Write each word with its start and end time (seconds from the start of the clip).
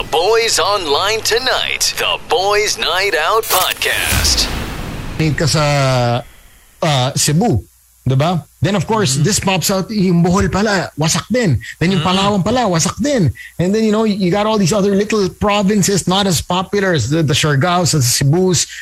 The 0.00 0.08
Boys 0.08 0.56
Online 0.58 1.20
Tonight. 1.20 1.92
The 2.00 2.16
Boys 2.24 2.80
Night 2.80 3.12
Out 3.12 3.44
Podcast. 3.44 4.48
Need 5.20 5.36
ka 5.36 5.44
sa 5.44 5.64
uh, 6.80 7.12
Cebu. 7.12 7.60
Diba? 8.08 8.40
Then 8.64 8.80
of 8.80 8.88
course, 8.88 9.20
this 9.20 9.36
pops 9.36 9.68
out, 9.68 9.92
yung 9.92 10.24
Bohol 10.24 10.48
pala, 10.48 10.88
wasak 10.96 11.28
din. 11.28 11.60
Then 11.76 11.92
yung 11.92 12.00
Palawan 12.00 12.40
pala, 12.40 12.64
wasak 12.72 12.96
din. 12.96 13.28
And 13.60 13.76
then, 13.76 13.84
you 13.84 13.92
know, 13.92 14.08
you 14.08 14.32
got 14.32 14.48
all 14.48 14.56
these 14.56 14.72
other 14.72 14.96
little 14.96 15.28
provinces 15.28 16.08
not 16.08 16.24
as 16.24 16.40
popular 16.40 16.96
as 16.96 17.12
the, 17.12 17.20
the 17.20 17.36
Siargaos, 17.36 17.92
the 17.92 18.00
Cebus, 18.00 18.72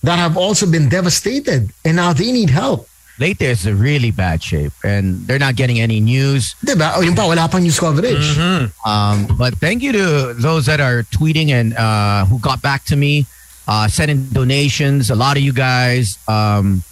that 0.00 0.16
have 0.16 0.40
also 0.40 0.64
been 0.64 0.88
devastated. 0.88 1.68
And 1.84 2.00
now 2.00 2.16
they 2.16 2.32
need 2.32 2.48
help. 2.48 2.88
Leyte 3.18 3.42
is 3.42 3.66
in 3.66 3.78
really 3.78 4.10
bad 4.10 4.42
shape 4.42 4.72
and 4.84 5.26
they're 5.26 5.38
not 5.38 5.54
getting 5.56 5.80
any 5.80 6.00
news. 6.00 6.54
Diba? 6.64 6.96
O 6.96 7.00
yung 7.02 7.14
pa, 7.14 7.26
wala 7.26 7.48
pang 7.48 7.62
news 7.62 7.78
coverage. 7.78 8.38
Um, 8.84 9.28
but 9.36 9.54
thank 9.56 9.82
you 9.82 9.92
to 9.92 10.34
those 10.34 10.66
that 10.66 10.80
are 10.80 11.02
tweeting 11.12 11.50
and 11.50 11.74
uh, 11.76 12.24
who 12.26 12.38
got 12.38 12.62
back 12.62 12.84
to 12.86 12.96
me, 12.96 13.26
uh, 13.68 13.86
sending 13.88 14.24
donations. 14.32 15.10
A 15.10 15.14
lot 15.14 15.36
of 15.36 15.42
you 15.42 15.52
guys. 15.52 16.18
Um, 16.26 16.82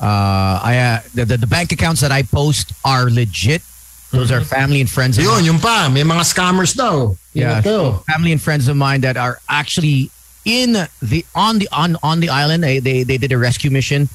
uh, 0.00 0.60
I 0.62 0.78
uh, 0.78 1.00
the, 1.14 1.24
the, 1.24 1.36
the 1.38 1.46
bank 1.46 1.72
accounts 1.72 2.00
that 2.02 2.12
I 2.12 2.22
post 2.22 2.72
are 2.84 3.08
legit. 3.10 3.62
Those 4.10 4.30
are 4.30 4.42
family 4.42 4.80
and 4.82 4.90
friends. 4.90 5.16
Of 5.16 5.24
Yun, 5.24 5.34
mine. 5.40 5.44
yung 5.44 5.58
pa, 5.58 5.88
may 5.88 6.02
mga 6.02 6.20
scammers 6.28 6.76
daw. 6.76 7.16
Yeah, 7.32 7.54
Yung 7.54 7.62
so 7.64 7.92
family 8.12 8.32
and 8.32 8.42
friends 8.42 8.68
of 8.68 8.76
mine 8.76 9.00
that 9.00 9.16
are 9.16 9.40
actually 9.48 10.10
in 10.44 10.72
the 11.00 11.24
on 11.34 11.58
the 11.58 11.68
on 11.72 11.96
on 12.02 12.20
the 12.20 12.28
island. 12.28 12.62
They 12.62 12.78
they, 12.78 13.04
they 13.04 13.16
did 13.16 13.32
a 13.32 13.38
rescue 13.38 13.70
mission. 13.70 14.10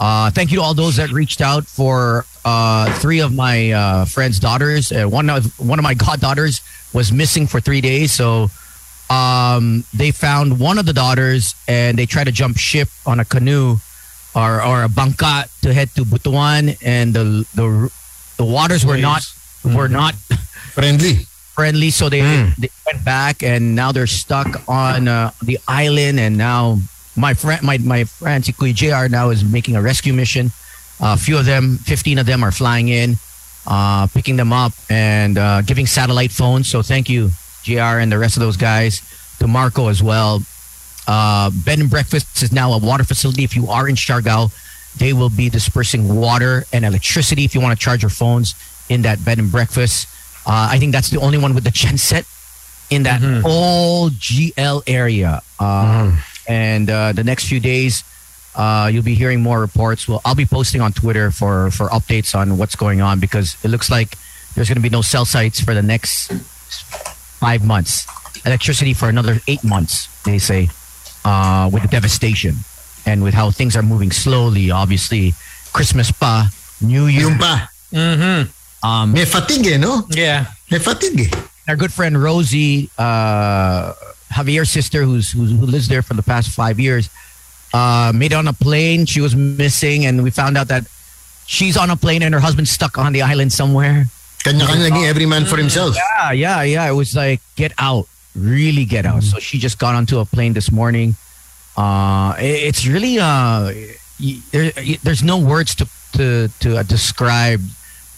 Uh, 0.00 0.30
thank 0.30 0.50
you 0.50 0.56
to 0.56 0.62
all 0.62 0.72
those 0.72 0.96
that 0.96 1.10
reached 1.12 1.42
out 1.42 1.66
for 1.66 2.24
uh, 2.46 2.90
three 3.00 3.20
of 3.20 3.34
my 3.34 3.70
uh, 3.70 4.04
friends' 4.06 4.40
daughters. 4.40 4.90
Uh, 4.90 5.04
one 5.04 5.28
of 5.28 5.44
one 5.60 5.78
of 5.78 5.82
my 5.82 5.92
goddaughters 6.06 6.62
was 6.94 7.12
missing 7.12 7.46
for 7.46 7.60
three 7.60 7.82
days, 7.82 8.10
so 8.10 8.48
um, 9.10 9.84
they 9.92 10.10
found 10.10 10.58
one 10.58 10.78
of 10.78 10.86
the 10.86 10.92
daughters 10.94 11.54
and 11.68 11.98
they 11.98 12.06
tried 12.06 12.24
to 12.24 12.32
jump 12.32 12.56
ship 12.56 12.88
on 13.04 13.20
a 13.20 13.24
canoe 13.26 13.76
or 14.34 14.62
or 14.62 14.84
a 14.84 14.88
bangka 14.88 15.50
to 15.60 15.74
head 15.74 15.90
to 15.96 16.02
Butuan, 16.04 16.78
and 16.82 17.12
the 17.12 17.44
the 17.54 17.92
the 18.38 18.44
waters 18.44 18.86
were 18.86 18.96
not 18.96 19.22
were 19.64 19.88
not 19.88 20.14
Friendly. 20.72 21.26
friendly, 21.52 21.90
so 21.90 22.08
they 22.08 22.22
they 22.56 22.70
went 22.86 23.04
back 23.04 23.42
and 23.42 23.74
now 23.74 23.92
they're 23.92 24.06
stuck 24.06 24.46
on 24.66 25.08
uh, 25.08 25.30
the 25.42 25.58
island. 25.68 26.18
And 26.20 26.38
now 26.38 26.78
my 27.16 27.34
friend, 27.34 27.62
my 27.62 27.78
my 27.78 28.04
friend 28.04 28.44
si 28.44 28.52
JR 28.72 29.08
now 29.08 29.30
is 29.30 29.44
making 29.44 29.76
a 29.76 29.82
rescue 29.82 30.12
mission. 30.12 30.52
a 31.00 31.16
few 31.16 31.38
of 31.38 31.46
them, 31.46 31.78
fifteen 31.78 32.18
of 32.18 32.26
them, 32.26 32.44
are 32.44 32.52
flying 32.52 32.88
in, 32.88 33.16
uh, 33.66 34.06
picking 34.08 34.36
them 34.36 34.52
up 34.52 34.72
and 34.88 35.38
uh, 35.38 35.62
giving 35.62 35.86
satellite 35.86 36.30
phones. 36.30 36.68
So 36.68 36.82
thank 36.82 37.08
you, 37.08 37.30
JR, 37.62 37.98
and 38.00 38.10
the 38.12 38.18
rest 38.18 38.36
of 38.36 38.40
those 38.42 38.56
guys. 38.56 39.00
To 39.40 39.48
Marco 39.48 39.88
as 39.88 40.02
well. 40.02 40.42
Uh, 41.08 41.50
Bed 41.64 41.80
and 41.80 41.88
Breakfast 41.88 42.42
is 42.42 42.52
now 42.52 42.72
a 42.74 42.78
water 42.78 43.04
facility. 43.04 43.42
If 43.42 43.56
you 43.56 43.68
are 43.68 43.88
in 43.88 43.96
Siargao, 43.96 44.52
they 44.98 45.12
will 45.14 45.30
be 45.30 45.48
dispersing 45.48 46.14
water 46.14 46.64
and 46.72 46.84
electricity 46.84 47.44
if 47.44 47.54
you 47.54 47.60
want 47.60 47.78
to 47.78 47.82
charge 47.82 48.02
your 48.02 48.10
phones 48.10 48.54
in 48.90 49.02
that 49.02 49.24
bed 49.24 49.38
and 49.38 49.50
breakfast. 49.50 50.06
Uh, 50.46 50.68
I 50.70 50.78
think 50.78 50.92
that's 50.92 51.08
the 51.08 51.18
only 51.20 51.38
one 51.38 51.54
with 51.54 51.64
the 51.64 51.70
genset 51.82 52.26
in 52.90 53.04
that 53.04 53.22
whole 53.42 54.10
GL 54.10 54.82
area. 54.86 55.40
Uh, 55.58 56.12
And 56.50 56.90
uh, 56.90 57.12
the 57.12 57.22
next 57.22 57.46
few 57.46 57.60
days, 57.60 58.02
uh, 58.56 58.90
you'll 58.92 59.06
be 59.06 59.14
hearing 59.14 59.40
more 59.40 59.60
reports. 59.60 60.08
Well, 60.08 60.20
I'll 60.24 60.34
be 60.34 60.46
posting 60.46 60.80
on 60.80 60.90
Twitter 60.90 61.30
for 61.30 61.70
for 61.70 61.86
updates 61.94 62.34
on 62.34 62.58
what's 62.58 62.74
going 62.74 63.00
on 63.00 63.20
because 63.20 63.54
it 63.62 63.68
looks 63.68 63.88
like 63.88 64.18
there's 64.56 64.66
going 64.66 64.82
to 64.82 64.82
be 64.82 64.90
no 64.90 65.00
cell 65.00 65.24
sites 65.24 65.60
for 65.60 65.74
the 65.74 65.82
next 65.82 66.32
five 67.38 67.64
months. 67.64 68.02
Electricity 68.44 68.94
for 68.94 69.08
another 69.08 69.38
eight 69.46 69.62
months, 69.62 70.10
they 70.24 70.38
say, 70.38 70.68
uh, 71.24 71.70
with 71.72 71.82
the 71.82 71.88
devastation 71.88 72.56
and 73.06 73.22
with 73.22 73.34
how 73.34 73.52
things 73.52 73.76
are 73.76 73.82
moving 73.86 74.10
slowly. 74.10 74.72
Obviously, 74.72 75.32
Christmas 75.72 76.10
pa, 76.10 76.50
New 76.80 77.06
Year. 77.06 77.30
Yung 77.30 77.38
pa. 77.38 77.70
Um, 78.82 79.12
May 79.12 79.26
fatigue 79.26 79.66
eh, 79.66 79.76
no? 79.76 80.02
Yeah. 80.10 80.46
May 80.70 80.78
fatigue 80.80 81.30
eh. 81.30 81.30
our 81.68 81.76
good 81.76 81.92
friend 81.92 82.20
Rosie, 82.20 82.90
uh, 82.98 83.94
Javier's 84.30 84.70
sister, 84.70 85.02
who's, 85.02 85.32
who's 85.32 85.50
who 85.50 85.66
lives 85.66 85.88
there 85.88 86.02
for 86.02 86.14
the 86.14 86.22
past 86.22 86.50
five 86.50 86.78
years, 86.78 87.10
uh, 87.74 88.12
made 88.14 88.32
it 88.32 88.36
on 88.36 88.48
a 88.48 88.52
plane. 88.52 89.06
She 89.06 89.20
was 89.20 89.34
missing, 89.34 90.06
and 90.06 90.22
we 90.22 90.30
found 90.30 90.56
out 90.56 90.68
that 90.68 90.86
she's 91.46 91.76
on 91.76 91.90
a 91.90 91.96
plane 91.96 92.22
and 92.22 92.32
her 92.32 92.40
husband's 92.40 92.70
stuck 92.70 92.96
on 92.96 93.12
the 93.12 93.22
island 93.22 93.52
somewhere. 93.52 94.06
Kanya-kanya 94.44 95.06
every 95.06 95.26
man 95.26 95.44
for 95.44 95.56
himself. 95.58 95.96
Yeah, 95.96 96.32
yeah, 96.32 96.62
yeah. 96.62 96.88
It 96.88 96.94
was 96.94 97.14
like 97.14 97.40
get 97.56 97.72
out, 97.78 98.06
really 98.34 98.84
get 98.84 99.04
out. 99.04 99.22
So 99.22 99.38
she 99.38 99.58
just 99.58 99.78
got 99.78 99.94
onto 99.94 100.18
a 100.18 100.24
plane 100.24 100.54
this 100.54 100.72
morning. 100.72 101.16
Uh, 101.76 102.34
it's 102.38 102.86
really 102.86 103.18
uh, 103.18 103.72
there, 104.52 104.72
there's 105.02 105.22
no 105.22 105.38
words 105.38 105.74
to 105.76 105.88
to 106.14 106.48
to 106.60 106.78
uh, 106.78 106.82
describe 106.82 107.60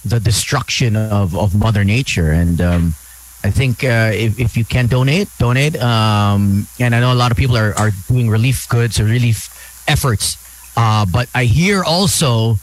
the 0.05 0.21
destruction 0.21 0.97
of 0.97 1.35
of 1.35 1.55
Mother 1.55 1.85
Nature, 1.85 2.31
and 2.31 2.61
um, 2.61 2.95
I 3.45 3.51
think 3.51 3.83
uh, 3.83 4.11
if 4.15 4.39
if 4.39 4.57
you 4.57 4.65
can 4.65 4.87
donate, 4.87 5.29
donate. 5.39 5.75
Um, 5.83 6.67
and 6.79 6.95
I 6.95 7.01
know 7.01 7.13
a 7.13 7.19
lot 7.19 7.31
of 7.31 7.37
people 7.37 7.57
are 7.59 7.75
are 7.75 7.91
doing 8.07 8.31
relief 8.31 8.69
goods 8.69 9.01
or 9.01 9.05
relief 9.05 9.51
efforts, 9.91 10.39
uh, 10.79 11.05
but 11.11 11.27
I 11.35 11.45
hear 11.51 11.83
also 11.83 12.57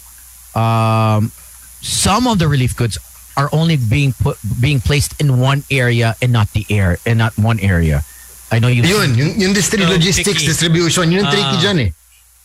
um, 0.56 1.31
some 1.81 2.28
of 2.28 2.40
the 2.40 2.47
relief 2.47 2.75
goods 2.75 2.97
are 3.35 3.50
only 3.51 3.75
being 3.78 4.13
put 4.23 4.38
being 4.59 4.79
placed 4.79 5.19
in 5.22 5.40
one 5.40 5.63
area 5.72 6.16
and 6.22 6.31
not 6.31 6.47
the 6.53 6.66
air 6.69 6.97
and 7.06 7.19
not 7.19 7.38
one 7.38 7.59
area. 7.59 8.03
I 8.51 8.59
know 8.59 8.67
you. 8.67 8.81
Yun, 8.84 9.13
yung, 9.16 9.31
yung 9.40 9.53
distri- 9.53 9.84
So, 9.85 9.90
logistics 9.91 10.25
tricky. 10.41 10.47
distribution, 10.47 11.11
yun 11.11 11.23
yung 11.23 11.31
tricky 11.31 11.56
Ah. 11.59 11.61
dyan 11.61 11.78
eh. 11.85 11.90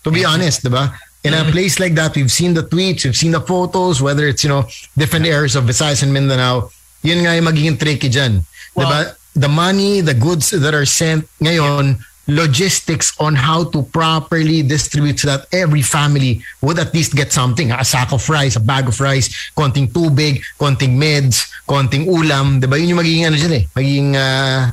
To 0.04 0.10
be 0.12 0.20
honest, 0.24 0.62
di 0.62 0.68
ba? 0.68 0.92
In 1.24 1.32
a 1.32 1.48
place 1.48 1.80
like 1.80 1.94
that, 1.96 2.12
we've 2.14 2.30
seen 2.30 2.52
the 2.52 2.60
tweets, 2.60 3.08
we've 3.08 3.16
seen 3.16 3.32
the 3.32 3.40
photos, 3.40 4.02
whether 4.04 4.28
it's, 4.28 4.44
you 4.44 4.50
know, 4.52 4.68
different 5.00 5.24
areas 5.24 5.56
of 5.56 5.64
Visayas 5.64 6.02
and 6.04 6.12
Mindanao, 6.12 6.68
yun 7.04 7.22
nga 7.22 7.36
yung 7.36 7.44
magiging 7.46 7.76
tricky 7.76 8.08
dyan. 8.08 8.40
di 8.74 8.84
ba? 8.84 9.12
The 9.36 9.50
money, 9.50 10.00
the 10.00 10.14
goods 10.14 10.50
that 10.50 10.72
are 10.74 10.86
sent 10.86 11.28
ngayon, 11.38 11.98
logistics 12.24 13.12
on 13.20 13.36
how 13.36 13.68
to 13.68 13.84
properly 13.92 14.64
distribute 14.64 15.20
so 15.20 15.28
that 15.28 15.44
every 15.52 15.82
family 15.84 16.40
would 16.64 16.78
at 16.80 16.94
least 16.96 17.12
get 17.12 17.30
something. 17.30 17.68
A 17.70 17.84
sack 17.84 18.10
of 18.16 18.24
rice, 18.32 18.56
a 18.56 18.64
bag 18.64 18.88
of 18.88 18.96
rice, 18.98 19.28
konting 19.52 19.92
tubig, 19.92 20.40
konting 20.56 20.96
meds, 20.96 21.52
konting 21.68 22.08
ulam. 22.08 22.58
Di 22.58 22.66
ba? 22.66 22.80
Yun 22.80 22.96
yung 22.96 23.00
magiging 23.04 23.24
ano 23.28 23.36
dyan 23.36 23.54
eh. 23.60 23.64
Magiging 23.76 24.08
ah, 24.16 24.72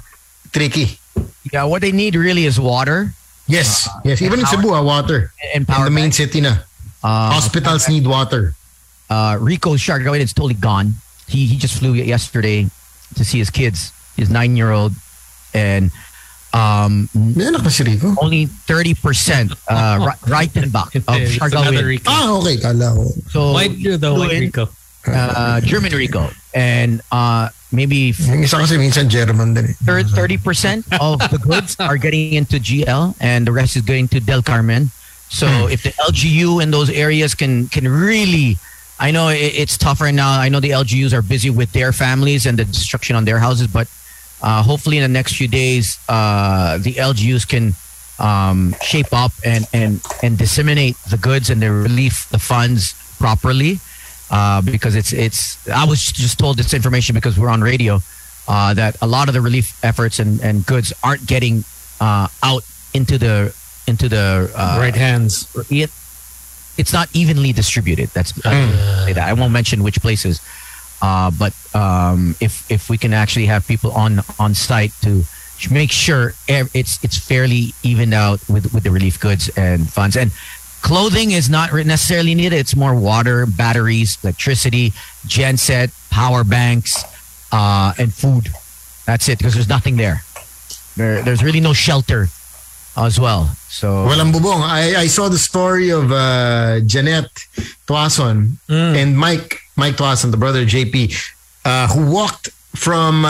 tricky. 0.56 0.96
Yeah, 1.52 1.66
what 1.68 1.82
they 1.84 1.92
need 1.92 2.16
really 2.16 2.46
is 2.48 2.56
water 2.58 3.12
Yes, 3.52 3.90
yes. 4.06 4.22
Even 4.22 4.40
in 4.40 4.46
Cebu, 4.46 4.72
ah, 4.72 4.80
water. 4.82 5.34
and 5.54 5.64
In 5.64 5.66
power. 5.66 5.84
the 5.84 5.92
main 5.92 6.08
bank. 6.08 6.14
city 6.14 6.40
na. 6.40 6.64
Uh, 7.04 7.36
Hospitals 7.36 7.90
need 7.90 8.08
water. 8.08 8.56
uh, 9.10 9.36
Rico 9.42 9.76
Shargawi 9.76 10.24
is 10.24 10.32
totally 10.32 10.54
gone. 10.56 10.96
He 11.32 11.48
he 11.48 11.56
just 11.56 11.80
flew 11.80 11.96
yesterday 11.96 12.68
to 13.16 13.24
see 13.24 13.40
his 13.40 13.50
kids, 13.50 13.96
his 14.20 14.30
nine 14.30 14.60
year 14.60 14.72
old, 14.72 14.92
and 15.56 15.92
um, 16.54 17.08
May 17.16 17.48
anak 17.48 17.64
na 17.64 17.72
si 17.72 17.84
Rico. 17.88 18.12
only 18.20 18.46
thirty 18.68 18.92
percent 18.94 19.56
uh, 19.72 20.04
ri- 20.04 20.20
Reichenbach 20.28 20.92
of 21.08 21.08
It's 21.16 21.40
another 21.40 21.88
Ah, 22.08 22.36
okay. 22.44 22.60
So 23.32 23.56
White 23.56 23.80
the 23.80 24.12
white 24.12 24.36
Rico. 24.52 24.68
uh, 25.08 25.58
German 25.64 25.96
Rico, 25.96 26.30
and 26.54 27.02
uh, 27.12 27.50
maybe 27.72 28.14
Yung 28.14 28.44
isa 28.44 28.60
kasi 28.62 28.78
minsan 28.78 29.08
German 29.10 29.56
din 29.56 29.74
eh. 29.74 30.04
thirty 30.14 30.38
percent 30.38 30.84
of 31.00 31.18
the 31.32 31.40
goods 31.40 31.74
are 31.80 31.98
getting 31.98 32.36
into 32.36 32.60
GL, 32.60 33.16
and 33.24 33.48
the 33.48 33.52
rest 33.56 33.74
is 33.80 33.82
going 33.82 34.08
to 34.12 34.20
Del 34.20 34.44
Carmen. 34.44 34.92
So 35.32 35.48
if 35.72 35.82
the 35.88 35.96
LGU 36.06 36.60
in 36.62 36.70
those 36.76 36.92
areas 36.92 37.34
can 37.34 37.72
can 37.72 37.88
really, 37.88 38.60
I 39.02 39.10
know 39.10 39.30
it, 39.30 39.54
it's 39.56 39.78
tough 39.78 40.00
right 40.00 40.14
now. 40.14 40.40
I 40.40 40.48
know 40.50 40.60
the 40.60 40.70
LGUs 40.70 41.12
are 41.12 41.24
busy 41.24 41.50
with 41.50 41.72
their 41.72 41.92
families 41.92 42.46
and 42.46 42.58
the 42.58 42.66
destruction 42.66 43.16
on 43.16 43.26
their 43.26 43.40
houses, 43.40 43.68
but 43.68 43.90
uh, 44.44 44.62
hopefully 44.62 44.98
in 44.98 45.04
the 45.04 45.10
next 45.10 45.36
few 45.36 45.48
days, 45.48 45.98
uh, 46.08 46.78
the 46.78 46.94
LGUs 46.94 47.48
can 47.48 47.74
um, 48.20 48.76
shape 48.84 49.12
up 49.12 49.32
and 49.44 49.66
and 49.74 50.00
and 50.22 50.38
disseminate 50.38 50.96
the 51.10 51.18
goods 51.18 51.50
and 51.50 51.62
the 51.62 51.72
relief 51.72 52.30
the 52.30 52.38
funds 52.38 52.94
properly. 53.18 53.80
Uh, 54.30 54.62
because 54.62 54.96
it's 54.96 55.12
it's 55.12 55.68
I 55.68 55.84
was 55.84 56.00
just 56.12 56.40
told 56.40 56.58
this 56.58 56.74
information 56.74 57.16
because 57.16 57.38
we're 57.38 57.50
on 57.50 57.62
radio 57.62 58.00
uh, 58.48 58.74
that 58.76 58.96
a 59.02 59.08
lot 59.08 59.28
of 59.28 59.34
the 59.34 59.42
relief 59.42 59.84
efforts 59.84 60.20
and, 60.20 60.40
and 60.42 60.66
goods 60.66 60.94
aren't 61.04 61.26
getting 61.26 61.66
uh, 62.00 62.28
out 62.44 62.64
into 62.94 63.18
the 63.18 63.54
into 63.88 64.08
the 64.08 64.52
uh, 64.56 64.78
right 64.80 64.96
hands. 64.96 65.48
it, 65.70 65.90
it's 66.78 66.94
not 66.94 67.10
evenly 67.14 67.54
distributed. 67.54 68.10
That's 68.10 68.34
I 68.46 68.54
won't 68.54 69.06
say 69.06 69.14
that. 69.14 69.28
I 69.28 69.34
won't 69.34 69.54
mention 69.54 69.84
which 69.84 70.02
places. 70.02 70.42
Uh, 71.02 71.32
but 71.32 71.54
um, 71.76 72.36
if 72.40 72.70
if 72.72 72.90
we 72.90 72.98
can 72.98 73.14
actually 73.14 73.48
have 73.48 73.68
people 73.68 73.92
on 73.92 74.22
on 74.40 74.54
site 74.54 74.94
to 75.02 75.24
make 75.70 75.92
sure 75.92 76.34
it's 76.48 77.04
it's 77.04 77.18
fairly 77.18 77.74
evened 77.84 78.14
out 78.14 78.40
with 78.50 78.74
with 78.74 78.84
the 78.84 78.92
relief 78.92 79.20
goods 79.20 79.50
and 79.58 79.90
funds 79.90 80.16
and 80.16 80.32
clothing 80.82 81.32
is 81.32 81.50
not 81.50 81.74
necessarily 81.74 82.36
needed. 82.36 82.58
It's 82.58 82.76
more 82.76 82.96
water, 82.96 83.46
batteries, 83.46 84.18
electricity, 84.24 84.92
genset, 85.28 85.92
power 86.10 86.44
banks, 86.44 87.04
uh, 87.52 87.94
and 87.98 88.14
food. 88.14 88.50
That's 89.06 89.30
it 89.30 89.38
because 89.38 89.54
there's 89.54 89.70
nothing 89.70 89.98
there. 89.98 90.24
There, 90.98 91.22
there's 91.22 91.44
really 91.44 91.60
no 91.62 91.74
shelter 91.74 92.28
as 92.98 93.20
well. 93.20 93.46
So 93.70 93.88
Walang 94.06 94.34
bubong. 94.34 94.62
I, 94.62 95.02
I 95.02 95.08
saw 95.08 95.30
the 95.30 95.38
story 95.38 95.90
of 95.92 96.12
uh, 96.12 96.82
Janet 96.82 97.30
Tuason 97.88 98.58
and 98.70 99.18
Mike 99.18 99.60
Mike 99.78 99.96
Tuason, 99.96 100.32
the 100.32 100.38
brother 100.38 100.62
of 100.62 100.68
JP, 100.68 101.16
uh, 101.66 101.88
who 101.88 102.12
walked 102.12 102.50
from 102.76 103.26
uh, 103.26 103.30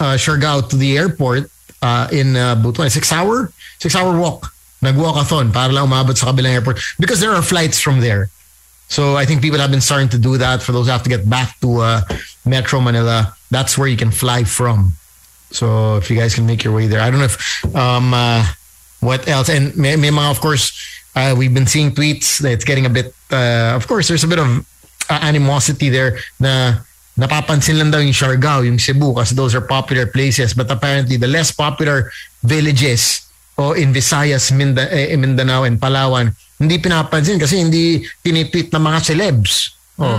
uh, 0.00 0.16
Siargao 0.16 0.68
to 0.70 0.76
the 0.76 0.96
airport 0.98 1.50
uh, 1.82 2.08
in 2.10 2.36
uh, 2.36 2.56
Butuan. 2.56 2.90
Six 2.90 3.12
hour? 3.12 3.52
Six 3.78 3.94
hour 3.94 4.18
walk. 4.18 4.52
Nag-walkathon 4.82 5.52
para 5.52 5.72
lang 5.72 5.86
umabot 5.88 6.16
sa 6.16 6.32
kabilang 6.32 6.52
airport 6.52 6.78
because 6.98 7.20
there 7.20 7.32
are 7.32 7.42
flights 7.42 7.80
from 7.80 8.00
there. 8.00 8.28
So 8.88 9.16
I 9.16 9.24
think 9.24 9.40
people 9.40 9.58
have 9.58 9.70
been 9.70 9.80
starting 9.80 10.10
to 10.10 10.18
do 10.18 10.36
that 10.36 10.62
for 10.62 10.72
those 10.72 10.86
who 10.86 10.92
have 10.92 11.02
to 11.04 11.08
get 11.08 11.28
back 11.28 11.58
to 11.60 11.80
uh, 11.80 12.00
Metro 12.44 12.80
Manila. 12.80 13.34
That's 13.50 13.78
where 13.78 13.88
you 13.88 13.96
can 13.96 14.10
fly 14.10 14.44
from. 14.44 14.92
So 15.54 15.96
if 15.96 16.10
you 16.10 16.18
guys 16.18 16.34
can 16.34 16.46
make 16.46 16.66
your 16.66 16.74
way 16.74 16.90
there, 16.90 17.00
I 17.00 17.10
don't 17.10 17.22
know 17.22 17.30
if 17.30 17.38
um, 17.74 18.12
uh, 18.12 18.42
what 18.98 19.26
else. 19.28 19.48
And 19.48 19.70
may, 19.76 19.94
may 19.94 20.10
mga, 20.10 20.30
of 20.30 20.40
course, 20.40 20.74
uh, 21.14 21.34
we've 21.38 21.54
been 21.54 21.66
seeing 21.66 21.94
tweets 21.94 22.42
that 22.42 22.50
it's 22.50 22.64
getting 22.66 22.86
a 22.86 22.90
bit. 22.90 23.14
Uh, 23.30 23.72
of 23.74 23.86
course, 23.86 24.08
there's 24.08 24.24
a 24.24 24.28
bit 24.28 24.42
of 24.42 24.66
uh, 25.08 25.20
animosity 25.22 25.88
there. 25.88 26.18
Na 26.40 26.82
napapansin 27.14 27.78
lang 27.78 27.94
daw 27.94 28.02
yung 28.02 28.12
Siargao, 28.12 28.66
yung 28.66 28.82
Cebu, 28.82 29.14
kasi 29.14 29.34
those 29.38 29.54
are 29.54 29.62
popular 29.62 30.10
places. 30.10 30.54
But 30.54 30.70
apparently, 30.70 31.16
the 31.16 31.30
less 31.30 31.54
popular 31.54 32.10
villages 32.42 33.22
o 33.54 33.78
in 33.78 33.94
Visayas, 33.94 34.50
Minda, 34.50 34.90
eh, 34.90 35.14
Mindanao, 35.14 35.62
and 35.62 35.78
Palawan, 35.78 36.34
hindi 36.58 36.82
pinapansin 36.82 37.38
kasi 37.38 37.62
hindi 37.62 38.02
tinitweet 38.26 38.74
ng 38.74 38.82
mga 38.82 38.98
celebs. 39.14 39.78
Oh. 40.02 40.18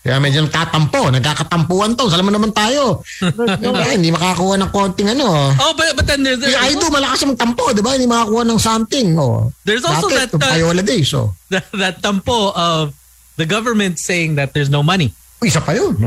Kaya 0.00 0.16
medyo 0.16 0.40
nagtatampo, 0.48 1.12
nagkakatampuan 1.12 1.92
to. 1.92 2.08
Alam 2.08 2.28
mo 2.28 2.32
naman 2.32 2.56
tayo. 2.56 3.04
Kaya 3.60 3.92
hindi 3.92 4.08
makakuha 4.08 4.56
ng 4.56 4.70
konting 4.72 5.12
ano. 5.12 5.52
Oh, 5.60 5.72
but 5.76 5.92
but 5.92 6.08
then 6.08 6.24
there's, 6.24 6.40
Si 6.40 6.56
Aido, 6.56 6.88
malakas 6.88 7.20
yung 7.28 7.36
tampo, 7.36 7.68
di 7.76 7.84
ba? 7.84 7.92
Hindi 8.00 8.08
makakuha 8.08 8.48
ng 8.48 8.56
something. 8.56 9.12
Oh. 9.20 9.52
There's 9.68 9.84
also 9.84 10.08
Bakit? 10.08 10.32
that, 10.32 10.40
uh, 10.40 10.50
Payola 10.56 10.80
days, 10.80 11.12
oh. 11.12 11.36
that 11.52 11.68
that 11.76 12.00
tampo 12.00 12.56
of 12.56 12.96
the 13.36 13.44
government 13.44 14.00
saying 14.00 14.40
that 14.40 14.56
there's 14.56 14.72
no 14.72 14.80
money. 14.80 15.12
Uy, 15.44 15.52
isa 15.52 15.60
pa 15.60 15.76
yun. 15.76 16.00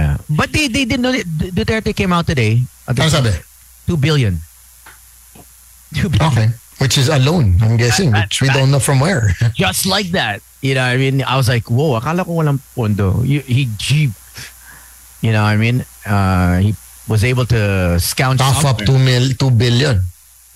yeah. 0.00 0.16
But 0.32 0.48
they 0.48 0.72
they 0.72 0.88
didn't 0.88 1.04
know. 1.04 1.12
Duterte 1.52 1.92
came 1.92 2.16
out 2.16 2.24
today. 2.24 2.64
Uh, 2.88 2.96
Ano 2.96 3.12
sabi? 3.12 3.28
Two 3.84 4.00
billion. 4.00 4.40
Two 5.92 6.08
billion. 6.08 6.32
Okay. 6.32 6.48
Which 6.80 6.98
is 6.98 7.08
a 7.08 7.20
loan, 7.20 7.54
I'm 7.62 7.76
guessing. 7.76 8.10
That- 8.10 8.32
Which 8.32 8.40
we 8.42 8.48
that- 8.48 8.56
don't 8.56 8.72
know 8.72 8.80
from 8.80 8.98
where. 9.00 9.30
Just 9.54 9.86
like 9.86 10.10
that. 10.16 10.40
You 10.64 10.72
know, 10.74 10.82
I 10.82 10.96
mean, 10.96 11.20
I 11.22 11.36
was 11.36 11.46
like, 11.52 11.68
whoa, 11.68 12.00
akala 12.00 12.24
ko 12.24 12.40
walang 12.40 12.56
pondo. 12.74 13.20
He, 13.20 13.40
he, 13.40 13.68
he 13.78 14.08
you 15.20 15.32
know, 15.32 15.44
I 15.44 15.56
mean, 15.60 15.84
uh, 16.06 16.56
he 16.64 16.74
was 17.06 17.22
able 17.22 17.44
to 17.52 18.00
scout 18.00 18.38
Cough 18.38 18.64
up 18.64 18.78
2 18.80 18.98
mil, 18.98 19.28
2 19.36 19.50
billion. 19.50 20.00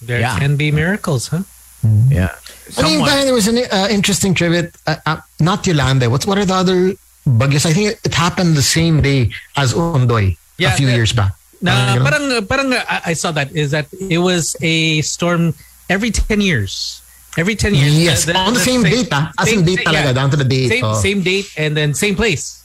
There 0.00 0.20
Yeah. 0.20 0.38
can 0.38 0.56
be 0.56 0.72
miracles, 0.72 1.28
huh? 1.28 1.42
Yeah. 2.08 2.32
I 2.78 2.82
mean, 2.88 3.04
Someone- 3.04 3.10
there 3.10 3.34
was 3.34 3.48
an 3.48 3.58
uh, 3.70 3.88
interesting 3.90 4.32
tribute. 4.32 4.72
Uh, 4.86 4.96
uh, 5.04 5.20
not 5.40 5.66
Yolanda. 5.66 6.08
What's 6.08 6.24
what 6.26 6.38
are 6.38 6.44
the 6.48 6.54
other 6.56 6.94
bagyos? 7.28 7.66
I 7.68 7.74
think 7.76 8.00
it 8.02 8.14
happened 8.14 8.56
the 8.56 8.64
same 8.64 9.02
day 9.04 9.28
as 9.60 9.74
Ondoy 9.74 10.36
Yeah, 10.56 10.72
a 10.72 10.76
few 10.76 10.86
the- 10.88 10.96
years 10.96 11.12
back. 11.12 11.32
Na 11.60 11.74
Parang 12.00 12.06
parang 12.06 12.24
parang 12.48 12.68
uh, 12.72 12.80
I 12.88 13.12
I 13.12 13.14
saw 13.18 13.28
that 13.36 13.50
is 13.52 13.72
that 13.76 13.90
it 13.98 14.18
was 14.24 14.56
a 14.64 15.02
storm 15.02 15.52
every 15.90 16.10
10 16.14 16.40
years. 16.40 17.02
Every 17.36 17.54
10 17.54 17.74
years. 17.74 17.98
Yes, 17.98 18.28
on 18.28 18.54
the 18.54 18.60
same 18.60 18.82
date, 18.82 19.08
ah. 19.12 19.30
As 19.38 19.52
in 19.52 19.64
date 19.64 19.80
talaga, 19.80 20.14
down 20.14 20.30
to 20.30 20.36
the 20.36 20.44
date, 20.44 20.68
Same, 20.68 20.84
oh. 20.84 20.94
same 20.94 21.22
date 21.22 21.52
and 21.56 21.76
then 21.76 21.94
same 21.94 22.16
place. 22.16 22.64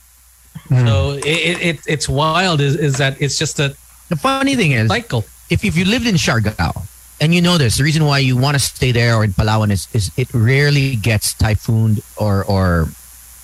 So 0.70 1.12
it, 1.14 1.26
it, 1.26 1.62
it 1.62 1.80
it's 1.88 2.08
wild 2.10 2.62
is, 2.62 2.76
is 2.76 2.98
that 2.98 3.22
it's 3.22 3.38
just 3.38 3.60
a 3.60 3.76
the 4.10 4.16
funny 4.16 4.56
thing 4.56 4.72
is, 4.72 4.88
cycle. 4.88 5.26
if, 5.50 5.64
if 5.64 5.76
you 5.78 5.86
lived 5.86 6.08
in 6.08 6.16
Siargao 6.16 6.88
and 7.22 7.34
you 7.36 7.42
know 7.42 7.58
this, 7.58 7.78
the 7.78 7.84
reason 7.84 8.06
why 8.06 8.20
you 8.20 8.38
want 8.38 8.56
to 8.56 8.60
stay 8.60 8.92
there 8.92 9.16
or 9.16 9.24
in 9.24 9.34
Palawan 9.34 9.70
is, 9.72 9.88
is 9.94 10.12
it 10.18 10.34
rarely 10.34 10.96
gets 10.96 11.34
typhooned 11.34 12.02
or, 12.18 12.44
or 12.46 12.88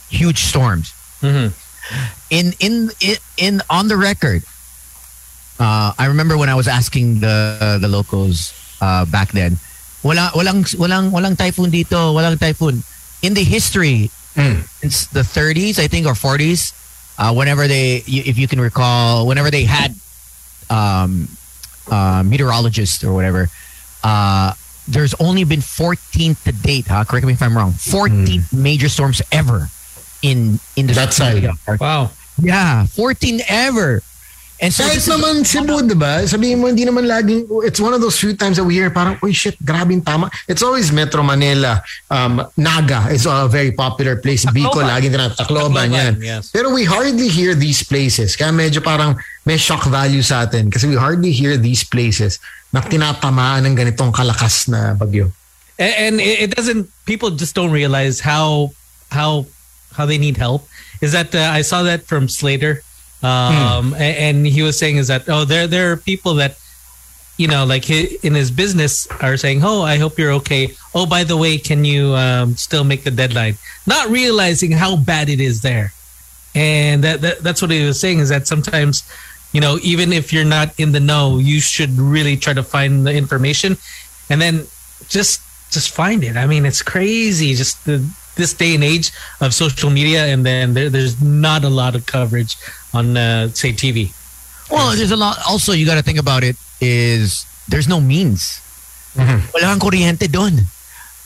huge 0.09 0.39
storms. 0.39 0.93
Mhm. 1.21 1.53
In, 2.31 2.53
in, 2.59 2.89
in, 3.01 3.15
in, 3.37 3.61
on 3.69 3.87
the 3.87 3.97
record, 3.97 4.43
uh, 5.59 5.93
I 5.97 6.05
remember 6.07 6.37
when 6.37 6.49
I 6.49 6.55
was 6.55 6.67
asking 6.67 7.19
the, 7.19 7.77
the 7.81 7.87
locals 7.87 8.53
uh, 8.81 9.05
back 9.05 9.31
then, 9.31 9.57
wala, 10.03 10.31
walang, 10.33 10.63
walang, 10.77 11.11
walang 11.11 11.37
typhoon 11.37 11.71
dito, 11.71 12.13
walang 12.13 12.39
typhoon. 12.39 12.83
In 13.21 13.33
the 13.33 13.43
history, 13.43 14.09
since 14.79 15.07
the 15.07 15.21
30s, 15.21 15.79
I 15.79 15.87
think, 15.87 16.07
or 16.07 16.13
40s, 16.13 16.71
uh, 17.19 17.33
whenever 17.33 17.67
they, 17.67 17.97
if 18.07 18.37
you 18.37 18.47
can 18.47 18.61
recall, 18.61 19.27
whenever 19.27 19.51
they 19.51 19.65
had 19.65 19.93
um, 20.69 21.27
uh, 21.91 22.23
meteorologists 22.25 23.03
or 23.03 23.13
whatever, 23.13 23.49
uh, 24.03 24.53
there's 24.87 25.13
only 25.19 25.43
been 25.43 25.61
14 25.61 26.35
to 26.45 26.51
date. 26.53 26.87
Huh? 26.87 27.03
Correct 27.03 27.25
me 27.25 27.33
if 27.33 27.41
I'm 27.43 27.55
wrong. 27.57 27.73
14 27.73 28.43
major 28.53 28.87
storms 28.89 29.21
ever 29.31 29.67
in 30.21 30.59
in 30.75 30.87
the 30.87 30.93
That 30.93 31.13
side. 31.13 31.43
Wow. 31.79 32.11
Yeah, 32.41 32.85
14 32.85 33.41
ever. 33.49 34.01
And 34.59 34.75
so 34.75 34.83
Kahit 34.83 34.99
this 34.99 35.07
is- 35.07 35.13
naman 35.15 35.47
Cebu, 35.47 35.87
di 35.87 35.95
ba? 35.95 36.19
Sabihin 36.27 36.59
mo, 36.59 36.67
hindi 36.67 36.83
naman 36.83 37.07
laging, 37.07 37.47
it's 37.63 37.79
one 37.79 37.95
of 37.95 38.03
those 38.03 38.19
few 38.19 38.35
times 38.35 38.59
that 38.59 38.67
we 38.67 38.75
hear 38.75 38.91
parang, 38.91 39.15
uy 39.23 39.31
shit, 39.31 39.55
grabe 39.63 39.95
yung 39.95 40.03
tama. 40.03 40.27
It's 40.51 40.59
always 40.59 40.91
Metro 40.91 41.23
Manila. 41.23 41.79
Um, 42.11 42.43
Naga 42.59 43.07
is 43.07 43.23
a 43.23 43.47
very 43.47 43.71
popular 43.71 44.19
place. 44.19 44.43
Bicol, 44.51 44.83
laging 44.83 45.15
tinatawag. 45.15 45.39
Tacloban, 45.47 45.95
yan. 45.95 46.19
yes. 46.19 46.51
Pero 46.51 46.75
we 46.75 46.83
hardly 46.83 47.31
hear 47.31 47.55
these 47.55 47.83
places. 47.87 48.35
Kaya 48.35 48.51
medyo 48.51 48.83
parang 48.83 49.15
may 49.47 49.55
shock 49.55 49.87
value 49.87 50.19
sa 50.21 50.43
atin. 50.43 50.67
Kasi 50.67 50.91
we 50.91 50.99
hardly 50.99 51.31
hear 51.31 51.55
these 51.55 51.87
places 51.87 52.37
na 52.75 52.83
tinatamaan 52.83 53.63
ng 53.63 53.79
ganitong 53.79 54.11
kalakas 54.11 54.67
na 54.67 54.91
bagyo. 54.93 55.31
and, 55.79 55.95
and 55.95 56.15
it 56.19 56.37
it 56.43 56.49
doesn't 56.55 56.91
people 57.07 57.31
just 57.31 57.55
don't 57.55 57.71
realize 57.71 58.19
how 58.19 58.69
how 59.15 59.47
how 59.95 60.05
they 60.05 60.19
need 60.19 60.35
help 60.35 60.67
is 60.99 61.15
that 61.15 61.31
uh, 61.33 61.55
i 61.55 61.63
saw 61.63 61.81
that 61.87 62.03
from 62.03 62.27
slater 62.27 62.83
um 63.21 63.93
a- 63.95 64.17
and, 64.27 64.47
he 64.47 64.61
was 64.61 64.77
saying 64.77 64.97
is 64.97 65.07
that 65.07 65.27
oh 65.27 65.43
there 65.43 65.67
there 65.67 65.91
are 65.91 65.97
people 65.97 66.35
that 66.35 66.57
you 67.37 67.47
know 67.47 67.65
like 67.65 67.85
hi 67.85 68.07
in 68.23 68.33
his 68.33 68.49
business 68.49 69.07
are 69.21 69.35
saying 69.35 69.61
oh 69.63 69.81
i 69.81 69.97
hope 69.97 70.17
you're 70.17 70.31
okay. 70.31 70.73
Oh 70.95 71.05
by 71.05 71.23
the 71.23 71.37
way 71.37 71.57
can 71.57 71.85
you 71.85 72.15
um, 72.15 72.55
still 72.55 72.83
make 72.83 73.03
the 73.03 73.11
deadline? 73.11 73.55
Not 73.85 74.09
realizing 74.09 74.71
how 74.71 74.95
bad 74.97 75.29
it 75.29 75.39
is 75.39 75.61
there. 75.61 75.93
And 76.55 77.03
that, 77.03 77.21
that 77.21 77.39
that's 77.39 77.61
what 77.61 77.71
he 77.71 77.85
was 77.85 77.99
saying 77.99 78.19
is 78.19 78.29
that 78.29 78.47
sometimes 78.47 79.03
you 79.51 79.61
know 79.61 79.77
even 79.83 80.11
if 80.11 80.33
you're 80.33 80.45
not 80.45 80.77
in 80.79 80.91
the 80.91 80.99
know 80.99 81.37
you 81.37 81.59
should 81.59 81.91
really 81.97 82.35
try 82.37 82.53
to 82.53 82.63
find 82.63 83.05
the 83.05 83.13
information 83.13 83.77
and 84.29 84.41
then 84.41 84.65
just 85.07 85.41
just 85.71 85.93
find 85.93 86.23
it. 86.23 86.35
I 86.37 86.47
mean 86.47 86.65
it's 86.65 86.81
crazy 86.81 87.53
just 87.53 87.85
the, 87.85 88.03
this 88.35 88.53
day 88.53 88.73
and 88.75 88.83
age 88.83 89.11
of 89.41 89.53
social 89.53 89.89
media 89.89 90.25
and 90.25 90.45
then 90.45 90.73
there, 90.73 90.89
there's 90.89 91.21
not 91.21 91.63
a 91.63 91.69
lot 91.69 91.95
of 91.95 92.05
coverage 92.05 92.57
on 92.93 93.15
uh, 93.17 93.49
say 93.49 93.71
tv 93.71 94.13
well, 94.71 94.95
there's 94.95 95.11
a 95.11 95.17
lot. 95.17 95.37
Also, 95.47 95.73
you 95.73 95.85
got 95.85 95.95
to 95.95 96.03
think 96.03 96.19
about 96.19 96.43
it. 96.43 96.55
Is 96.79 97.45
there's 97.67 97.87
no 97.87 97.99
means. 97.99 98.61
Wala 99.17 99.65
kang 99.65 99.79
kuryente 99.79 100.31
doon. 100.31 100.61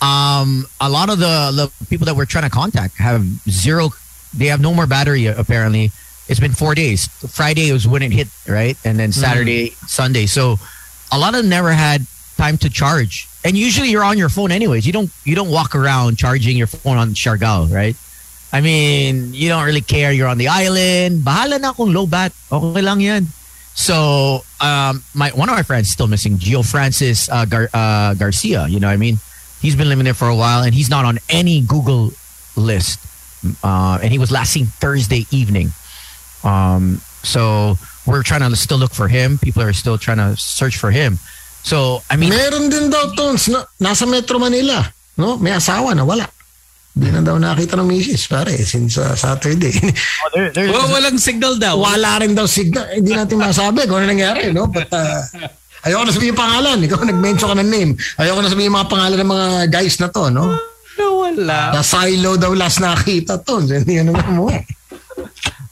Um, 0.01 0.65
a 0.81 0.89
lot 0.89 1.09
of 1.09 1.19
the, 1.19 1.51
the 1.51 1.85
people 1.87 2.05
that 2.05 2.15
we're 2.15 2.25
trying 2.25 2.45
to 2.45 2.49
contact 2.49 2.97
have 2.97 3.23
zero. 3.49 3.89
They 4.33 4.47
have 4.47 4.61
no 4.61 4.73
more 4.73 4.87
battery. 4.87 5.27
Apparently, 5.27 5.91
it's 6.27 6.39
been 6.39 6.53
four 6.53 6.73
days. 6.73 7.07
Friday 7.07 7.71
was 7.71 7.87
when 7.87 8.01
it 8.01 8.11
hit, 8.11 8.27
right, 8.47 8.77
and 8.83 8.97
then 8.97 9.11
Saturday, 9.11 9.71
Sunday. 9.87 10.25
So 10.25 10.57
a 11.11 11.19
lot 11.19 11.35
of 11.35 11.41
them 11.41 11.49
never 11.49 11.71
had 11.71 12.05
time 12.37 12.57
to 12.59 12.69
charge. 12.69 13.27
And 13.45 13.57
usually, 13.57 13.89
you're 13.91 14.03
on 14.03 14.17
your 14.17 14.29
phone 14.29 14.51
anyways. 14.51 14.87
You 14.87 14.93
don't 14.93 15.11
you 15.25 15.35
don't 15.35 15.49
walk 15.49 15.75
around 15.75 16.17
charging 16.17 16.57
your 16.57 16.67
phone 16.67 16.97
on 16.97 17.09
Siargao, 17.13 17.71
right? 17.71 17.95
I 18.53 18.61
mean, 18.61 19.33
you 19.33 19.49
don't 19.49 19.65
really 19.65 19.81
care. 19.81 20.13
You're 20.13 20.29
on 20.29 20.37
the 20.37 20.47
island. 20.47 21.25
Bahala 21.25 21.57
na 21.59 21.73
kung 21.73 21.91
low 21.91 22.05
bat. 22.05 22.31
Okay 22.53 22.85
lang 22.85 23.01
yan. 23.01 23.25
So, 23.73 24.45
um, 24.61 25.01
my 25.17 25.33
one 25.33 25.49
of 25.49 25.57
my 25.57 25.65
friends 25.65 25.89
still 25.89 26.05
missing, 26.05 26.37
Gio 26.37 26.61
Francis 26.61 27.25
uh, 27.33 27.49
Gar, 27.49 27.67
uh, 27.73 28.13
Garcia. 28.13 28.69
You 28.69 28.79
know 28.79 28.87
what 28.87 28.93
I 28.93 29.01
mean? 29.01 29.17
He's 29.57 29.75
been 29.75 29.89
living 29.89 30.05
there 30.05 30.13
for 30.13 30.29
a 30.29 30.35
while, 30.35 30.61
and 30.61 30.69
he's 30.69 30.93
not 30.93 31.03
on 31.03 31.17
any 31.33 31.61
Google 31.65 32.13
list. 32.55 33.01
Uh, 33.63 33.97
and 34.01 34.13
he 34.13 34.19
was 34.19 34.29
last 34.29 34.53
seen 34.53 34.67
Thursday 34.67 35.25
evening. 35.31 35.73
Um, 36.43 37.01
so 37.23 37.75
we're 38.05 38.21
trying 38.21 38.45
to 38.45 38.55
still 38.55 38.77
look 38.77 38.93
for 38.93 39.07
him. 39.07 39.39
People 39.39 39.63
are 39.63 39.73
still 39.73 39.97
trying 39.97 40.21
to 40.21 40.37
search 40.37 40.77
for 40.77 40.91
him. 40.91 41.17
So, 41.63 42.03
I 42.11 42.15
mean, 42.15 42.29
Meron 42.29 42.69
din 42.69 42.91
daw 42.91 43.15
tons 43.15 43.47
na, 43.49 43.63
nasa 43.81 44.05
Metro 44.05 44.37
Manila. 44.37 44.83
No? 45.17 45.37
May 45.37 45.51
asawa 45.51 45.95
na 45.95 46.03
wala. 46.03 46.29
Hindi 46.93 47.09
na 47.09 47.25
daw 47.25 47.41
nakita 47.41 47.73
ng 47.73 47.89
misis, 47.89 48.29
pare, 48.29 48.53
since 48.61 49.01
uh, 49.01 49.17
Saturday. 49.17 49.73
there, 50.33 50.53
there's, 50.53 50.69
well 50.69 50.85
walang 50.93 51.17
signal 51.17 51.57
daw 51.57 51.73
wala 51.81 52.21
rin 52.21 52.37
daw 52.37 52.45
signal. 52.45 52.85
Eh, 52.93 53.01
Hindi 53.01 53.17
natin 53.17 53.41
masabi 53.41 53.89
kung 53.89 53.97
ano 53.97 54.13
nangyari, 54.13 54.53
no? 54.53 54.69
But, 54.69 54.93
uh, 54.93 55.25
ayoko 55.81 56.05
na 56.05 56.13
sabihin 56.13 56.37
yung 56.37 56.41
pangalan. 56.45 56.77
Ikaw 56.85 56.97
nag-mention 57.01 57.49
ka 57.49 57.57
ng 57.57 57.71
name. 57.73 57.91
Ayoko 58.21 58.45
na 58.45 58.49
sabihin 58.53 58.69
yung 58.69 58.77
mga 58.77 58.91
pangalan 58.93 59.17
ng 59.25 59.31
mga 59.33 59.47
guys 59.73 59.97
na 59.97 60.07
to, 60.13 60.29
no? 60.29 60.53
wala 61.01 61.73
Na 61.73 61.81
silo 61.81 62.37
daw 62.37 62.53
last 62.53 62.77
nakita 62.77 63.41
to. 63.41 63.65
So, 63.65 63.73
Hindi 63.73 63.97
ano 63.97 64.13
na 64.13 64.29
mo. 64.29 64.53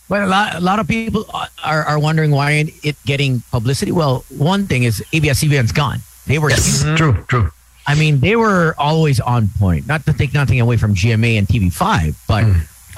But 0.10 0.26
a 0.26 0.28
lot, 0.28 0.48
a 0.58 0.60
lot 0.60 0.80
of 0.82 0.92
people 0.92 1.24
are, 1.64 1.86
are 1.88 2.00
wondering 2.02 2.36
why 2.36 2.68
it 2.84 2.98
getting 3.08 3.46
publicity. 3.48 3.94
Well, 3.96 4.26
one 4.28 4.68
thing 4.68 4.84
is 4.84 5.00
ABS-CBN's 5.14 5.72
gone. 5.72 6.04
They 6.28 6.36
were, 6.36 6.52
True, 6.98 7.16
true. 7.32 7.54
I 7.88 7.96
mean, 7.96 8.20
they 8.20 8.36
were 8.36 8.76
always 8.78 9.20
on 9.20 9.50
point. 9.60 9.88
Not 9.88 10.06
to 10.06 10.14
take 10.14 10.34
nothing 10.34 10.60
away 10.62 10.78
from 10.78 10.94
GMA 10.94 11.38
and 11.38 11.48
TV5, 11.48 12.16
but 12.28 12.46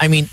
I 0.00 0.08
mean, 0.08 0.28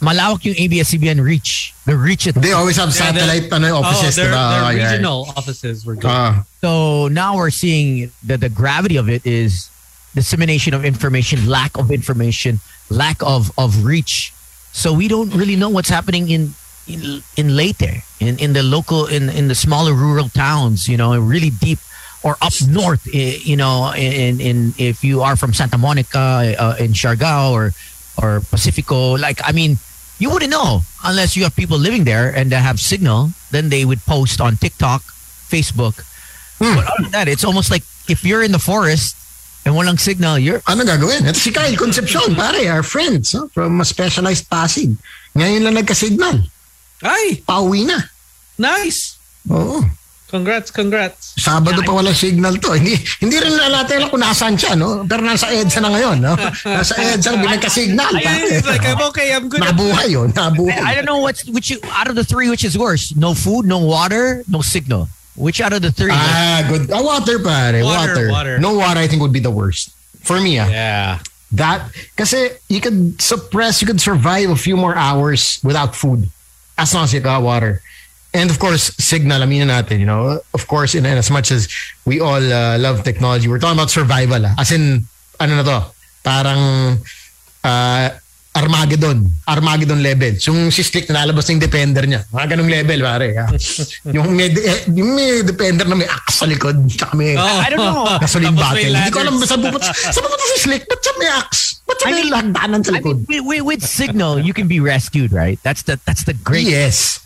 malawak 0.00 0.44
yung 0.44 0.54
ABS-CBN 0.56 1.22
reach. 1.22 1.74
The 1.86 1.96
reach 1.96 2.26
it. 2.26 2.34
They 2.36 2.52
always 2.52 2.76
have 2.76 2.94
Yeah, 2.94 3.12
the- 3.12 3.20
satellite 3.20 3.52
ano, 3.52 3.68
Oh, 3.76 3.82
offices. 3.82 4.16
their, 4.16 4.30
diba? 4.32 4.50
their 4.50 4.64
Oh, 4.64 4.70
yeah. 4.70 4.90
regional 4.92 5.26
offices 5.36 5.84
were 5.84 5.96
good. 5.96 6.06
Ah, 6.10 6.44
So 6.60 7.08
now 7.08 7.36
we're 7.36 7.50
seeing 7.50 8.10
that 8.24 8.40
the 8.40 8.48
gravity 8.48 8.96
of 8.96 9.08
it 9.10 9.26
is 9.26 9.68
dissemination 10.14 10.72
of 10.74 10.84
information, 10.84 11.46
lack 11.46 11.76
of 11.78 11.90
information, 11.90 12.60
lack 12.90 13.16
of, 13.22 13.50
of 13.58 13.84
reach. 13.84 14.32
So 14.72 14.92
we 14.92 15.08
don't 15.08 15.34
really 15.34 15.56
know 15.56 15.68
what's 15.68 15.88
happening 15.90 16.30
in 16.30 16.54
in, 16.88 17.22
in 17.36 17.54
Leyte, 17.54 18.02
in, 18.18 18.36
in 18.38 18.52
the 18.52 18.64
local, 18.64 19.06
in, 19.06 19.28
in 19.30 19.46
the 19.46 19.54
smaller 19.54 19.94
rural 19.94 20.28
towns, 20.28 20.88
you 20.88 20.96
know, 20.96 21.14
really 21.20 21.50
deep 21.50 21.78
or 22.22 22.36
up 22.42 22.52
north, 22.68 23.06
eh, 23.14 23.38
you 23.42 23.56
know, 23.56 23.92
in, 23.96 24.40
in 24.40 24.74
if 24.76 25.02
you 25.02 25.22
are 25.22 25.36
from 25.36 25.54
Santa 25.54 25.78
Monica, 25.78 26.54
uh, 26.58 26.76
in 26.78 26.92
Siargao 26.92 27.52
or, 27.52 27.72
or 28.20 28.40
Pacifico, 28.40 29.12
like, 29.12 29.40
I 29.44 29.52
mean, 29.52 29.78
you 30.18 30.30
wouldn't 30.30 30.50
know 30.50 30.82
unless 31.04 31.36
you 31.36 31.44
have 31.44 31.56
people 31.56 31.78
living 31.78 32.04
there 32.04 32.28
and 32.34 32.52
they 32.52 32.56
have 32.56 32.78
signal, 32.78 33.30
then 33.50 33.70
they 33.70 33.84
would 33.84 34.00
post 34.00 34.40
on 34.40 34.56
TikTok, 34.56 35.02
Facebook, 35.48 36.04
but 36.60 36.84
other 36.84 37.02
than 37.08 37.12
that, 37.12 37.28
it's 37.28 37.44
almost 37.44 37.70
like 37.70 37.82
if 38.08 38.22
you're 38.22 38.42
in 38.44 38.52
the 38.52 38.60
forest 38.60 39.16
and 39.64 39.74
walang 39.74 39.98
signal, 39.98 40.38
you're 40.38 40.60
ano 40.68 40.84
gagawin? 40.84 41.24
Ito 41.24 41.40
si 41.40 41.50
Kyle 41.50 41.72
Concepcion, 41.76 42.36
pare, 42.36 42.68
our 42.68 42.84
friends 42.84 43.32
no? 43.32 43.48
from 43.48 43.80
a 43.80 43.84
specialized 43.84 44.44
Pasig. 44.52 44.92
Ngayon 45.32 45.64
lang 45.64 45.80
nagka-signal. 45.80 46.44
Ay, 47.00 47.40
Pauwi 47.48 47.88
na. 47.88 47.96
nice. 48.60 49.16
Oo. 49.48 49.80
Congrats, 50.30 50.70
congrats. 50.70 51.34
Sabado 51.34 51.82
pa 51.82 51.90
walang 51.90 52.14
signal 52.14 52.54
to. 52.62 52.70
Hindi 52.78 52.94
hindi 53.18 53.36
rin 53.42 53.50
natin 53.58 53.98
alam 53.98 54.08
kung 54.14 54.22
nasaan 54.22 54.54
siya, 54.54 54.78
no? 54.78 55.02
Pero 55.10 55.26
nasa 55.26 55.50
EDSA 55.50 55.82
na 55.82 55.90
ngayon, 55.90 56.16
no? 56.22 56.38
Nasa 56.78 56.94
EDSA, 56.94 57.34
binagka-signal. 57.34 58.14
Ay, 58.14 58.62
it's 58.62 58.66
like, 58.66 58.86
I'm 58.86 59.02
okay, 59.10 59.34
I'm 59.34 59.50
good. 59.50 59.58
Nabuhay 59.58 60.14
yun, 60.14 60.30
nabuhay. 60.30 60.78
I 60.78 60.94
don't 60.94 61.10
know 61.10 61.18
what's 61.18 61.42
which 61.50 61.74
you, 61.74 61.82
out 61.90 62.06
of 62.06 62.14
the 62.14 62.22
three 62.22 62.46
which 62.46 62.62
is 62.62 62.78
worse. 62.78 63.10
No 63.18 63.34
food, 63.34 63.66
no 63.66 63.82
water, 63.82 64.46
no 64.46 64.62
signal. 64.62 65.10
Which 65.34 65.58
out 65.60 65.72
of 65.74 65.82
the 65.82 65.90
three? 65.90 66.14
Ah, 66.14 66.62
good. 66.70 66.90
Ah, 66.94 67.02
water, 67.02 67.42
pare. 67.42 67.82
Water, 67.82 67.84
Water, 67.84 68.26
water. 68.30 68.54
No 68.62 68.78
water, 68.78 69.00
I 69.02 69.06
think, 69.10 69.22
would 69.22 69.34
be 69.34 69.42
the 69.42 69.50
worst. 69.50 69.90
For 70.22 70.38
me, 70.40 70.58
ah. 70.62 70.68
Yeah. 70.70 71.18
That, 71.50 71.90
kasi 72.14 72.54
you 72.70 72.78
could 72.80 73.18
suppress, 73.20 73.82
you 73.82 73.86
could 73.90 74.00
survive 74.00 74.50
a 74.50 74.56
few 74.56 74.76
more 74.76 74.94
hours 74.94 75.58
without 75.64 75.96
food 75.98 76.30
as 76.78 76.94
long 76.94 77.04
as 77.04 77.12
you 77.12 77.18
got 77.18 77.42
water. 77.42 77.82
And 78.32 78.46
of 78.48 78.58
course, 78.58 78.94
signal, 78.96 79.42
aminin 79.42 79.74
natin, 79.74 79.98
you 79.98 80.06
know, 80.06 80.38
of 80.54 80.66
course, 80.66 80.94
in, 80.94 81.02
in 81.04 81.18
as 81.18 81.30
much 81.30 81.50
as 81.50 81.66
we 82.06 82.20
all 82.20 82.38
uh, 82.38 82.78
love 82.78 83.02
technology, 83.02 83.48
we're 83.48 83.58
talking 83.58 83.74
about 83.78 83.90
survival. 83.90 84.46
Ah. 84.46 84.54
As 84.58 84.70
in, 84.70 85.02
ano 85.40 85.52
na 85.58 85.64
to, 85.66 85.78
parang 86.22 86.62
uh, 87.64 88.06
Armageddon. 88.54 89.26
Armageddon 89.46 90.02
level. 90.02 90.34
Yung 90.46 90.70
si 90.70 90.82
Slick 90.82 91.06
na 91.10 91.22
nalabas 91.22 91.46
ng 91.50 91.58
Depender 91.58 92.02
niya. 92.06 92.22
Mga 92.30 92.46
ganong 92.54 92.70
level, 92.70 92.98
pare. 93.02 93.28
ah. 93.38 93.50
yung, 94.14 94.30
may, 94.34 94.50
eh, 94.50 94.78
yung 94.90 95.10
may 95.14 95.42
Depender 95.42 95.86
na 95.86 95.94
may 95.94 96.06
axe 96.06 96.42
sa 96.42 96.46
likod. 96.46 96.86
Tsaka 96.86 97.14
may 97.18 97.34
Oh. 97.34 97.42
I 97.42 97.66
don't 97.70 97.78
know. 97.78 98.18
gasoline 98.18 98.54
bottle. 98.54 98.90
Hindi 98.94 99.10
ko 99.10 99.20
alam 99.22 99.38
sa 99.42 99.54
bubot. 99.58 99.82
Sa 100.14 100.18
bubot 100.22 100.38
si 100.54 100.70
Slick, 100.70 100.86
ba't 100.86 100.98
siya 100.98 101.14
may 101.18 101.30
axe? 101.30 101.82
Ba't 101.86 101.98
siya 101.98 102.06
I 102.06 102.10
may 102.10 102.22
mean- 102.26 102.34
lagdanan 102.34 102.80
sa 102.82 102.90
I 102.94 103.00
mean, 103.02 103.26
with, 103.26 103.42
with, 103.46 103.62
with 103.66 103.82
signal, 103.82 104.38
you 104.38 104.54
can 104.54 104.66
be 104.66 104.78
rescued, 104.78 105.30
right? 105.34 105.58
That's 105.62 105.82
the 105.82 105.98
that's 106.06 106.22
the 106.26 106.34
great. 106.34 106.66
Yes. 106.66 107.22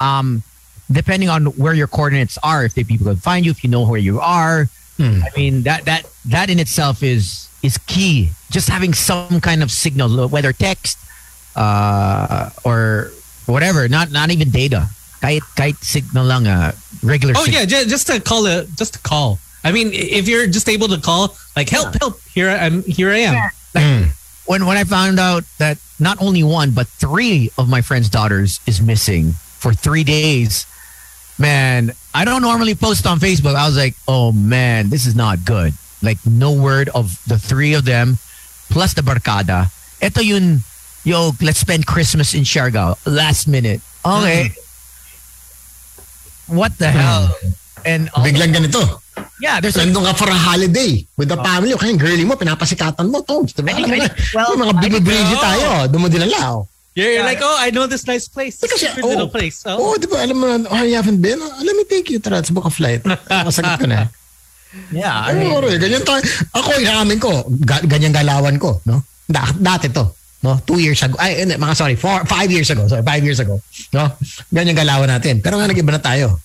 Um, 0.00 0.42
depending 0.90 1.28
on 1.28 1.46
where 1.58 1.74
your 1.74 1.86
coordinates 1.86 2.38
are, 2.42 2.64
if 2.64 2.74
they 2.74 2.84
people 2.84 3.06
can 3.06 3.16
find 3.16 3.44
you, 3.44 3.50
if 3.50 3.62
you 3.64 3.70
know 3.70 3.86
where 3.86 4.00
you 4.00 4.20
are. 4.20 4.68
Hmm. 4.96 5.20
I 5.22 5.30
mean 5.36 5.62
that 5.62 5.84
that 5.84 6.06
that 6.26 6.50
in 6.50 6.58
itself 6.58 7.02
is 7.02 7.48
is 7.62 7.78
key. 7.86 8.30
Just 8.50 8.68
having 8.68 8.94
some 8.94 9.40
kind 9.40 9.62
of 9.62 9.70
signal, 9.70 10.28
whether 10.28 10.52
text 10.52 10.98
uh, 11.56 12.50
or 12.64 13.10
whatever, 13.46 13.88
not 13.88 14.10
not 14.10 14.30
even 14.30 14.50
data. 14.50 14.88
Kahit, 15.20 15.42
kahit 15.58 15.76
signal 15.82 16.24
lang, 16.26 16.46
uh, 16.46 16.70
regular 17.02 17.34
Oh 17.36 17.42
signal. 17.44 17.60
yeah, 17.62 17.66
ju- 17.66 17.90
just 17.90 18.06
to 18.06 18.20
call 18.20 18.46
it, 18.46 18.68
just 18.78 18.94
to 18.94 19.00
call. 19.02 19.38
I 19.64 19.72
mean, 19.72 19.90
if 19.92 20.28
you're 20.28 20.46
just 20.46 20.68
able 20.68 20.86
to 20.88 21.00
call, 21.00 21.34
like 21.56 21.68
help, 21.68 21.90
help, 21.98 22.20
here 22.32 22.48
I- 22.48 22.58
I'm, 22.70 22.84
here 22.84 23.10
I 23.10 23.18
am. 23.26 23.50
Mm. 23.74 24.04
when 24.46 24.64
when 24.64 24.76
I 24.78 24.84
found 24.84 25.18
out 25.18 25.42
that 25.58 25.76
not 26.00 26.22
only 26.22 26.42
one 26.42 26.70
but 26.70 26.86
three 26.86 27.50
of 27.58 27.68
my 27.68 27.82
friend's 27.82 28.08
daughters 28.08 28.60
is 28.66 28.80
missing 28.80 29.34
for 29.58 29.74
three 29.74 30.04
days, 30.04 30.66
man, 31.38 31.92
I 32.14 32.24
don't 32.24 32.42
normally 32.42 32.74
post 32.74 33.06
on 33.06 33.18
Facebook. 33.18 33.54
I 33.54 33.66
was 33.66 33.76
like, 33.76 33.94
oh 34.06 34.32
man, 34.32 34.88
this 34.88 35.06
is 35.06 35.14
not 35.14 35.44
good. 35.44 35.74
Like 36.02 36.18
no 36.24 36.52
word 36.52 36.88
of 36.94 37.10
the 37.26 37.38
three 37.38 37.74
of 37.74 37.84
them, 37.84 38.18
plus 38.70 38.94
the 38.94 39.02
barkada. 39.02 39.70
Ito 40.00 40.22
yun, 40.22 40.62
yo, 41.02 41.32
let's 41.42 41.58
spend 41.58 41.86
Christmas 41.86 42.34
in 42.34 42.42
Siargao. 42.42 42.94
Last 43.06 43.48
minute. 43.48 43.80
Okay. 44.06 44.54
Hmm. 46.46 46.56
What 46.56 46.78
the 46.78 46.88
hell? 46.88 47.26
Hmm. 47.26 47.50
And 47.84 48.10
oh, 48.14 48.22
Biglang 48.22 48.54
ganito. 48.54 49.02
yeah, 49.40 49.60
there's 49.60 49.76
like 49.76 49.88
Nandun 49.88 50.06
ka 50.06 50.12
for 50.14 50.30
a 50.30 50.34
holiday 50.34 51.06
with 51.16 51.28
the 51.28 51.38
oh. 51.38 51.42
family. 51.42 51.74
Okay, 51.74 51.96
girlie 51.96 52.24
mo, 52.24 52.34
pinapasikatan 52.34 53.10
mo. 53.10 53.22
To, 53.22 53.42
diba? 53.42 53.70
I 53.74 53.82
think- 53.82 54.06
I 54.06 54.34
well, 54.34 54.54
mga 54.54 54.74
binibrigi 54.82 55.34
oh. 55.34 55.42
tayo. 55.42 55.68
Dinala. 55.90 56.40
Oh. 56.46 56.68
You're, 56.98 57.14
you're 57.14 57.22
like, 57.22 57.38
oh, 57.38 57.54
I 57.54 57.70
know 57.70 57.86
this 57.86 58.10
nice 58.10 58.26
place. 58.26 58.58
This 58.58 58.74
Kasi, 58.74 58.90
stupid 58.90 59.06
oh, 59.06 59.14
little 59.14 59.30
place. 59.30 59.62
Oh. 59.62 59.94
oh, 59.94 59.94
di 59.94 60.10
ba, 60.10 60.18
alam 60.18 60.34
mo 60.34 60.50
na, 60.50 60.66
oh, 60.66 60.82
you 60.82 60.98
haven't 60.98 61.22
been? 61.22 61.38
Oh, 61.38 61.62
let 61.62 61.78
me 61.78 61.86
take 61.86 62.10
you. 62.10 62.18
Tara, 62.18 62.42
let's 62.42 62.50
book 62.50 62.66
a 62.66 62.74
flight. 62.74 63.06
Masagot 63.06 63.78
ka 63.78 63.86
na. 63.86 64.10
yeah, 64.90 65.30
I 65.30 65.38
mean, 65.38 65.54
ore, 65.54 65.78
ganyan 65.78 66.02
tayo. 66.02 66.18
Ako, 66.58 66.74
inamin 66.82 67.22
ko, 67.22 67.46
ga- 67.62 67.86
ganyan 67.86 68.10
galawan 68.10 68.58
ko, 68.58 68.82
no? 68.82 69.06
Da- 69.30 69.54
dati 69.54 69.94
to, 69.94 70.10
no? 70.42 70.58
Two 70.66 70.82
years 70.82 70.98
ago. 70.98 71.14
Ay, 71.22 71.46
hindi, 71.46 71.54
mga 71.54 71.78
sorry, 71.78 71.94
four, 71.94 72.26
five 72.26 72.50
years 72.50 72.66
ago. 72.74 72.90
Sorry, 72.90 73.06
five 73.06 73.22
years 73.22 73.38
ago. 73.38 73.62
No? 73.94 74.10
Ganyan 74.50 74.74
galawan 74.74 75.06
natin. 75.06 75.38
Pero 75.38 75.54
nga, 75.54 75.70
nag-iba 75.70 75.94
na 75.94 76.02
tayo. 76.02 76.42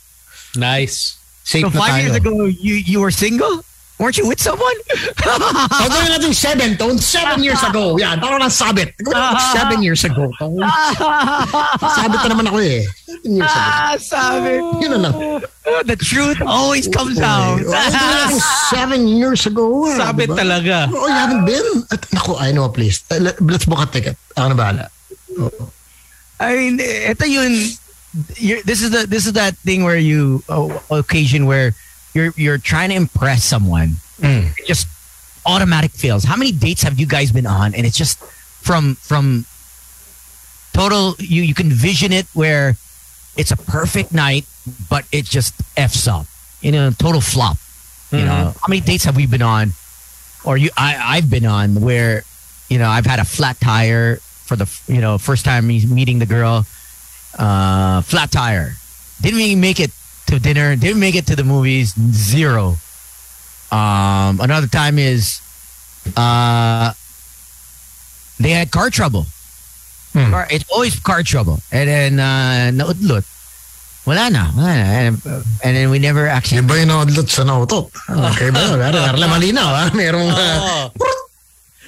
Nice. 0.53 1.17
Safe 1.41 1.65
so 1.65 1.73
na 1.73 1.81
five 1.81 1.97
tayo. 1.97 2.03
years 2.05 2.17
ago, 2.21 2.31
you 2.45 2.77
you 2.77 3.01
were 3.01 3.09
single? 3.09 3.65
Weren't 4.01 4.17
you 4.17 4.27
with 4.27 4.41
someone? 4.41 4.73
O, 5.23 5.85
gawin 5.87 6.09
natin 6.11 6.33
seven, 6.33 6.75
Tone. 6.75 6.97
Seven 6.97 7.45
years 7.45 7.61
ago. 7.63 7.95
Yan, 8.01 8.19
parang 8.19 8.41
lang 8.41 8.49
sabit. 8.49 8.91
Gawin 8.99 9.15
natin 9.15 9.45
seven 9.53 9.79
years 9.85 10.01
ago. 10.03 10.27
Sabit 11.79 12.19
na 12.25 12.29
naman 12.33 12.45
ako 12.49 12.57
eh. 12.59 12.83
Seven 13.05 13.31
years 13.37 13.53
ago. 13.53 13.69
ah, 13.69 13.95
sabi. 14.01 14.51
Yun 14.81 14.89
na 14.97 14.99
lang. 15.07 15.15
The 15.85 15.95
truth 15.95 16.41
always 16.41 16.89
comes 16.89 17.21
out. 17.21 17.61
Oh, 17.63 18.39
seven 18.73 19.07
years 19.07 19.45
ago. 19.45 19.85
ah, 19.87 20.09
Sabit 20.09 20.27
diba? 20.33 20.41
talaga. 20.41 20.75
Oh, 20.91 21.07
you 21.07 21.13
haven't 21.15 21.45
been? 21.45 21.67
At, 21.93 22.01
naku, 22.11 22.33
I 22.35 22.51
know 22.51 22.65
a 22.65 22.73
place. 22.73 23.05
Let- 23.13 23.39
Let's 23.39 23.69
book 23.69 23.79
a 23.79 23.87
ticket. 23.87 24.17
Ako 24.35 24.51
na 24.51 24.57
bahala. 24.57 24.85
I 26.41 26.49
mean, 26.57 26.75
ito 26.81 27.25
yun. 27.29 27.53
You're, 28.37 28.61
this 28.61 28.81
is 28.85 28.93
the 28.93 29.09
this 29.09 29.25
is 29.25 29.33
that 29.33 29.57
thing 29.65 29.81
where 29.81 29.97
you 29.97 30.45
oh, 30.45 30.69
occasion 30.93 31.49
where 31.49 31.73
you're 32.13 32.33
you're 32.35 32.57
trying 32.57 32.89
to 32.89 32.95
impress 32.95 33.43
someone. 33.43 33.95
Mm. 34.19 34.57
It 34.57 34.65
just 34.65 34.87
automatic 35.45 35.91
fails. 35.91 36.23
How 36.23 36.35
many 36.35 36.51
dates 36.51 36.83
have 36.83 36.99
you 36.99 37.05
guys 37.05 37.31
been 37.31 37.47
on? 37.47 37.73
And 37.73 37.85
it's 37.85 37.97
just 37.97 38.19
from 38.19 38.95
from 38.95 39.45
total. 40.73 41.15
You 41.19 41.41
you 41.41 41.53
can 41.53 41.69
vision 41.69 42.11
it 42.11 42.25
where 42.33 42.75
it's 43.35 43.51
a 43.51 43.57
perfect 43.57 44.13
night, 44.13 44.45
but 44.89 45.05
it 45.11 45.25
just 45.25 45.53
f's 45.77 46.07
up. 46.07 46.25
You 46.61 46.71
know, 46.71 46.91
total 46.91 47.21
flop. 47.21 47.57
You 48.11 48.25
know, 48.25 48.53
how 48.61 48.67
many 48.69 48.79
dates 48.79 49.05
have 49.05 49.15
we 49.15 49.25
been 49.25 49.41
on, 49.41 49.71
or 50.45 50.55
you? 50.55 50.69
I 50.77 51.17
I've 51.17 51.31
been 51.31 51.47
on 51.47 51.81
where, 51.81 52.23
you 52.69 52.77
know, 52.77 52.87
I've 52.87 53.07
had 53.07 53.17
a 53.17 53.25
flat 53.25 53.59
tire 53.59 54.17
for 54.17 54.55
the 54.55 54.69
you 54.87 55.01
know 55.01 55.17
first 55.17 55.45
time 55.45 55.65
meeting 55.65 56.19
the 56.19 56.27
girl. 56.27 56.63
Uh, 57.37 58.01
flat 58.01 58.31
tire. 58.31 58.75
Didn't 59.19 59.39
even 59.39 59.61
make 59.61 59.79
it 59.79 59.89
to 60.27 60.39
dinner. 60.39 60.75
Didn't 60.75 60.99
make 60.99 61.15
it 61.15 61.27
to 61.27 61.35
the 61.35 61.43
movies. 61.43 61.93
Zero. 62.11 62.75
Um, 63.71 64.39
another 64.39 64.67
time 64.67 64.99
is, 64.99 65.41
uh, 66.15 66.93
they 68.39 68.51
had 68.51 68.71
car 68.71 68.89
trouble. 68.89 69.25
Hmm. 70.13 70.29
Car, 70.29 70.47
it's 70.51 70.69
always 70.69 70.99
car 70.99 71.23
trouble, 71.23 71.59
and 71.71 71.89
then 71.89 72.19
uh, 72.19 72.69
naudlot. 72.69 73.25
Wala 74.05 74.29
na, 74.29 74.51
wala 74.53 74.73
na. 74.77 74.85
And, 74.85 75.17
and 75.63 75.75
then 75.75 75.89
we 75.89 75.97
never 75.97 76.27
actually. 76.27 76.61
Iba 76.61 76.85
yung 76.85 76.89
naudlot 76.93 77.29
sa 77.29 77.41
nautot. 77.41 77.89
Okay 78.29 78.51
ba 78.53 78.77
pero 78.77 79.25
malinaw 79.25 79.73
ha? 79.73 79.89
Merong, 79.89 80.29
uh, 80.29 80.89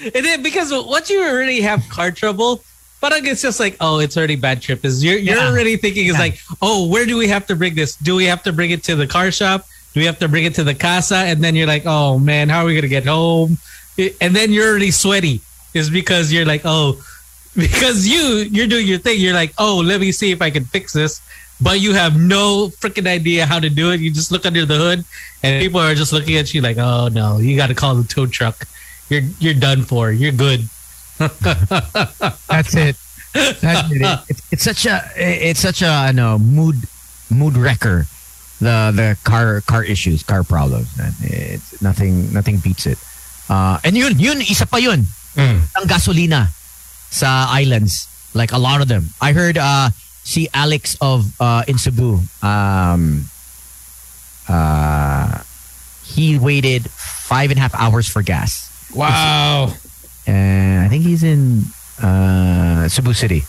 because 0.42 0.74
once 0.74 1.10
you 1.10 1.22
already 1.22 1.62
have 1.62 1.86
car 1.90 2.10
trouble, 2.10 2.66
parang 3.02 3.26
it's 3.26 3.42
just 3.42 3.60
like, 3.60 3.78
oh, 3.82 4.00
it's 4.00 4.18
already 4.18 4.36
bad 4.36 4.62
trip. 4.62 4.84
Is 4.86 5.04
you're 5.04 5.18
you're 5.18 5.36
Yeah. 5.38 5.48
already 5.50 5.78
thinking 5.78 6.08
it's 6.08 6.16
Yeah. 6.16 6.20
like, 6.32 6.40
oh, 6.62 6.88
where 6.88 7.06
do 7.06 7.18
we 7.18 7.28
have 7.28 7.46
to 7.48 7.56
bring 7.56 7.76
this? 7.76 7.96
Do 7.96 8.16
we 8.16 8.26
have 8.26 8.44
to 8.44 8.52
bring 8.54 8.72
it 8.72 8.84
to 8.86 8.96
the 8.96 9.08
car 9.08 9.32
shop? 9.32 9.68
Do 9.94 10.00
we 10.02 10.06
have 10.06 10.20
to 10.20 10.28
bring 10.28 10.44
it 10.46 10.56
to 10.56 10.64
the 10.64 10.74
casa? 10.76 11.16
And 11.18 11.44
then 11.44 11.56
you're 11.56 11.68
like, 11.68 11.84
oh 11.86 12.20
man, 12.20 12.50
how 12.50 12.62
are 12.62 12.66
we 12.66 12.76
gonna 12.76 12.88
get 12.88 13.06
home? 13.06 13.58
And 13.98 14.36
then 14.36 14.52
you're 14.52 14.68
already 14.70 14.92
sweaty. 14.92 15.42
Is 15.74 15.90
because 15.90 16.32
you're 16.32 16.46
like, 16.46 16.62
oh, 16.66 17.02
because 17.56 18.08
you 18.08 18.48
you're 18.52 18.68
doing 18.68 18.88
your 18.88 18.98
thing. 19.00 19.20
You're 19.20 19.34
like, 19.34 19.54
oh, 19.58 19.82
let 19.86 20.00
me 20.02 20.12
see 20.12 20.32
if 20.32 20.42
I 20.42 20.50
can 20.50 20.66
fix 20.66 20.94
this. 20.94 21.22
But 21.62 21.80
you 21.80 21.94
have 21.94 22.20
no 22.20 22.68
freaking 22.82 23.08
idea 23.08 23.46
how 23.46 23.60
to 23.60 23.70
do 23.70 23.92
it. 23.92 24.02
You 24.02 24.12
just 24.12 24.30
look 24.32 24.46
under 24.46 24.66
the 24.66 24.76
hood, 24.76 25.06
and 25.42 25.62
people 25.64 25.80
are 25.80 25.96
just 25.96 26.12
looking 26.12 26.36
at 26.36 26.54
you 26.54 26.60
like, 26.62 26.78
oh 26.78 27.08
no, 27.08 27.38
you 27.38 27.56
got 27.56 27.68
to 27.68 27.74
call 27.76 27.96
the 27.96 28.04
tow 28.08 28.26
truck. 28.26 28.68
You're 29.10 29.22
you're 29.40 29.54
done 29.54 29.84
for. 29.84 30.12
You're 30.12 30.34
good. 30.34 30.68
That's 31.20 32.76
it. 32.76 32.96
That's 33.34 33.92
it. 33.92 34.20
It's, 34.30 34.42
it's 34.52 34.64
such 34.64 34.86
a 34.86 35.02
it's 35.16 35.60
such 35.60 35.82
a 35.82 36.12
no 36.14 36.40
mood 36.40 36.76
mood 37.30 37.58
wrecker. 37.58 38.06
The 38.60 38.92
the 38.96 39.18
car 39.24 39.62
car 39.62 39.84
issues, 39.84 40.24
car 40.24 40.44
problems. 40.44 40.96
man. 40.98 41.12
It's 41.22 41.82
nothing 41.82 42.32
nothing 42.34 42.58
beats 42.60 42.86
it. 42.86 42.98
Uh, 43.50 43.80
and 43.84 43.96
yun 43.98 44.18
yun 44.20 44.42
isa 44.42 44.66
pa 44.66 44.78
yun. 44.78 45.06
Ang 45.38 45.88
gasolina 45.88 46.48
sa 47.12 47.48
islands, 47.52 48.08
like 48.34 48.52
a 48.54 48.58
lot 48.58 48.80
of 48.82 48.88
them. 48.88 49.12
I 49.20 49.34
heard 49.34 49.58
uh 49.58 49.90
see 50.24 50.48
Alex 50.54 50.96
of 51.02 51.28
uh 51.42 51.64
in 51.68 51.78
Cebu. 51.78 52.20
Um 52.42 53.28
uh 54.48 55.44
he 56.06 56.40
waited 56.40 56.90
five 56.90 57.52
and 57.52 57.60
a 57.60 57.62
half 57.62 57.76
hours 57.76 58.08
for 58.08 58.22
gas. 58.22 58.72
Wow. 58.96 59.74
And 61.14 61.26
I 61.26 61.54
think 61.54 61.66
he's 61.66 62.00
in 62.00 62.82
uh, 62.82 62.88
Cebu 62.88 63.14
City. 63.14 63.42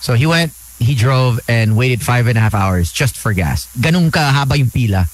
So 0.00 0.14
he 0.14 0.26
went, 0.26 0.52
he 0.78 0.94
drove 0.94 1.40
and 1.48 1.76
waited 1.76 2.02
five 2.02 2.26
and 2.26 2.38
a 2.38 2.40
half 2.40 2.54
hours 2.54 2.92
just 2.92 3.16
for 3.16 3.32
gas. 3.32 3.68
Ganun 3.76 4.12
ka 4.12 4.32
haba 4.32 4.58
yung 4.58 4.70
pila. 4.70 5.06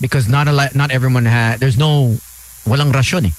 Because 0.00 0.28
not 0.28 0.48
a 0.48 0.52
lot, 0.52 0.74
not 0.74 0.90
everyone 0.90 1.24
had, 1.24 1.60
there's 1.60 1.78
no, 1.78 2.16
walang 2.66 2.92
rasyon 2.92 3.26
eh. 3.26 3.32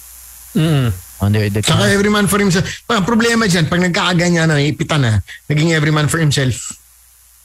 Mm. 0.59 0.93
On 1.21 1.31
the, 1.31 1.49
the 1.49 1.63
Saka 1.63 1.83
every 1.83 2.09
man 2.09 2.27
for 2.27 2.39
himself. 2.39 2.83
Ang 2.89 3.05
problema 3.05 3.45
dyan, 3.47 3.69
pag 3.69 3.79
nagkakaganyan 3.79 4.47
na, 4.47 4.55
ipitan 4.55 5.01
na, 5.01 5.19
naging 5.49 5.71
every 5.71 5.91
man 5.91 6.07
for 6.07 6.17
himself. 6.19 6.79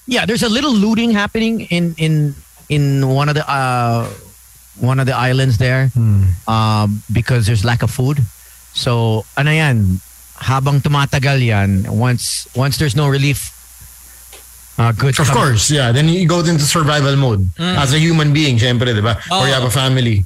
yeah, 0.06 0.26
there's 0.26 0.42
a 0.42 0.48
little 0.48 0.72
looting 0.72 1.10
happening 1.10 1.60
in 1.70 1.94
in 1.98 2.34
in 2.68 3.08
one 3.08 3.28
of 3.28 3.34
the 3.34 3.50
uh 3.50 4.08
one 4.80 4.98
of 5.00 5.06
the 5.06 5.14
islands 5.14 5.58
there 5.58 5.90
um 6.48 7.02
because 7.12 7.46
there's 7.46 7.64
lack 7.64 7.82
of 7.82 7.90
food. 7.90 8.18
So 8.74 9.24
ano 9.36 9.50
yan, 9.50 10.00
habang 10.40 10.80
tumatagal 10.80 11.38
yan, 11.44 11.84
once 11.92 12.48
once 12.56 12.76
there's 12.80 12.96
no 12.96 13.06
relief 13.08 13.52
uh 14.80 14.92
goods 14.92 15.20
Of 15.20 15.28
course, 15.30 15.68
yeah. 15.70 15.92
Then 15.92 16.08
you 16.08 16.26
go 16.26 16.40
into 16.40 16.64
survival 16.64 17.14
mode. 17.16 17.44
As 17.60 17.92
a 17.92 18.00
human 18.00 18.32
being, 18.32 18.56
syempre, 18.56 18.96
di 18.96 19.04
ba? 19.04 19.20
Or 19.30 19.44
you 19.46 19.52
have 19.52 19.64
a 19.64 19.70
family. 19.70 20.24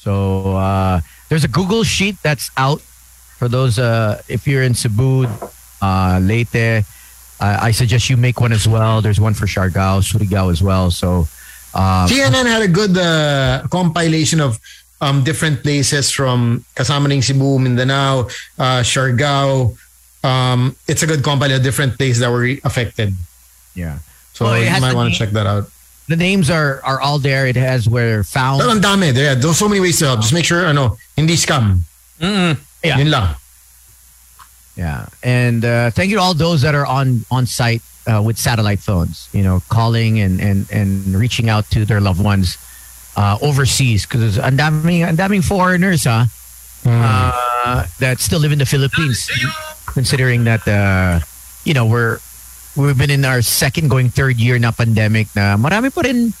So 0.00 0.56
uh, 0.56 1.00
there's 1.28 1.44
a 1.44 1.48
Google 1.52 1.84
sheet 1.84 2.16
that's 2.22 2.50
out 2.56 2.80
for 3.36 3.48
those. 3.48 3.78
Uh, 3.78 4.20
if 4.28 4.46
you're 4.46 4.62
in 4.62 4.74
Cebu, 4.74 5.24
uh, 5.80 6.20
Leyte, 6.20 6.84
uh, 7.40 7.58
I 7.60 7.70
suggest 7.72 8.08
you 8.08 8.16
make 8.16 8.40
one 8.40 8.52
as 8.52 8.68
well. 8.68 9.00
There's 9.00 9.20
one 9.20 9.32
for 9.34 9.46
Siargao, 9.46 10.00
Surigao 10.04 10.52
as 10.52 10.62
well. 10.62 10.90
So 10.90 11.28
uh, 11.74 12.06
CNN 12.08 12.44
had 12.46 12.62
a 12.62 12.68
good 12.68 12.96
uh, 12.96 13.64
compilation 13.68 14.40
of 14.40 14.60
um, 15.00 15.24
different 15.24 15.62
places 15.62 16.10
from 16.10 16.64
kasama 16.76 17.10
ng 17.12 17.22
Cebu, 17.22 17.58
Mindanao, 17.58 18.28
uh, 18.58 18.80
Siargao. 18.82 19.76
Um, 20.22 20.74
it's 20.88 21.02
a 21.02 21.06
good 21.06 21.22
compilation 21.22 21.58
of 21.58 21.62
different 21.62 21.98
places 21.98 22.20
that 22.20 22.30
were 22.30 22.46
affected. 22.64 23.12
yeah, 23.74 23.98
So 24.32 24.46
Well, 24.46 24.62
you 24.62 24.80
might 24.80 24.94
want 24.94 25.12
to 25.12 25.18
check 25.18 25.30
that 25.30 25.46
out. 25.46 25.68
the 26.06 26.16
names 26.16 26.50
are 26.50 26.80
are 26.84 27.00
all 27.00 27.18
there. 27.18 27.46
It 27.48 27.56
has 27.56 27.88
where 27.88 28.24
found. 28.24 28.60
Pero 28.60 28.70
ang 28.72 28.80
dami. 28.84 29.12
There, 29.12 29.34
there's 29.34 29.56
so 29.56 29.68
many 29.68 29.80
ways 29.80 29.98
to 30.00 30.06
help. 30.12 30.20
Just 30.20 30.32
make 30.36 30.44
sure, 30.44 30.64
ano, 30.66 30.96
hindi 31.16 31.32
scam. 31.32 31.80
Mm-mm. 32.20 32.60
Yeah. 32.84 32.98
Yun 33.00 33.10
lang. 33.10 33.36
Yeah, 34.76 35.06
and 35.22 35.64
uh, 35.64 35.90
thank 35.90 36.10
you 36.10 36.16
to 36.16 36.22
all 36.22 36.34
those 36.34 36.62
that 36.62 36.74
are 36.74 36.84
on 36.84 37.24
on 37.30 37.46
site 37.46 37.80
uh, 38.10 38.20
with 38.20 38.36
satellite 38.38 38.80
phones. 38.80 39.28
You 39.32 39.42
know, 39.42 39.62
calling 39.68 40.18
and 40.20 40.40
and 40.40 40.66
and 40.70 41.14
reaching 41.14 41.48
out 41.48 41.70
to 41.70 41.84
their 41.84 42.00
loved 42.00 42.22
ones 42.22 42.58
uh, 43.16 43.38
overseas. 43.42 44.06
Because 44.06 44.38
ang 44.38 44.56
daming 44.56 45.06
ang 45.06 45.16
daming 45.16 45.42
foreigners, 45.44 46.04
huh? 46.04 46.26
Uh, 46.84 47.86
that 47.98 48.20
still 48.20 48.40
live 48.40 48.52
in 48.52 48.58
the 48.60 48.68
Philippines, 48.68 49.24
considering 49.86 50.44
that 50.44 50.60
uh, 50.68 51.18
you 51.64 51.72
know 51.72 51.86
we're 51.86 52.20
we've 52.76 52.98
been 52.98 53.10
in 53.10 53.24
our 53.24 53.40
second 53.40 53.88
going 53.88 54.10
third 54.10 54.36
year 54.36 54.58
na 54.58 54.70
pandemic 54.70 55.32
na 55.32 55.56
marami 55.56 55.88
pa 55.88 56.04
rin 56.04 56.34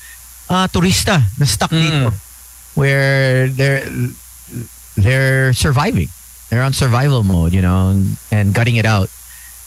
uh, 0.52 0.68
turista 0.68 1.24
na 1.40 1.46
stuck 1.48 1.72
dito 1.72 2.12
where 2.76 3.48
they're 3.48 3.88
they're 5.00 5.52
surviving. 5.56 6.12
They're 6.52 6.62
on 6.62 6.76
survival 6.76 7.24
mode 7.24 7.56
you 7.56 7.62
know 7.64 7.88
and, 7.96 8.20
and 8.30 8.52
gutting 8.52 8.76
it 8.76 8.84
out. 8.84 9.08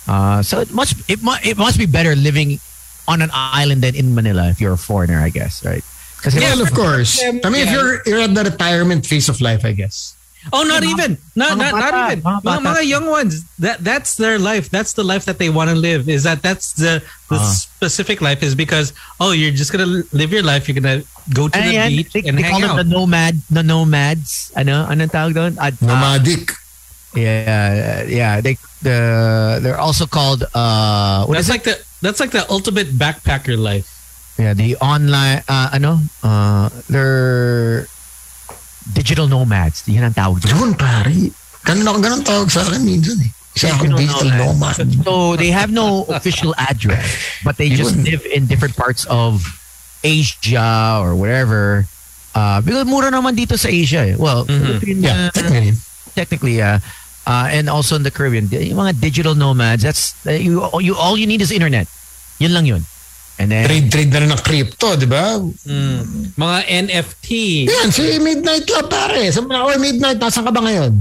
Uh, 0.07 0.45
so 0.45 0.61
it 0.61 0.69
must 0.71 0.93
it, 1.09 1.23
mu- 1.25 1.41
it 1.43 1.57
must 1.57 1.81
be 1.81 1.89
better 1.89 2.15
living 2.15 2.59
on 3.07 3.25
an 3.25 3.33
island 3.33 3.81
than 3.81 3.95
in 3.95 4.13
Manila 4.13 4.47
if 4.53 4.61
you're 4.61 4.77
a 4.77 4.79
foreigner 4.79 5.19
I 5.19 5.29
guess 5.33 5.65
right 5.65 5.83
because 6.17 6.35
Well, 6.35 6.61
of 6.61 6.73
course. 6.73 7.21
I 7.23 7.31
mean, 7.49 7.63
if 7.63 7.71
you're 7.71 8.01
you're 8.05 8.21
at 8.21 8.33
the 8.33 8.43
retirement 8.43 9.05
phase 9.05 9.29
of 9.29 9.39
life, 9.39 9.63
I 9.63 9.71
guess. 9.71 10.13
Oh, 10.53 10.63
not 10.63 10.79
even. 10.87 11.19
Not 11.35 11.59
mga 11.59 11.59
not, 11.59 11.73
not 11.75 11.93
even. 12.07 12.19
mga 12.23 12.39
Mga, 12.47 12.59
mga 12.63 12.81
young 12.87 13.05
ones. 13.11 13.43
That 13.59 13.83
that's 13.83 14.15
their 14.15 14.39
life. 14.39 14.71
That's 14.71 14.95
the 14.95 15.03
life 15.03 15.27
that 15.27 15.43
they 15.43 15.51
want 15.51 15.67
to 15.69 15.75
live. 15.75 16.07
Is 16.07 16.23
that 16.23 16.39
that's 16.39 16.71
the 16.79 17.03
the 17.27 17.35
Ah. 17.35 17.51
specific 17.51 18.23
life 18.23 18.39
is 18.39 18.55
because 18.55 18.95
oh 19.19 19.35
you're 19.35 19.51
just 19.51 19.75
gonna 19.75 20.07
live 20.15 20.31
your 20.31 20.47
life. 20.47 20.65
You're 20.71 20.79
gonna 20.79 21.03
go 21.35 21.51
to 21.51 21.57
the 21.59 21.75
Ayan, 21.75 21.99
beach 21.99 22.15
they, 22.15 22.23
and 22.23 22.39
they 22.39 22.47
call 22.47 22.63
hang 22.63 22.63
them 22.63 22.71
out. 22.71 22.79
the 22.79 22.87
nomad 22.87 23.35
the 23.51 23.59
nomads 23.59 24.55
ano 24.55 24.87
anong 24.87 25.11
tawag 25.11 25.35
doon 25.35 25.53
Ad- 25.59 25.75
ah, 25.83 25.87
Nomadic. 25.91 26.55
yeah 27.15 28.03
yeah 28.07 28.39
they 28.39 28.55
the 28.83 29.59
they're 29.63 29.79
also 29.79 30.05
called 30.05 30.47
uh 30.55 31.25
what 31.25 31.35
That's 31.35 31.47
is 31.47 31.49
it? 31.49 31.53
like 31.59 31.63
the 31.67 31.75
that's 31.99 32.19
like 32.23 32.31
the 32.31 32.45
ultimate 32.47 32.87
backpacker 32.95 33.57
life. 33.59 33.89
Yeah, 34.37 34.53
the 34.53 34.77
online, 34.77 35.41
uh, 35.49 35.69
ano, 35.73 35.97
uh, 36.21 36.69
they're 36.89 37.87
digital 38.93 39.27
nomads. 39.27 39.81
Yan 39.89 40.13
ang 40.13 40.15
tawag 40.15 40.45
doon. 40.45 40.53
Yun, 40.53 40.71
pare. 40.77 41.33
Ganun 41.65 41.85
ako, 41.89 41.97
ganun 41.99 42.21
tawag 42.23 42.49
sa 42.53 42.61
akin 42.63 42.85
minsan 42.85 43.17
eh. 43.19 43.31
Kasi 43.57 43.73
ako 43.73 43.97
digital 43.97 44.29
nomad. 44.37 44.77
So 45.01 45.33
they 45.35 45.49
have 45.49 45.73
no 45.73 46.05
official 46.13 46.53
address, 46.61 47.09
but 47.41 47.57
they 47.57 47.73
just 47.73 47.97
live 47.97 48.21
in 48.29 48.45
different 48.45 48.77
parts 48.77 49.09
of 49.09 49.41
Asia 50.05 51.01
or 51.01 51.17
wherever. 51.17 51.89
Uh, 52.37 52.61
because 52.61 52.85
mura 52.85 53.09
naman 53.09 53.33
dito 53.33 53.57
sa 53.57 53.65
Asia. 53.73 54.05
Eh. 54.05 54.15
Well, 54.15 54.45
Philippine, 54.45 55.01
Yeah, 55.01 55.17
uh, 55.17 55.29
technically. 55.33 55.73
technically, 56.13 56.55
yeah. 56.61 56.85
Uh, 57.25 57.49
and 57.49 57.65
also 57.67 57.97
in 57.97 58.05
the 58.05 58.13
Caribbean, 58.13 58.45
yung 58.53 58.77
mga 58.77 59.01
digital 59.01 59.33
nomads. 59.33 59.81
That's 59.81 60.13
uh, 60.29 60.37
you. 60.37 60.61
You 60.79 60.93
all 60.93 61.17
you 61.17 61.25
need 61.25 61.41
is 61.41 61.49
internet. 61.49 61.89
Yun 62.37 62.53
lang 62.53 62.69
yun. 62.69 62.85
And 63.37 63.53
then 63.53 63.69
Trade, 63.69 63.87
trade 63.93 64.11
na 64.11 64.19
rin 64.25 64.31
ng 64.33 64.41
crypto, 64.41 64.97
di 64.97 65.05
ba? 65.05 65.37
Mga 66.37 66.57
NFT. 66.89 67.27
Yan, 67.69 67.93
si 67.93 68.17
Midnight 68.17 68.65
Club, 68.65 68.89
pare. 68.89 69.29
Na, 69.29 69.69
oh, 69.69 69.77
Midnight, 69.77 70.17
nasan 70.17 70.41
ka 70.41 70.49
ba 70.49 70.65
ngayon? 70.65 70.97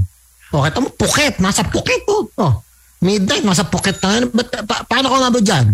O, 0.53 0.61
kita 0.61 0.79
mo, 0.85 0.92
Phuket. 0.92 1.40
Nasa 1.40 1.64
Phuket, 1.64 2.05
oh. 2.12 2.29
oh. 2.37 2.61
Midnight, 3.01 3.40
nasa 3.40 3.64
Phuket 3.64 3.96
na 4.05 4.09
ngayon. 4.12 4.27
Ba't, 4.37 4.49
pa, 4.68 4.85
paano 4.85 5.09
ko 5.09 5.16
nga 5.16 5.31
ba 5.33 5.40
dyan? 5.40 5.66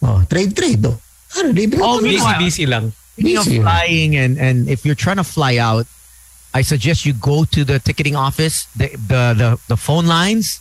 Oh, 0.00 0.24
trade, 0.24 0.56
trade, 0.56 0.80
oh. 0.88 0.96
Ano, 1.36 1.52
living 1.52 1.84
Oh, 1.84 2.00
oh, 2.00 2.00
busy, 2.00 2.16
Busy 2.16 2.34
busy 2.40 2.64
lang. 2.64 2.96
Speaking 3.16 3.36
of 3.36 3.48
Easy. 3.48 3.60
flying, 3.60 4.16
and, 4.16 4.36
and 4.40 4.68
if 4.68 4.84
you're 4.84 4.96
trying 4.96 5.16
to 5.16 5.24
fly 5.24 5.56
out, 5.56 5.84
I 6.56 6.60
suggest 6.64 7.04
you 7.04 7.12
go 7.12 7.44
to 7.44 7.64
the 7.64 7.76
ticketing 7.80 8.16
office. 8.16 8.64
The 8.76 8.88
the 8.96 9.22
the, 9.36 9.48
the 9.68 9.76
phone 9.76 10.06
lines 10.08 10.60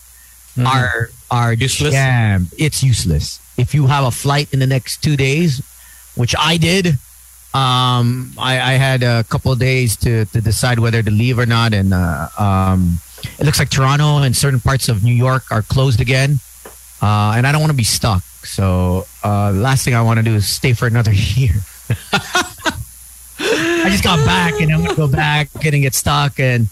are 0.60 1.08
are 1.32 1.54
Useless? 1.56 1.92
jammed. 1.96 2.52
It's 2.60 2.84
useless. 2.84 3.40
If 3.58 3.74
you 3.74 3.88
have 3.88 4.04
a 4.04 4.12
flight 4.12 4.54
in 4.54 4.60
the 4.60 4.68
next 4.68 5.04
two 5.04 5.16
days, 5.16 5.62
which 6.16 6.36
I 6.38 6.58
did, 6.58 6.88
um, 7.54 8.34
I, 8.38 8.60
I 8.60 8.74
had 8.74 9.02
a 9.02 9.24
couple 9.24 9.52
of 9.52 9.60
days 9.60 9.96
to 9.98 10.26
to 10.26 10.42
decide 10.42 10.80
whether 10.80 11.02
to 11.02 11.12
leave 11.12 11.40
or 11.40 11.46
not, 11.46 11.74
and 11.74 11.94
uh, 11.94 12.28
um, 12.38 13.00
it 13.40 13.46
looks 13.46 13.60
like 13.60 13.70
Toronto 13.70 14.18
and 14.18 14.36
certain 14.36 14.60
parts 14.60 14.90
of 14.90 15.04
New 15.04 15.14
York 15.14 15.44
are 15.52 15.62
closed 15.62 16.02
again, 16.02 16.40
uh, 17.02 17.34
and 17.36 17.48
I 17.48 17.52
don't 17.52 17.62
want 17.62 17.72
to 17.72 17.78
be 17.78 17.86
stuck. 17.86 18.24
So 18.44 19.06
uh, 19.24 19.54
the 19.54 19.60
last 19.60 19.86
thing 19.86 19.96
I 19.96 20.02
want 20.02 20.18
to 20.18 20.24
do 20.24 20.36
is 20.36 20.48
stay 20.48 20.74
for 20.74 20.86
another 20.86 21.14
year. 21.14 21.56
I 23.40 23.90
just 23.90 24.04
got 24.04 24.24
back 24.26 24.60
and 24.60 24.72
I'm 24.72 24.84
gonna 24.84 24.96
go 24.96 25.08
back 25.08 25.50
and 25.64 25.82
get 25.82 25.94
stuck 25.94 26.40
and 26.40 26.68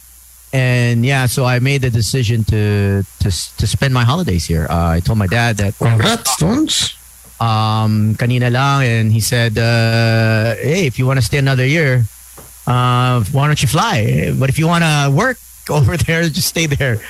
and 0.54 1.04
yeah, 1.04 1.26
so 1.26 1.46
I 1.46 1.60
made 1.60 1.82
the 1.82 1.90
decision 1.90 2.44
to 2.46 3.04
to 3.20 3.30
to 3.58 3.66
spend 3.68 3.94
my 3.94 4.04
holidays 4.06 4.46
here. 4.46 4.68
Uh, 4.70 4.96
I 4.96 5.00
told 5.02 5.18
my 5.18 5.28
dad 5.28 5.58
that 5.58 5.74
Congrats, 5.78 6.32
Stones. 6.38 6.94
um 7.42 8.14
kanina 8.16 8.48
lang 8.54 8.86
and 8.88 9.12
he 9.12 9.20
said 9.20 9.58
uh, 9.58 10.54
hey 10.62 10.86
if 10.86 10.96
you 11.02 11.04
want 11.10 11.18
to 11.20 11.26
stay 11.26 11.42
another 11.42 11.66
year 11.66 12.06
uh, 12.70 13.20
why 13.34 13.50
don't 13.50 13.60
you 13.60 13.68
fly 13.68 14.32
but 14.40 14.48
if 14.48 14.56
you 14.62 14.70
want 14.70 14.86
to 14.86 15.12
work 15.12 15.36
over 15.74 15.98
there 15.98 16.24
just 16.30 16.48
stay 16.54 16.68
there 16.70 17.02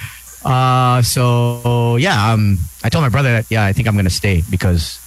uh, 0.48 1.04
so 1.04 1.98
yeah 2.00 2.32
um, 2.34 2.58
I 2.82 2.90
told 2.90 3.04
my 3.04 3.12
brother 3.12 3.30
that 3.44 3.52
yeah 3.52 3.68
I 3.68 3.74
think 3.76 3.86
I'm 3.86 4.00
gonna 4.00 4.10
stay 4.10 4.42
because 4.50 4.98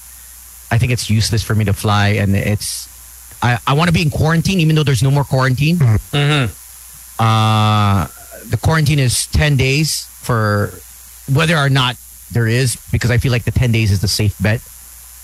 I 0.70 0.76
think 0.78 0.92
it's 0.92 1.08
useless 1.10 1.42
for 1.42 1.56
me 1.56 1.64
to 1.64 1.72
fly 1.74 2.20
and 2.20 2.36
it's 2.36 2.86
I, 3.42 3.58
I 3.66 3.72
want 3.72 3.88
to 3.88 3.96
be 3.96 4.02
in 4.04 4.10
quarantine 4.12 4.60
even 4.60 4.76
though 4.76 4.84
there's 4.84 5.02
no 5.02 5.10
more 5.10 5.24
quarantine 5.24 5.80
Mhm. 6.12 6.52
uh, 7.18 8.06
the 8.50 8.56
quarantine 8.56 8.98
is 8.98 9.26
10 9.28 9.56
days 9.56 10.04
for 10.22 10.70
whether 11.32 11.56
or 11.56 11.68
not 11.68 11.96
there 12.30 12.46
is 12.46 12.76
because 12.92 13.10
I 13.10 13.18
feel 13.18 13.32
like 13.32 13.44
the 13.44 13.50
10 13.54 13.72
days 13.72 13.90
is 13.90 14.00
the 14.00 14.08
safe 14.08 14.34
bet. 14.40 14.60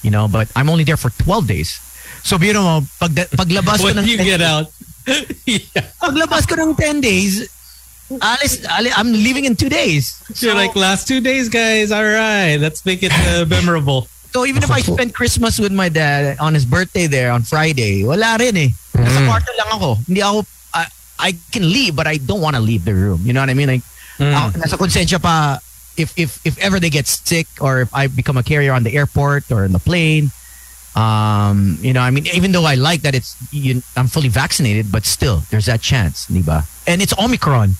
You 0.03 0.11
know, 0.11 0.27
but 0.27 0.51
I'm 0.57 0.69
only 0.69 0.85
there 0.85 0.97
for 0.97 1.11
12 1.11 1.47
days. 1.47 1.79
So, 2.25 2.37
you 2.39 2.53
know, 2.53 2.83
pag, 2.99 3.15
paglabas 3.35 3.79
ko 3.79 3.85
when 3.85 3.99
ng 3.99 4.07
you 4.07 4.17
10 4.17 4.27
get 4.27 4.43
out. 4.43 4.67
yeah. 5.47 5.87
paglabas 6.03 6.47
ko 6.47 6.55
ng 6.59 6.75
10 6.75 7.01
days, 7.01 7.47
alis, 8.21 8.67
alis, 8.67 8.93
I'm 8.97 9.13
leaving 9.13 9.45
in 9.45 9.55
two 9.55 9.69
days. 9.69 10.19
You're 10.43 10.55
like 10.55 10.75
last 10.75 11.07
two 11.07 11.21
days, 11.21 11.49
guys. 11.49 11.91
All 11.91 12.05
right, 12.05 12.57
let's 12.59 12.85
make 12.85 13.03
it 13.03 13.13
uh, 13.15 13.47
memorable. 13.49 14.07
So 14.33 14.47
even 14.47 14.63
if 14.63 14.71
I 14.71 14.81
spend 14.81 15.15
Christmas 15.15 15.59
with 15.59 15.73
my 15.73 15.89
dad 15.89 16.39
on 16.41 16.55
his 16.55 16.65
birthday 16.65 17.07
there 17.07 17.31
on 17.31 17.43
Friday, 17.43 18.03
wala 18.03 18.37
rin 18.41 18.57
eh. 18.57 18.71
Nasa 18.97 19.29
kwarto 19.29 19.53
lang 19.61 19.71
ako. 19.77 19.91
Hindi 20.09 20.23
ako, 20.23 20.47
I, 21.23 21.29
I 21.29 21.33
can 21.53 21.63
leave 21.71 21.95
but 21.95 22.07
I 22.07 22.17
don't 22.19 22.41
want 22.43 22.57
to 22.57 22.63
leave 22.63 22.85
the 22.85 22.95
room. 22.95 23.21
You 23.23 23.33
know 23.33 23.41
what 23.41 23.51
I 23.51 23.55
mean? 23.55 23.69
Like, 23.69 23.83
ako, 24.19 24.59
nasa 24.59 24.77
konsensya 24.77 25.23
pa, 25.23 25.59
if, 25.97 26.13
if, 26.19 26.45
if 26.45 26.59
ever 26.59 26.81
they 26.81 26.91
get 26.91 27.07
sick 27.07 27.47
or 27.61 27.81
if 27.81 27.95
I 27.95 28.07
become 28.09 28.37
a 28.37 28.43
carrier 28.43 28.73
on 28.73 28.83
the 28.83 28.97
airport 28.97 29.51
or 29.51 29.65
in 29.65 29.73
the 29.73 29.79
plane, 29.79 30.31
um, 30.95 31.79
you 31.81 31.93
know, 31.93 32.01
I 32.03 32.11
mean, 32.11 32.27
even 32.35 32.53
though 32.53 32.65
I 32.65 32.75
like 32.75 33.03
that 33.03 33.15
it's, 33.15 33.37
you, 33.53 33.83
I'm 33.97 34.09
fully 34.09 34.29
vaccinated, 34.29 34.93
but 34.93 35.05
still, 35.05 35.43
there's 35.51 35.67
that 35.67 35.81
chance, 35.81 36.27
di 36.27 36.43
ba? 36.43 36.65
And 36.87 37.01
it's 37.01 37.17
Omicron. 37.19 37.73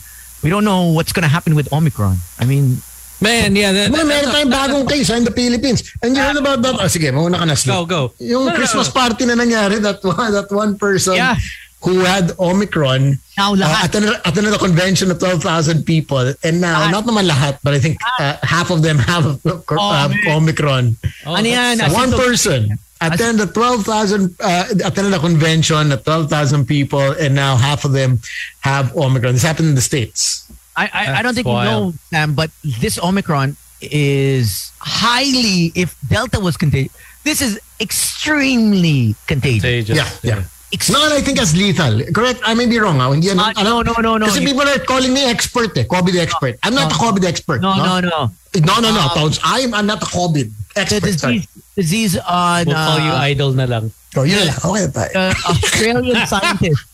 We 0.43 0.51
don't 0.51 0.65
know 0.65 0.93
what's 0.93 1.13
going 1.13 1.23
to 1.25 1.29
happen 1.29 1.55
with 1.55 1.73
Omicron. 1.73 2.17
I 2.39 2.45
mean, 2.47 2.79
Man, 3.23 3.55
yeah. 3.55 3.71
That, 3.71 3.91
May 3.93 3.99
that- 4.03 4.07
meron 4.11 4.29
tayong 4.35 4.51
bagong 4.51 4.91
case 4.91 5.07
ha, 5.07 5.15
in 5.15 5.23
the 5.23 5.31
Philippines. 5.31 5.87
And 6.03 6.17
you 6.17 6.21
heard 6.21 6.35
about 6.35 6.61
that? 6.63 6.75
Oh, 6.75 6.91
sige, 6.91 7.15
mauna 7.15 7.39
ka 7.39 7.45
na. 7.45 7.55
Slip. 7.55 7.71
Go, 7.71 7.87
go. 7.87 8.03
Yung 8.19 8.47
No, 8.47 8.51
no, 8.51 8.57
Christmas 8.59 8.89
no. 8.91 8.99
party 8.99 9.27
na 9.27 9.35
nangyari, 9.39 9.79
that 9.79 10.03
one, 10.03 10.33
that 10.33 10.51
one 10.51 10.75
person 10.77 11.15
Yeah. 11.15 11.37
Who 11.83 12.01
had 12.01 12.31
Omicron 12.39 13.19
Now 13.37 13.55
uh, 13.55 13.57
lahat. 13.57 13.85
attended, 13.89 14.15
attended 14.25 14.55
a 14.55 14.59
convention 14.59 15.11
of 15.11 15.19
12,000 15.19 15.85
people. 15.85 16.33
And 16.45 16.61
now, 16.61 16.87
Lahat. 16.87 16.91
not 16.93 17.05
naman 17.05 17.29
lahat, 17.29 17.59
but 17.63 17.75
I 17.75 17.81
think 17.81 17.99
uh, 18.21 18.37
half 18.43 18.71
of 18.71 18.83
them 18.83 18.99
have, 19.11 19.43
have 19.43 20.11
man. 20.11 20.29
Omicron. 20.31 20.97
Oh, 21.27 21.35
ano 21.35 21.49
yan? 21.49 21.79
One 21.93 22.13
in- 22.13 22.19
person 22.19 22.61
attended 23.03 23.53
12,000, 23.53 24.37
uh, 24.39 24.65
attended 24.85 25.13
a 25.13 25.19
convention 25.19 25.91
of 25.91 26.05
12,000 26.05 26.67
people, 26.67 27.03
and 27.19 27.35
now 27.35 27.57
half 27.57 27.85
of 27.85 27.91
them 27.91 28.21
have 28.61 28.95
Omicron. 28.97 29.35
This 29.35 29.43
happened 29.43 29.69
in 29.69 29.75
the 29.75 29.83
States. 29.83 30.47
I, 30.77 30.87
I, 30.87 31.19
I 31.19 31.23
don't 31.23 31.35
That's 31.35 31.45
think 31.45 31.47
you 31.49 31.53
know. 31.67 31.93
Sam, 32.11 32.35
but 32.35 32.51
this 32.63 32.99
Omicron 33.03 33.57
is 33.83 34.71
highly, 34.79 35.73
if 35.75 35.99
Delta 36.09 36.39
was 36.39 36.57
contagious, 36.57 36.95
this 37.25 37.43
is 37.43 37.59
extremely 37.81 39.15
contagious. 39.27 39.63
Contagious. 39.63 39.97
Yeah, 39.97 40.11
yeah. 40.23 40.39
Ex- 40.39 40.62
Not, 40.89 41.13
I 41.13 41.21
think, 41.21 41.39
as 41.41 41.53
lethal. 41.55 42.01
Correct? 42.17 42.41
I 42.45 42.55
may 42.55 42.65
be 42.67 42.79
wrong. 42.81 42.97
Ha? 42.99 43.13
Hindi 43.13 43.29
yan, 43.29 43.39
Ah, 43.39 43.53
no, 43.63 43.83
no, 43.83 43.93
no, 44.01 44.17
no. 44.17 44.25
Kasi 44.27 44.41
people 44.45 44.65
are 44.65 44.79
calling 44.81 45.13
me 45.13 45.25
expert 45.29 45.77
eh. 45.77 45.85
COVID 45.85 46.17
expert. 46.17 46.57
I'm 46.63 46.75
not 46.75 46.91
a 46.91 46.97
COVID 46.97 47.25
expert. 47.25 47.61
no, 47.61 47.77
no, 47.77 48.01
no. 48.01 48.33
No, 48.57 48.75
no, 48.81 48.89
no. 48.93 49.01
Um, 49.05 49.11
Tones. 49.17 49.39
I'm, 49.45 49.75
I'm 49.75 49.87
not 49.87 50.01
a 50.03 50.07
COVID 50.09 50.49
expert. 50.77 51.13
Sorry. 51.21 51.45
disease, 51.45 51.49
disease 51.77 52.15
on 52.25 52.67
We'll 52.67 52.77
call 52.77 52.99
you 53.01 53.13
uh, 53.13 53.29
idol 53.29 53.53
na 53.53 53.65
lang. 53.65 53.93
Oh, 54.17 54.25
yun 54.25 54.45
lang. 54.49 54.57
Okay, 54.65 54.87
bye. 54.93 55.13
uh, 55.15 55.33
Australian 55.53 56.27
scientists. 56.33 56.85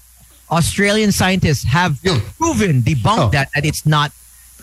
Australian 0.51 1.13
scientists 1.13 1.65
have 1.65 1.99
Yun. 2.03 2.21
proven, 2.39 2.83
debunked 2.83 3.29
Oh. 3.29 3.31
that 3.37 3.51
that 3.55 3.65
it's 3.69 3.85
not 3.85 4.13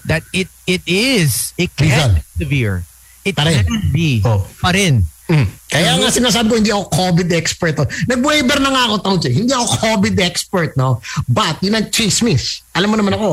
that 0.10 0.24
it 0.34 0.48
it 0.66 0.82
is 0.88 1.54
it 1.62 1.70
can 1.78 1.88
Lethal. 1.88 2.10
be 2.16 2.22
severe. 2.42 2.76
It 3.24 3.36
Pa 3.38 3.44
rin. 3.46 3.64
can 3.66 3.92
be 3.94 4.22
Oh. 4.26 4.48
pa 4.62 4.70
rin. 4.74 5.06
Mm. 5.26 5.48
Kaya 5.74 5.92
nga 5.98 6.10
sinasabi 6.14 6.48
ko, 6.50 6.56
hindi 6.62 6.70
ako 6.70 6.86
COVID 6.94 7.30
expert. 7.34 7.76
Oh. 7.82 7.88
Nag-waiver 8.06 8.62
na 8.62 8.70
nga 8.70 8.84
ako, 8.94 9.26
eh. 9.26 9.34
Hindi 9.34 9.54
ako 9.58 9.66
COVID 9.82 10.16
expert, 10.22 10.78
no? 10.78 11.02
But, 11.26 11.58
yun 11.66 11.74
ang 11.74 11.90
chismis. 11.90 12.62
Alam 12.78 12.94
mo 12.94 12.96
naman 13.02 13.18
ako, 13.18 13.30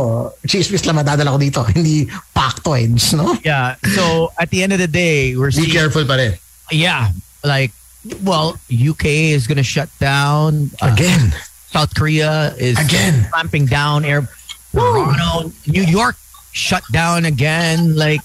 chismis 0.48 0.88
lang 0.88 0.96
madadala 0.96 1.37
ko 1.37 1.38
dito. 1.38 1.61
Hindi 1.76 2.09
factoids, 2.33 3.12
no? 3.12 3.37
Yeah. 3.44 3.76
So 3.92 4.33
at 4.40 4.48
the 4.48 4.62
end 4.64 4.72
of 4.72 4.81
the 4.81 4.88
day, 4.88 5.37
we're 5.37 5.52
Be 5.52 5.68
seeing 5.68 5.74
careful 5.74 6.07
pa 6.09 6.16
rin. 6.16 6.33
yeah, 6.72 7.12
like 7.44 7.72
well, 8.24 8.57
UK 8.72 9.35
is 9.37 9.46
going 9.46 9.61
to 9.61 9.66
shut 9.66 9.88
down. 10.00 10.70
Uh, 10.81 10.90
Again. 10.94 11.35
South 11.70 11.94
Korea 11.94 12.55
is 12.57 12.78
Again. 12.78 13.28
clamping 13.31 13.66
down. 13.66 14.05
Air 14.05 14.28
Toronto, 14.72 15.52
New 15.66 15.85
York 15.85 16.16
shut 16.52 16.85
down 16.92 17.24
again. 17.24 17.96
Like 17.96 18.20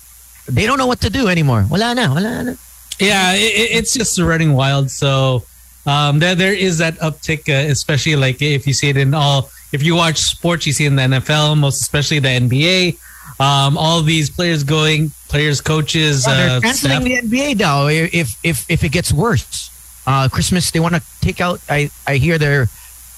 they 0.47 0.65
don't 0.65 0.77
know 0.77 0.88
what 0.88 1.01
to 1.01 1.10
do 1.10 1.27
anymore. 1.27 1.65
Wala 1.69 1.95
na, 1.95 2.13
wala 2.13 2.43
na. 2.43 2.53
Yeah, 2.99 3.33
it, 3.33 3.39
it- 3.39 3.71
it's 3.77 3.93
just 3.93 4.19
running 4.19 4.53
wild. 4.53 4.89
So 4.91 5.43
um, 5.86 6.19
there 6.19 6.36
there 6.36 6.53
is 6.53 6.77
that 6.79 6.95
uptick, 6.95 7.47
uh, 7.49 7.69
especially 7.71 8.15
like 8.15 8.41
if 8.41 8.65
you 8.67 8.73
see 8.73 8.89
it 8.89 8.97
in 8.97 9.13
all. 9.13 9.49
If 9.73 9.83
you 9.83 9.95
watch 9.95 10.17
sports, 10.17 10.65
you 10.65 10.71
see 10.73 10.86
in 10.86 10.95
the 10.95 11.03
NFL, 11.03 11.57
most 11.57 11.81
especially 11.81 12.19
the 12.19 12.29
NBA. 12.29 12.97
Um, 13.39 13.77
all 13.77 14.01
these 14.01 14.29
players 14.29 14.63
going, 14.63 15.12
players, 15.27 15.60
coaches, 15.62 16.25
Oh, 16.27 16.31
they're 16.31 16.57
uh, 16.57 16.62
canceling 16.62 16.91
staff. 16.91 17.03
the 17.03 17.15
NBA 17.21 17.60
now. 17.60 17.88
If 17.88 18.38
if 18.43 18.65
if 18.69 18.83
it 18.83 18.89
gets 18.91 19.12
worse, 19.13 19.69
uh, 20.07 20.29
Christmas 20.29 20.71
they 20.71 20.79
want 20.79 20.95
to 20.95 21.01
take 21.21 21.41
out. 21.41 21.60
I 21.69 21.91
I 22.07 22.15
hear 22.15 22.38
they're 22.39 22.67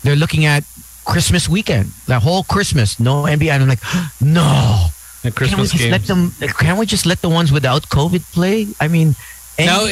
they're 0.04 0.16
looking 0.18 0.46
at 0.46 0.64
Christmas 1.06 1.48
weekend, 1.48 1.90
the 2.08 2.20
whole 2.20 2.44
Christmas, 2.44 3.00
no 3.00 3.24
NBA. 3.24 3.50
And 3.52 3.64
I'm 3.64 3.70
like, 3.70 3.80
no. 4.22 4.88
the 5.24 5.32
Christmas 5.32 5.32
Can't 5.32 5.62
we 5.62 5.68
Christmas 5.68 5.72
just 5.72 5.92
let 5.92 6.04
them? 6.08 6.34
Can't 6.60 6.80
we 6.80 6.86
just 6.86 7.06
let 7.06 7.22
the 7.22 7.30
ones 7.30 7.52
without 7.52 7.84
COVID 7.90 8.24
play? 8.34 8.68
I 8.82 8.88
mean, 8.90 9.16
Now, 9.66 9.86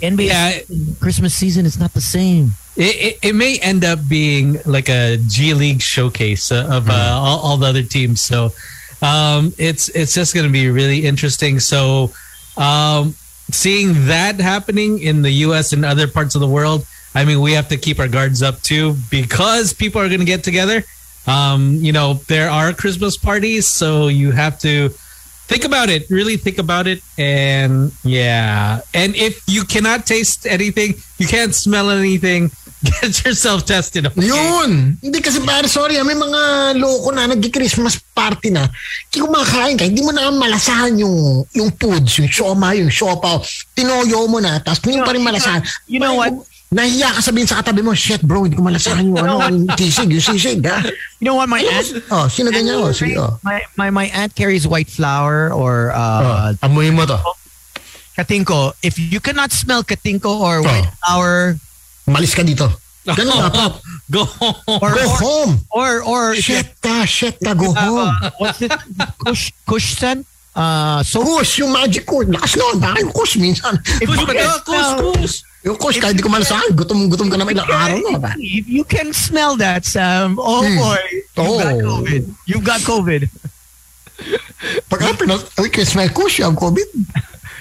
NBA 0.00 0.26
yeah. 0.26 0.60
Christmas 1.00 1.34
season 1.34 1.66
is 1.66 1.78
not 1.78 1.92
the 1.92 2.00
same. 2.00 2.52
It, 2.76 2.96
it, 2.96 3.18
it 3.22 3.34
may 3.34 3.58
end 3.58 3.84
up 3.84 3.98
being 4.08 4.58
like 4.64 4.88
a 4.88 5.18
G 5.26 5.54
League 5.54 5.82
showcase 5.82 6.50
of 6.50 6.88
uh, 6.88 6.92
all, 6.92 7.40
all 7.40 7.56
the 7.56 7.66
other 7.66 7.82
teams. 7.82 8.22
So 8.22 8.52
um, 9.02 9.52
it's 9.58 9.88
it's 9.90 10.14
just 10.14 10.34
going 10.34 10.46
to 10.46 10.52
be 10.52 10.70
really 10.70 11.04
interesting. 11.06 11.60
So 11.60 12.12
um, 12.56 13.14
seeing 13.50 14.06
that 14.06 14.40
happening 14.40 15.00
in 15.00 15.22
the 15.22 15.30
U.S. 15.48 15.72
and 15.72 15.84
other 15.84 16.08
parts 16.08 16.34
of 16.34 16.40
the 16.40 16.48
world, 16.48 16.86
I 17.14 17.24
mean, 17.24 17.40
we 17.40 17.52
have 17.52 17.68
to 17.68 17.76
keep 17.76 17.98
our 17.98 18.08
guards 18.08 18.42
up 18.42 18.60
too 18.62 18.96
because 19.10 19.72
people 19.72 20.00
are 20.00 20.08
going 20.08 20.20
to 20.20 20.26
get 20.26 20.44
together. 20.44 20.84
Um, 21.26 21.76
you 21.76 21.92
know, 21.92 22.14
there 22.14 22.48
are 22.50 22.72
Christmas 22.72 23.16
parties, 23.16 23.68
so 23.68 24.08
you 24.08 24.30
have 24.30 24.58
to 24.60 24.90
think 25.50 25.66
about 25.66 25.90
it. 25.90 26.06
Really 26.08 26.38
think 26.38 26.62
about 26.62 26.86
it, 26.86 27.02
and 27.18 27.90
yeah. 28.06 28.86
And 28.94 29.18
if 29.18 29.42
you 29.50 29.66
cannot 29.66 30.06
taste 30.06 30.46
anything, 30.46 30.94
you 31.18 31.26
can't 31.26 31.50
smell 31.50 31.90
anything, 31.90 32.54
get 32.86 33.26
yourself 33.26 33.66
tested. 33.66 34.06
Okay? 34.06 34.30
Yun! 34.30 34.96
Hindi 35.02 35.18
kasi 35.18 35.42
pare, 35.42 35.66
sorry, 35.66 35.98
ah, 35.98 36.06
may 36.06 36.14
mga 36.14 36.40
loko 36.78 37.10
na 37.10 37.26
nag-Christmas 37.28 37.98
party 38.14 38.54
na. 38.54 38.70
Hindi 39.10 39.18
kumakain 39.26 39.76
ka, 39.76 39.84
hindi 39.84 40.00
mo 40.06 40.14
na 40.14 40.30
malasahan 40.30 40.96
yung, 41.02 41.44
yung 41.52 41.74
foods, 41.76 42.22
yung 42.22 42.30
sioma, 42.30 42.78
yung 42.78 42.88
siopaw. 42.88 43.42
Tinoyo 43.74 44.30
mo 44.30 44.38
na, 44.38 44.62
tapos 44.62 44.86
hindi 44.86 45.02
mo 45.02 45.04
pa 45.04 45.12
rin 45.12 45.26
malasahan. 45.26 45.60
You 45.90 45.98
know 45.98 46.14
what? 46.16 46.32
Nahiya 46.70 47.10
ka 47.10 47.20
sabihin 47.20 47.50
sa 47.50 47.58
katabi 47.58 47.82
mo, 47.82 47.90
shit 47.92 48.22
bro, 48.22 48.46
hindi 48.46 48.54
ko 48.54 48.62
malasahan 48.62 49.02
yung, 49.02 49.18
ano, 49.18 49.42
yung 49.50 49.66
sisig, 49.74 50.06
yung 50.06 50.22
sisig, 50.22 50.62
ha? 50.62 50.78
You 51.18 51.26
know 51.26 51.34
what, 51.34 51.50
my 51.50 51.58
aunt. 51.58 51.90
Oh, 52.14 52.30
sino 52.30 52.54
ganyan? 52.54 52.78
Oh, 52.78 52.94
sige, 52.94 53.18
oh. 53.18 53.42
My, 53.42 53.58
my 53.74 53.90
my 53.90 54.06
aunt 54.14 54.30
carries 54.38 54.70
white 54.70 54.86
flour 54.86 55.50
or 55.50 55.90
uh, 55.90 56.54
oh. 56.54 56.66
Amuyin 56.66 56.94
mo 56.94 57.10
to. 57.10 57.18
katinko. 58.14 58.70
If 58.82 58.98
you 59.02 59.18
cannot 59.18 59.50
smell 59.50 59.82
katinko 59.82 60.30
or 60.30 60.62
white 60.62 60.86
Oh. 60.86 60.94
flour 61.02 61.56
Malis 62.06 62.34
ka 62.38 62.42
dito. 62.42 62.70
Ganun 63.02 63.34
nga, 63.42 63.50
pap. 63.50 63.72
Go. 64.06 64.22
or 64.70 64.90
Go 64.94 65.02
or 65.02 65.18
home. 65.18 65.52
or, 65.74 65.90
or 66.06 66.22
Shit 66.38 66.78
ka, 66.78 67.02
shit 67.02 67.34
ka, 67.42 67.54
go 67.54 67.74
home. 67.74 68.14
have, 68.14 68.30
uh, 68.30 68.30
what's 68.38 68.62
it? 68.62 68.70
Kush 69.18 69.50
kushsen? 69.66 70.22
Uh, 70.54 71.02
so 71.02 71.22
Kush, 71.22 71.58
yung 71.62 71.74
magic 71.74 72.06
kush. 72.06 72.30
Lakas 72.30 72.54
baka 72.78 72.98
yung 73.02 73.10
kush 73.10 73.34
minsan. 73.42 73.74
if 73.98 74.06
Push 74.06 74.22
you 74.22 74.26
pa 74.26 74.34
can 75.60 75.68
smell-. 75.68 75.68
Yung 75.68 75.76
kush, 75.76 75.98
kahit 76.00 76.16
di 76.16 76.22
ko 76.22 76.28
malasahan, 76.28 76.72
gutom, 76.72 77.08
gutom 77.08 77.28
ka 77.28 77.36
naman 77.36 77.52
ilang 77.52 77.68
araw 77.68 77.98
na. 78.00 78.18
ba? 78.18 78.32
if 78.36 78.64
you 78.64 78.84
can 78.84 79.12
smell 79.12 79.56
that, 79.56 79.84
Sam, 79.84 80.36
oh 80.40 80.64
Hmm. 80.64 80.76
boy, 80.76 81.02
you 81.10 81.22
got 81.36 81.76
Oh. 81.76 82.00
COVID. 82.00 82.22
You 82.46 82.58
got 82.60 82.80
COVID. 82.80 83.22
Pagka 84.88 85.16
pinas, 85.16 85.44
uy, 85.56 85.68
kiss 85.68 85.96
my 85.96 86.08
kush, 86.08 86.40
yung 86.40 86.56
COVID. 86.56 86.88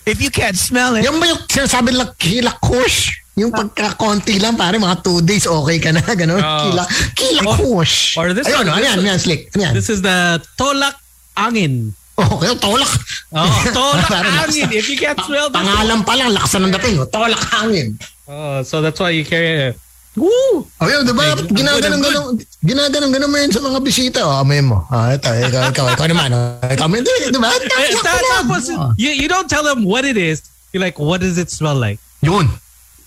If 0.06 0.20
you 0.20 0.32
can't 0.32 0.58
smell 0.58 0.96
it, 0.96 1.04
Yan 1.04 1.20
ba 1.20 1.28
yung 1.28 1.44
sinasabi 1.46 1.92
nila, 1.92 2.12
kila 2.18 2.52
kush? 2.60 3.20
Yung 3.40 3.56
pagka-konti 3.56 4.36
lang, 4.36 4.60
pare, 4.60 4.76
mga 4.76 5.00
two 5.00 5.24
days, 5.24 5.48
okay 5.48 5.80
ka 5.80 5.96
na, 5.96 6.04
gano'n. 6.20 6.40
Oh. 6.40 6.60
Kila, 6.68 6.84
kila 7.16 7.42
Or- 7.48 7.56
kush. 7.56 8.18
or 8.20 8.36
this 8.36 8.48
Ayun, 8.48 8.68
one, 8.68 8.68
ano 8.68 8.76
this 8.76 8.88
yan, 8.90 8.98
ano 9.00 9.08
yan, 9.08 9.20
slick. 9.20 9.42
Ano 9.56 9.62
yan? 9.64 9.74
This 9.74 9.88
is 9.88 10.02
the 10.02 10.40
tolak 10.60 10.96
angin. 11.38 11.96
Okay, 12.20 12.52
tolak. 12.60 12.92
Oh, 13.32 13.48
tolak 13.78 14.08
Parang 14.12 14.36
lakas 14.36 14.56
angin. 14.60 14.68
na- 14.68 14.76
If 14.76 14.86
you 14.92 14.98
can't 15.00 15.20
smell 15.24 15.48
this. 15.48 15.56
Pangalan 15.56 16.00
pa 16.04 16.14
lang, 16.20 16.30
lakasan 16.36 16.62
ng 16.68 16.72
dating. 16.76 16.96
oh. 17.00 17.08
Tolak 17.08 17.40
hangin. 17.40 17.88
Oh, 18.28 18.60
so 18.62 18.84
that's 18.84 19.00
why 19.00 19.10
you 19.10 19.24
carry 19.24 19.72
a 19.72 19.78
Woo! 20.20 20.68
Oh, 20.82 20.88
yun, 20.90 21.06
di 21.08 21.14
ba? 21.16 21.32
Okay, 21.38 21.48
Ginaganong, 21.54 22.02
ganong, 22.04 22.30
ginaganong, 22.66 23.12
ganong 23.14 23.32
mo 23.32 23.38
yun 23.40 23.52
sa 23.54 23.62
mga 23.64 23.80
bisita. 23.80 24.20
Oh, 24.26 24.42
amoy 24.44 24.60
mo. 24.60 24.84
Ah, 24.92 25.16
ito, 25.16 25.30
ikaw, 25.32 25.70
ikaw, 25.72 25.86
ikaw 25.96 26.08
naman. 26.12 26.34
Oh. 26.34 26.60
Ikaw, 26.66 26.86
di, 26.92 27.30
di 27.30 27.40
ba? 27.40 27.48
Eh, 27.56 27.94
Tapos 28.04 28.68
you, 29.00 29.16
you 29.16 29.30
don't 29.32 29.48
tell 29.48 29.64
them 29.64 29.86
what 29.86 30.04
it 30.04 30.18
is. 30.20 30.44
You're 30.74 30.82
like, 30.84 31.00
what 31.00 31.22
does 31.22 31.38
it 31.40 31.48
smell 31.54 31.78
like? 31.78 32.02
Yun. 32.26 32.50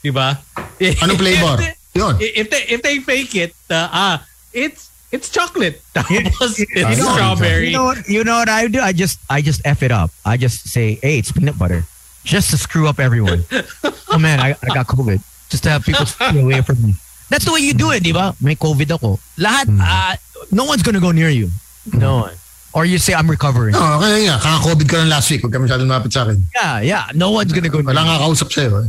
Diba? 0.01 0.41
Anong 0.81 1.19
flavor? 1.21 1.59
If 1.93 2.01
Yun. 2.01 2.17
if 2.25 2.49
they 2.49 2.63
if 2.73 2.81
they 2.81 2.97
fake 3.05 3.37
it, 3.37 3.53
uh, 3.69 3.85
ah, 3.93 4.25
it's 4.57 4.89
it's 5.13 5.29
chocolate. 5.29 5.81
Tapos 5.95 6.57
it's 6.59 6.73
You 6.73 6.83
know- 6.83 7.13
strawberry. 7.15 7.69
You 7.71 7.77
know 7.77 7.85
what? 7.85 8.09
You 8.09 8.25
know 8.25 8.37
what 8.41 8.49
I 8.49 8.67
do? 8.67 8.81
I 8.81 8.93
just 8.93 9.21
I 9.29 9.41
just 9.45 9.61
f 9.65 9.83
it 9.85 9.93
up. 9.93 10.11
I 10.25 10.37
just 10.37 10.67
say, 10.69 10.99
hey, 11.05 11.19
it's 11.21 11.31
peanut 11.31 11.55
butter, 11.59 11.85
just 12.25 12.51
to 12.51 12.57
screw 12.57 12.89
up 12.89 12.99
everyone. 12.99 13.45
oh 14.11 14.19
man, 14.19 14.41
I, 14.41 14.57
I 14.59 14.69
got 14.75 14.87
COVID. 14.89 15.21
Just 15.53 15.63
to 15.65 15.71
have 15.71 15.85
people 15.85 16.07
stay 16.09 16.41
away 16.41 16.65
from 16.65 16.81
me. 16.81 16.95
That's 17.29 17.45
the 17.45 17.53
way 17.53 17.61
you 17.61 17.73
do 17.73 17.93
it, 17.93 18.03
di 18.03 18.13
ba? 18.13 18.33
May 18.41 18.57
COVID 18.57 18.89
ako. 18.97 19.21
Lahat, 19.41 19.69
ah, 19.81 20.17
no 20.53 20.65
one's 20.65 20.83
gonna 20.83 21.01
go 21.01 21.13
near 21.13 21.29
you. 21.29 21.49
No 21.93 22.29
one. 22.29 22.37
Or 22.73 22.89
you 22.89 22.97
say, 22.97 23.13
I'm 23.13 23.29
recovering. 23.29 23.77
Oo, 23.77 24.01
kaya 24.01 24.33
nga, 24.33 24.37
kaka-COVID 24.41 24.89
ka 24.89 24.97
lang 25.05 25.13
last 25.13 25.29
week. 25.29 25.45
Huwag 25.45 25.53
ka 25.53 25.61
masyadong 25.61 25.93
mapit 25.93 26.09
sa 26.09 26.25
akin. 26.25 26.41
Yeah, 26.57 26.81
yeah. 26.81 27.05
No 27.13 27.29
one's 27.37 27.53
gonna 27.53 27.69
go 27.69 27.85
near 27.85 27.93
Wala 27.93 28.01
you. 28.01 28.09
nga 28.09 28.17
kausap 28.25 28.49
sa'yo. 28.49 28.81
Eh. 28.81 28.89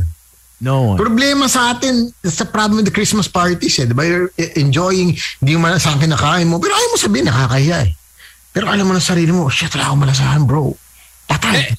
No 0.64 0.96
one. 0.96 0.96
Problema 0.96 1.44
sa 1.44 1.76
atin, 1.76 2.08
it's 2.24 2.40
the 2.40 2.48
problem 2.48 2.80
with 2.80 2.88
the 2.88 2.96
Christmas 2.96 3.28
parties 3.28 3.76
eh. 3.76 3.84
Di 3.84 3.92
ba? 3.92 4.00
You're 4.00 4.32
eh, 4.40 4.56
enjoying, 4.56 5.12
hindi 5.44 5.60
mo 5.60 5.68
malasahan 5.68 6.00
kinakain 6.00 6.48
mo. 6.48 6.56
Pero 6.56 6.72
ayaw 6.72 6.88
mo 6.88 6.96
sabihin, 6.96 7.28
nakakahiya 7.28 7.78
eh. 7.84 7.92
Pero 8.56 8.72
alam 8.72 8.88
mo 8.88 8.96
na 8.96 9.04
sarili 9.04 9.28
mo, 9.28 9.52
shit, 9.52 9.68
wala 9.76 9.92
akong 9.92 10.02
malasahan 10.08 10.42
bro. 10.48 10.72
Patay. 11.28 11.76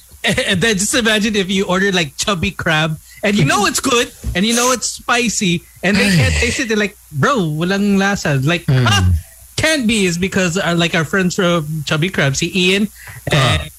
and 0.54 0.62
then 0.62 0.78
just 0.78 0.94
imagine 0.94 1.34
if 1.34 1.50
you 1.50 1.66
order 1.66 1.90
like 1.90 2.14
chubby 2.16 2.50
crab 2.50 2.98
and 3.22 3.38
you 3.38 3.44
know 3.44 3.66
it's 3.66 3.78
good 3.78 4.10
and 4.34 4.44
you 4.46 4.54
know 4.54 4.70
it's 4.72 4.98
spicy 4.98 5.62
and 5.82 5.96
they 5.96 6.10
can't 6.14 6.34
taste 6.42 6.62
it. 6.62 6.70
They're 6.70 6.78
like, 6.78 6.94
bro, 7.10 7.42
walang 7.42 7.98
lasa. 7.98 8.38
Like, 8.38 8.64
ah, 8.70 9.10
can't 9.56 9.86
be 9.86 10.06
is 10.06 10.18
because 10.18 10.54
uh, 10.58 10.74
like 10.78 10.94
our 10.94 11.04
friends 11.04 11.34
from 11.34 11.82
Chubby 11.86 12.10
Crab, 12.10 12.36
see 12.36 12.54
Ian 12.54 12.86
and 13.34 13.70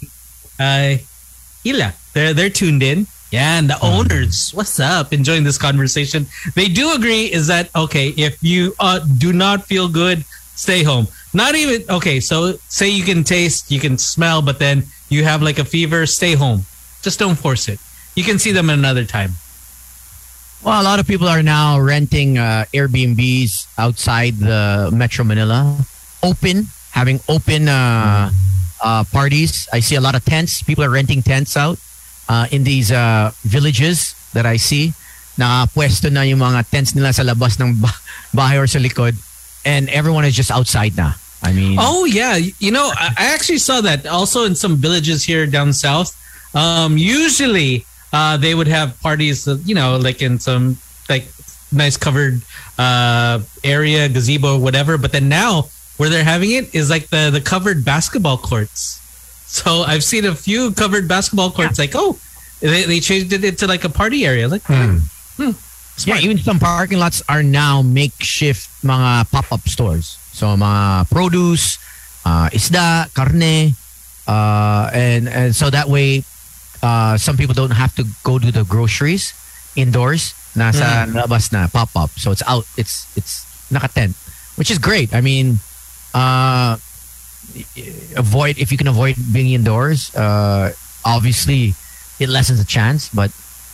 uh, 0.59 0.99
Ila, 1.63 1.93
they're 2.11 2.33
they're 2.35 2.51
tuned 2.51 2.83
in. 2.83 3.07
Yeah, 3.31 3.59
and 3.59 3.69
the 3.69 3.77
owners, 3.83 4.51
what's 4.53 4.79
up? 4.79 5.11
Enjoying 5.11 5.43
this 5.43 5.57
conversation. 5.57 6.27
They 6.55 6.69
do 6.69 6.93
agree 6.93 7.25
is 7.25 7.47
that 7.47 7.69
okay? 7.75 8.09
If 8.15 8.41
you 8.41 8.73
uh, 8.79 8.99
do 8.99 9.33
not 9.33 9.65
feel 9.65 9.89
good, 9.89 10.23
stay 10.55 10.83
home. 10.83 11.07
Not 11.33 11.55
even 11.55 11.83
okay. 11.89 12.21
So 12.21 12.53
say 12.69 12.87
you 12.87 13.03
can 13.03 13.25
taste, 13.25 13.69
you 13.69 13.81
can 13.81 13.97
smell, 13.97 14.41
but 14.41 14.59
then 14.59 14.83
you 15.09 15.25
have 15.25 15.41
like 15.41 15.59
a 15.59 15.65
fever, 15.65 16.05
stay 16.05 16.35
home. 16.35 16.63
Just 17.01 17.19
don't 17.19 17.35
force 17.35 17.67
it. 17.67 17.79
You 18.15 18.23
can 18.23 18.39
see 18.39 18.51
them 18.51 18.69
another 18.69 19.03
time. 19.03 19.31
Well, 20.63 20.81
a 20.81 20.83
lot 20.83 20.99
of 20.99 21.05
people 21.05 21.27
are 21.27 21.43
now 21.43 21.79
renting 21.79 22.37
uh, 22.37 22.65
Airbnbs 22.73 23.67
outside 23.77 24.37
the 24.37 24.89
Metro 24.91 25.23
Manila, 25.23 25.85
open, 26.23 26.65
having 26.91 27.19
open 27.29 27.67
uh, 27.67 28.31
uh, 28.81 29.03
parties. 29.11 29.67
I 29.71 29.81
see 29.81 29.95
a 29.95 30.01
lot 30.01 30.15
of 30.15 30.25
tents. 30.25 30.63
People 30.63 30.83
are 30.83 30.89
renting 30.89 31.21
tents 31.21 31.55
out 31.55 31.77
uh, 32.29 32.47
in 32.51 32.63
these 32.63 32.91
uh, 32.91 33.31
villages 33.43 34.15
that 34.33 34.45
I 34.45 34.57
see. 34.57 34.93
Nakapuesto 35.37 36.11
na 36.11 36.21
yung 36.21 36.39
mga 36.39 36.65
tents 36.69 36.95
nila 36.95 37.13
sa 37.13 37.23
labas 37.23 37.59
ng 37.59 37.77
bahay 38.33 38.57
or 38.57 38.67
sa 38.67 38.79
likod. 38.79 39.15
And 39.65 39.89
everyone 39.89 40.25
is 40.25 40.35
just 40.35 40.51
outside 40.51 40.95
na. 40.97 41.13
I 41.43 41.53
mean, 41.53 41.77
Oh 41.79 42.05
yeah, 42.05 42.35
you 42.37 42.71
know, 42.71 42.89
I 42.95 43.13
I 43.13 43.25
actually 43.33 43.61
saw 43.61 43.81
that 43.81 44.07
also 44.09 44.45
in 44.45 44.55
some 44.55 44.77
villages 44.77 45.23
here 45.23 45.45
down 45.45 45.69
south. 45.73 46.15
Um, 46.57 46.97
usually, 46.97 47.85
uh, 48.11 48.37
they 48.37 48.55
would 48.55 48.67
have 48.67 48.97
parties, 49.01 49.47
uh, 49.47 49.61
you 49.61 49.75
know, 49.75 49.97
like 49.97 50.21
in 50.25 50.39
some 50.39 50.77
like 51.09 51.29
nice 51.71 51.97
covered 51.97 52.41
uh, 52.79 53.39
area, 53.63 54.09
gazebo, 54.09 54.57
whatever. 54.57 54.97
But 54.97 55.11
then 55.11 55.29
now, 55.29 55.69
where 55.97 56.09
they're 56.09 56.25
having 56.25 56.51
it 56.51 56.73
is 56.73 56.89
like 56.89 57.09
the 57.13 57.29
the 57.29 57.41
covered 57.41 57.85
basketball 57.85 58.37
courts. 58.37 58.97
So 59.47 59.81
I've 59.87 60.03
seen 60.03 60.25
a 60.25 60.35
few 60.35 60.71
covered 60.75 61.07
basketball 61.07 61.51
courts. 61.51 61.79
Like, 61.79 61.91
oh, 61.95 62.19
they, 62.59 62.83
they 62.83 62.99
changed 62.99 63.31
it 63.31 63.43
into 63.43 63.65
like 63.67 63.83
a 63.83 63.89
party 63.89 64.25
area. 64.25 64.47
Like, 64.47 64.61
hmm, 64.67 64.99
Yeah, 65.39 65.53
smart. 65.95 66.21
even 66.21 66.37
some 66.37 66.59
parking 66.59 66.99
lots 66.99 67.23
are 67.29 67.41
now 67.43 67.81
makeshift 67.81 68.67
mga 68.83 69.31
pop-up 69.31 69.61
stores. 69.67 70.17
So 70.33 70.47
mga 70.55 71.09
produce, 71.09 71.79
uh, 72.25 72.49
isda, 72.51 73.07
karne, 73.15 73.73
uh, 74.27 74.91
and 74.93 75.27
and 75.29 75.55
so 75.55 75.69
that 75.71 75.87
way, 75.89 76.23
uh, 76.83 77.17
some 77.17 77.37
people 77.37 77.55
don't 77.55 77.71
have 77.73 77.95
to 77.95 78.03
go 78.23 78.37
to 78.37 78.51
the 78.51 78.63
groceries 78.65 79.33
indoors. 79.75 80.33
Nasa 80.57 81.05
labas 81.13 81.53
na 81.53 81.67
pop-up, 81.67 82.09
so 82.17 82.31
it's 82.31 82.43
out. 82.45 82.65
It's 82.77 83.05
it's 83.15 83.45
nakatent, 83.71 84.13
which 84.57 84.69
is 84.69 84.77
great. 84.77 85.13
I 85.13 85.21
mean, 85.21 85.57
uh, 86.13 86.77
avoid 88.15 88.57
if 88.57 88.71
you 88.71 88.77
can 88.77 88.87
avoid 88.87 89.15
being 89.31 89.53
indoors. 89.53 90.13
Uh, 90.15 90.73
obviously, 91.05 91.73
it 92.19 92.29
lessens 92.29 92.59
the 92.59 92.65
chance, 92.65 93.09
but 93.09 93.31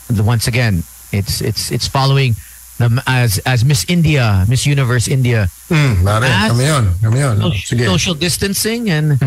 once 0.09 0.47
again, 0.47 0.83
it's 1.11 1.41
it's 1.41 1.71
it's 1.71 1.87
following 1.87 2.35
the 2.77 3.01
as 3.07 3.39
as 3.45 3.63
Miss 3.63 3.85
India, 3.87 4.45
Miss 4.49 4.65
Universe 4.65 5.07
India, 5.07 5.47
pare, 5.69 6.01
Mas- 6.03 6.51
kami 6.51 6.65
yun. 6.65 6.85
Kami 7.01 7.19
yun. 7.19 7.35
social, 7.51 7.77
social 7.85 8.15
distancing 8.15 8.89
and 8.89 9.21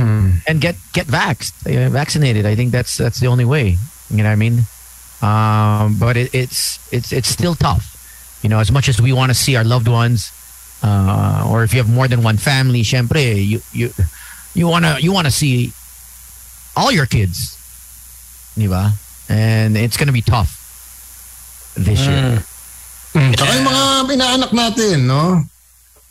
and 0.47 0.61
get 0.61 0.77
get 0.93 1.07
vaxxed, 1.07 1.55
uh, 1.67 1.89
vaccinated. 1.91 2.47
I 2.47 2.55
think 2.55 2.73
that's 2.73 2.97
that's 2.97 3.21
the 3.21 3.27
only 3.29 3.45
way. 3.45 3.79
You 4.11 4.23
know 4.23 4.31
what 4.31 4.33
I 4.33 4.37
mean? 4.37 4.63
Um, 5.23 5.99
but 5.99 6.17
it, 6.17 6.35
it's 6.35 6.79
it's 6.93 7.13
it's 7.13 7.29
still 7.29 7.55
tough. 7.55 7.95
You 8.43 8.51
know, 8.51 8.61
as 8.61 8.71
much 8.71 8.89
as 8.89 9.01
we 9.01 9.13
want 9.13 9.31
to 9.31 9.35
see 9.35 9.57
our 9.57 9.65
loved 9.65 9.89
ones, 9.89 10.31
uh, 10.83 11.49
or 11.49 11.65
if 11.65 11.73
you 11.73 11.79
have 11.81 11.91
more 11.91 12.07
than 12.07 12.23
one 12.23 12.37
family, 12.37 12.83
siempre, 12.83 13.23
you 13.23 13.63
you 13.73 13.91
you 14.57 14.67
wanna 14.67 14.97
you 14.99 15.13
wanna 15.13 15.31
see 15.31 15.71
all 16.75 16.89
your 16.91 17.05
kids, 17.07 17.55
di 18.57 18.67
ba? 18.67 18.97
And 19.29 19.77
it's 19.77 19.97
gonna 19.97 20.17
be 20.17 20.25
tough 20.25 20.57
this 21.77 22.01
year. 22.01 22.41
Hmm, 23.13 23.33
Tsaka 23.33 23.51
yung 23.57 23.69
mga 23.69 23.85
pinaanak 24.09 24.51
natin, 24.53 24.97
no? 25.09 25.45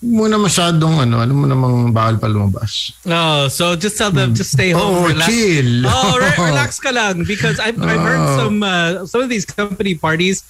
Huwag 0.06 0.30
mo 0.30 0.38
masyadong, 0.46 1.02
ano, 1.02 1.18
alam 1.24 1.34
mo 1.34 1.46
namang 1.50 1.90
bawal 1.90 2.22
pa 2.22 2.28
lumabas. 2.30 2.94
No, 3.06 3.48
so 3.50 3.74
just 3.74 3.98
tell 3.98 4.12
them 4.14 4.36
to 4.38 4.44
stay 4.44 4.70
home. 4.70 5.02
Oh, 5.02 5.08
relax. 5.10 5.26
chill. 5.32 5.86
Oh, 5.90 6.20
re- 6.22 6.38
relax 6.54 6.78
ka 6.78 6.92
lang 6.94 7.26
because 7.26 7.58
I've, 7.58 7.80
I've 7.82 8.04
heard 8.06 8.22
Oh. 8.22 8.38
some 8.38 8.58
uh, 8.62 9.06
some 9.10 9.22
of 9.26 9.30
these 9.30 9.46
company 9.46 9.96
parties. 9.98 10.46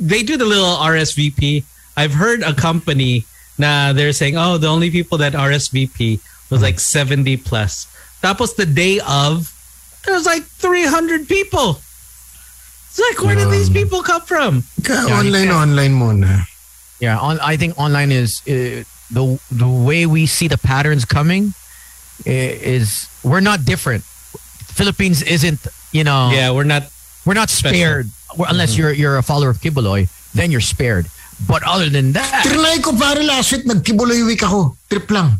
They 0.00 0.22
do 0.24 0.36
the 0.40 0.48
little 0.48 0.80
RSVP. 0.80 1.64
I've 1.98 2.14
heard 2.16 2.40
a 2.40 2.54
company 2.56 3.26
na 3.58 3.92
they're 3.92 4.14
saying, 4.16 4.38
oh, 4.38 4.56
the 4.56 4.68
only 4.70 4.88
people 4.88 5.18
that 5.18 5.34
RSVP 5.34 6.20
was 6.50 6.62
like 6.62 6.80
seventy 6.80 7.36
plus. 7.36 7.86
Tapos 8.22 8.56
the 8.56 8.66
day 8.66 9.00
of, 9.06 9.52
there 10.04 10.14
was 10.14 10.26
like 10.26 10.42
three 10.44 10.84
hundred 10.84 11.28
people. 11.28 11.78
It's 12.88 12.98
like, 12.98 13.22
where 13.22 13.36
did 13.36 13.50
these 13.50 13.70
people 13.70 14.02
come 14.02 14.22
from? 14.22 14.64
Yeah, 14.88 15.04
online, 15.20 15.46
you 15.46 15.52
online 15.52 15.92
mona. 15.92 16.44
Yeah, 17.00 17.18
on, 17.18 17.38
I 17.40 17.56
think 17.56 17.78
online 17.78 18.10
is 18.10 18.42
uh, 18.48 18.82
the 19.12 19.38
the 19.52 19.68
way 19.68 20.06
we 20.06 20.26
see 20.26 20.48
the 20.48 20.58
patterns 20.58 21.04
coming 21.04 21.54
is 22.26 23.06
we're 23.22 23.40
not 23.44 23.64
different. 23.64 24.02
Philippines 24.74 25.22
isn't, 25.22 25.60
you 25.92 26.02
know, 26.04 26.30
Yeah, 26.32 26.50
we're 26.50 26.64
not. 26.64 26.84
we're 27.26 27.34
not 27.34 27.50
Special. 27.50 27.76
spared 27.76 28.06
Well, 28.36 28.50
unless 28.50 28.76
you're 28.76 28.92
you're 28.92 29.16
a 29.18 29.22
follower 29.22 29.50
of 29.50 29.58
Quiboloy, 29.58 30.08
then 30.34 30.50
you're 30.50 30.60
spared. 30.64 31.06
But 31.46 31.62
other 31.62 31.88
than 31.88 32.12
that, 32.12 32.44
Trinay 32.44 32.82
ko 32.82 32.92
pare 32.98 33.22
last 33.22 33.52
week, 33.52 33.64
nagkibuloy 33.64 34.26
week 34.26 34.42
ako. 34.42 34.76
Trip 34.90 35.08
lang. 35.10 35.38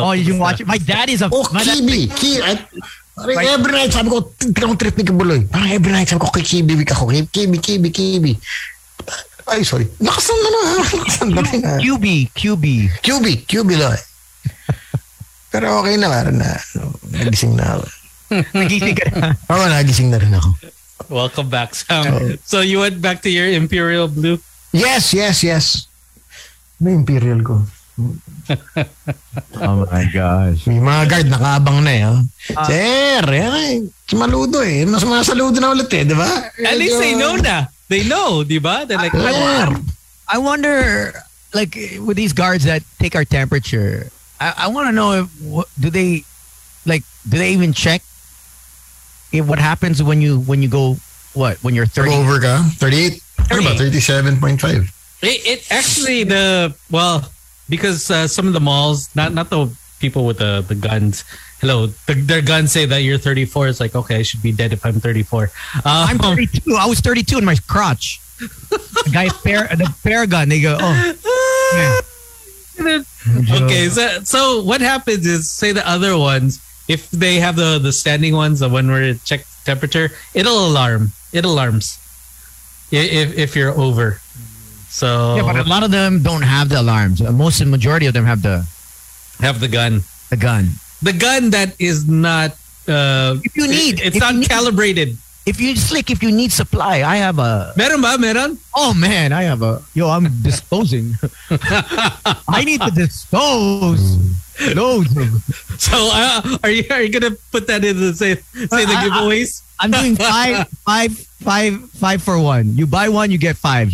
Oh, 0.00 0.12
you 0.12 0.32
can 0.32 0.40
watch 0.40 0.60
it. 0.60 0.66
My 0.66 0.78
dad 0.78 1.08
is 1.08 1.20
a 1.20 1.28
Oh, 1.28 1.44
my 1.52 1.60
dad- 1.60 1.76
Kibi. 1.78 2.08
Ki, 2.08 2.40
at, 2.40 2.64
Right. 3.12 3.44
every 3.52 3.72
night 3.76 3.92
sabi 3.92 4.08
ko, 4.08 4.24
tignan 4.40 4.72
ko 4.72 4.76
trip 4.80 4.96
ni 4.96 5.04
Kibuloy. 5.04 5.44
Parang 5.44 5.68
every 5.68 5.92
night 5.92 6.08
sabi 6.08 6.24
ko, 6.24 6.32
kay 6.32 6.40
Kibi 6.40 6.80
week 6.80 6.88
ako. 6.90 7.12
Kibi, 7.28 7.60
Kibi, 7.60 7.92
Kibi. 7.92 8.32
Ay, 9.44 9.60
sorry. 9.62 9.84
Nakasan 10.00 10.32
na 10.32 10.48
na. 10.48 10.60
Nakasan 10.80 11.28
na 11.28 11.40
rin. 11.44 11.60
ah. 11.60 11.76
QB 11.76 12.06
QB. 12.32 12.64
QB, 13.04 13.26
QB 13.44 13.68
lang. 13.76 13.92
eh. 13.92 14.04
Pero 15.52 15.84
okay 15.84 16.00
na, 16.00 16.08
parang 16.08 16.40
na. 16.40 16.56
ano, 16.56 16.96
Nagising 17.12 17.52
na 17.52 17.76
ako. 17.76 17.84
Nagising 18.56 18.96
ka 18.96 19.04
na. 19.12 19.36
Oo, 19.52 19.64
nagising 19.68 20.08
na 20.08 20.16
rin 20.16 20.32
ako. 20.32 20.50
Welcome 21.12 21.52
back, 21.52 21.76
Sam. 21.76 22.38
So 22.48 22.64
you 22.64 22.80
went 22.80 23.02
back 23.04 23.20
to 23.22 23.30
your 23.30 23.50
Imperial 23.52 24.08
Blue. 24.08 24.40
Yes, 24.72 25.12
yes, 25.12 25.44
yes. 25.44 25.84
May 26.80 26.96
imperial 26.96 27.44
ko. 27.44 27.60
Oh 29.62 29.86
my 29.86 30.04
gosh. 30.10 30.66
May 30.66 30.82
mga 30.82 31.02
guard 31.08 31.26
nakaabang 31.30 31.78
na 31.86 31.92
eh. 31.92 32.04
Oh. 32.08 32.64
Sir, 32.66 33.22
eh, 33.30 33.80
si 34.08 34.14
Maludo 34.18 34.60
eh. 34.60 34.84
Mas 34.84 35.06
mga 35.06 35.22
saludo 35.24 35.62
na 35.62 35.70
ulit 35.70 35.92
eh, 35.94 36.04
di 36.04 36.14
ba? 36.16 36.50
At 36.66 36.76
least 36.76 36.98
they 36.98 37.14
know 37.14 37.38
na. 37.38 37.70
They 37.88 38.02
know, 38.08 38.42
di 38.42 38.58
ba? 38.58 38.84
They're 38.84 38.98
like, 38.98 39.12
Sir. 39.12 39.78
I 40.28 40.38
wonder, 40.38 41.12
like 41.52 41.76
with 42.00 42.16
these 42.16 42.32
guards 42.32 42.64
that 42.64 42.82
take 42.98 43.14
our 43.14 43.24
temperature, 43.24 44.08
I, 44.40 44.66
I 44.66 44.66
want 44.68 44.88
to 44.88 44.92
know 44.92 45.12
if 45.12 45.26
what, 45.44 45.68
do 45.78 45.90
they, 45.90 46.24
like, 46.86 47.04
do 47.28 47.38
they 47.38 47.52
even 47.52 47.72
check 47.72 48.02
if 49.32 49.46
what 49.46 49.58
happens 49.58 50.02
when 50.02 50.20
you 50.20 50.40
when 50.40 50.62
you 50.62 50.68
go 50.68 50.96
what 51.32 51.56
when 51.64 51.74
you're 51.74 51.86
thirty? 51.86 52.12
Over 52.12 52.40
ka? 52.40 52.62
38? 52.76 53.20
Ano 53.50 53.62
ba? 53.62 53.72
37.5. 53.76 54.92
It, 55.22 55.40
it 55.46 55.60
actually 55.70 56.24
the 56.24 56.74
well 56.90 57.24
because 57.68 58.10
uh, 58.10 58.26
some 58.28 58.46
of 58.46 58.52
the 58.52 58.60
malls, 58.60 59.14
not 59.14 59.32
not 59.32 59.50
the 59.50 59.70
people 60.00 60.26
with 60.26 60.38
the 60.38 60.64
the 60.66 60.74
guns. 60.74 61.24
Hello, 61.60 61.86
the, 61.86 62.14
their 62.14 62.42
guns 62.42 62.72
say 62.72 62.86
that 62.86 62.98
you're 62.98 63.18
34. 63.18 63.68
It's 63.68 63.80
like 63.80 63.94
okay, 63.94 64.16
I 64.16 64.22
should 64.22 64.42
be 64.42 64.52
dead 64.52 64.72
if 64.72 64.84
I'm 64.84 65.00
34. 65.00 65.44
Um, 65.44 65.50
I'm 65.84 66.18
32. 66.18 66.76
I 66.76 66.86
was 66.86 67.00
32 67.00 67.38
in 67.38 67.44
my 67.44 67.56
crotch. 67.68 68.20
the 68.38 69.10
guy 69.12 69.28
pair 69.28 69.68
the 69.68 69.94
pair 70.02 70.26
gun. 70.26 70.48
They 70.48 70.60
go, 70.60 70.76
oh. 70.80 72.00
Okay, 72.82 73.88
so 73.88 74.20
so 74.24 74.62
what 74.62 74.80
happens 74.80 75.26
is 75.26 75.50
say 75.50 75.72
the 75.72 75.86
other 75.88 76.18
ones, 76.18 76.60
if 76.88 77.10
they 77.10 77.36
have 77.36 77.54
the 77.54 77.78
the 77.78 77.92
standing 77.92 78.34
ones, 78.34 78.60
the 78.60 78.68
one 78.68 78.90
where 78.90 79.02
it 79.02 79.24
check 79.24 79.44
temperature, 79.64 80.10
it'll 80.34 80.66
alarm. 80.66 81.12
It 81.32 81.44
alarms 81.44 81.98
if 82.90 83.36
if 83.36 83.56
you're 83.56 83.70
over. 83.70 84.20
So 84.92 85.36
Yeah, 85.40 85.42
but 85.48 85.56
a 85.56 85.64
lot 85.64 85.82
of 85.82 85.90
them 85.90 86.20
don't 86.22 86.44
have 86.44 86.68
the 86.68 86.78
alarms. 86.80 87.24
Most 87.24 87.64
majority 87.64 88.04
of 88.06 88.12
them 88.12 88.26
have 88.28 88.42
the 88.44 88.68
have 89.40 89.58
the 89.58 89.68
gun. 89.68 90.04
the 90.28 90.36
gun. 90.36 90.68
The 91.00 91.12
gun 91.16 91.50
that 91.50 91.74
is 91.80 92.04
not. 92.06 92.52
Uh, 92.86 93.40
If 93.42 93.56
you 93.56 93.66
need- 93.66 94.00
it's 94.04 94.20
not 94.20 94.36
need- 94.36 94.48
calibrated. 94.52 95.16
If 95.44 95.58
you 95.58 95.74
slick, 95.74 96.06
if 96.14 96.22
you 96.22 96.30
need 96.30 96.52
supply, 96.54 97.02
I 97.02 97.16
have 97.18 97.40
a. 97.42 97.74
Meron 97.74 97.98
ba? 98.00 98.14
Meron? 98.20 98.58
Oh 98.78 98.94
man, 98.94 99.32
I 99.32 99.42
have 99.42 99.62
a. 99.66 99.82
Yo, 99.94 100.06
I'm 100.08 100.30
disposing. 100.42 101.18
I 102.46 102.62
need 102.62 102.78
to 102.80 102.92
dispose. 102.94 104.02
Loads. 104.76 105.10
So 105.82 105.96
uh, 106.12 106.58
are 106.62 106.70
you 106.70 106.84
are 106.94 107.02
you 107.02 107.08
gonna 107.10 107.34
put 107.50 107.66
that 107.66 107.82
in 107.82 107.98
the 107.98 108.14
say 108.14 108.36
say 108.54 108.84
the 108.86 108.94
I- 108.94 109.02
I- 109.02 109.08
giveaways? 109.10 109.62
I'm 109.82 109.90
doing 109.90 110.14
five, 110.14 110.68
five, 110.86 111.10
five, 111.42 111.74
five 111.98 112.22
for 112.22 112.38
one. 112.38 112.76
You 112.78 112.86
buy 112.86 113.08
one, 113.10 113.32
you 113.34 113.38
get 113.38 113.56
five. 113.58 113.90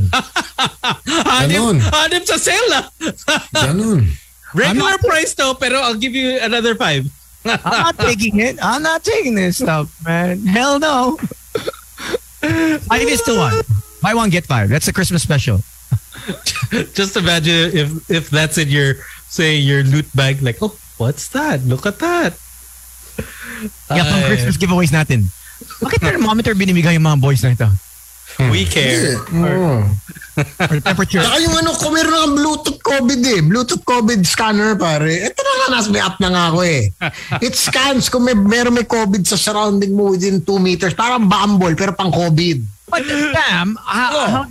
Hanip, 1.32 1.58
Ganun. 1.58 1.76
hanip 1.80 2.24
sa 2.24 2.36
sale 2.38 2.68
na. 2.70 2.80
Ganun. 3.52 4.06
Regular 4.54 4.96
not- 4.96 5.04
price 5.04 5.32
though, 5.34 5.54
pero 5.54 5.80
I'll 5.80 5.98
give 5.98 6.14
you 6.14 6.38
another 6.40 6.74
five. 6.74 7.08
I'm 7.44 7.58
not 7.64 7.98
taking 7.98 8.38
it. 8.38 8.62
I'm 8.62 8.82
not 8.82 9.02
taking 9.02 9.34
this 9.34 9.58
stuff, 9.58 9.90
man. 10.06 10.46
Hell 10.46 10.78
no. 10.78 11.18
Five 12.86 13.08
is 13.08 13.22
to 13.26 13.34
one. 13.34 13.62
Buy 14.02 14.14
one, 14.14 14.30
get 14.30 14.46
five. 14.46 14.68
That's 14.68 14.86
a 14.86 14.92
Christmas 14.92 15.22
special. 15.22 15.58
Just 16.94 17.16
imagine 17.16 17.74
if 17.74 17.88
if 18.10 18.30
that's 18.30 18.58
in 18.58 18.70
your 18.70 18.94
say 19.26 19.56
your 19.56 19.82
loot 19.82 20.06
bag, 20.14 20.42
like, 20.42 20.62
oh, 20.62 20.74
what's 20.98 21.28
that? 21.34 21.66
Look 21.66 21.86
at 21.86 21.98
that. 21.98 22.38
Kaya 23.90 24.02
pang 24.06 24.22
Ay, 24.22 24.28
Christmas 24.30 24.56
giveaways 24.58 24.94
natin. 24.94 25.26
Bakit 25.82 25.98
thermometer 26.02 26.54
binibigay 26.54 26.94
yung 26.98 27.06
mga 27.06 27.18
boys 27.22 27.42
na 27.42 27.54
ito? 27.54 27.68
We 28.50 28.64
care. 28.64 29.18
Oo. 29.32 29.84
Or 30.36 30.76
temperature. 30.88 31.20
Saka 31.20 31.38
yung 31.44 31.56
ano, 31.60 31.76
kung 31.76 31.92
meron 31.92 32.12
ng 32.12 32.34
Bluetooth 32.40 32.80
COVID 32.80 33.20
eh. 33.20 33.40
Bluetooth 33.44 33.84
COVID 33.84 34.20
scanner 34.24 34.72
pare. 34.80 35.28
Ito 35.28 35.40
na 35.44 35.52
nga, 35.52 35.66
nasa 35.76 35.88
may 35.92 36.00
app 36.00 36.16
na 36.20 36.32
nga 36.32 36.44
ako 36.48 36.60
eh. 36.64 36.88
It 37.46 37.52
scans 37.52 38.08
kung 38.08 38.24
may, 38.24 38.32
meron 38.32 38.72
may 38.72 38.88
COVID 38.88 39.28
sa 39.28 39.36
surrounding 39.36 39.92
mo 39.92 40.16
within 40.16 40.40
2 40.40 40.48
meters. 40.56 40.96
Parang 40.96 41.28
Bumble, 41.28 41.76
pero 41.76 41.92
pang 41.92 42.08
COVID. 42.08 42.88
But 42.88 43.04
Sam, 43.08 43.76
how, 43.84 44.10
how, 44.28 44.44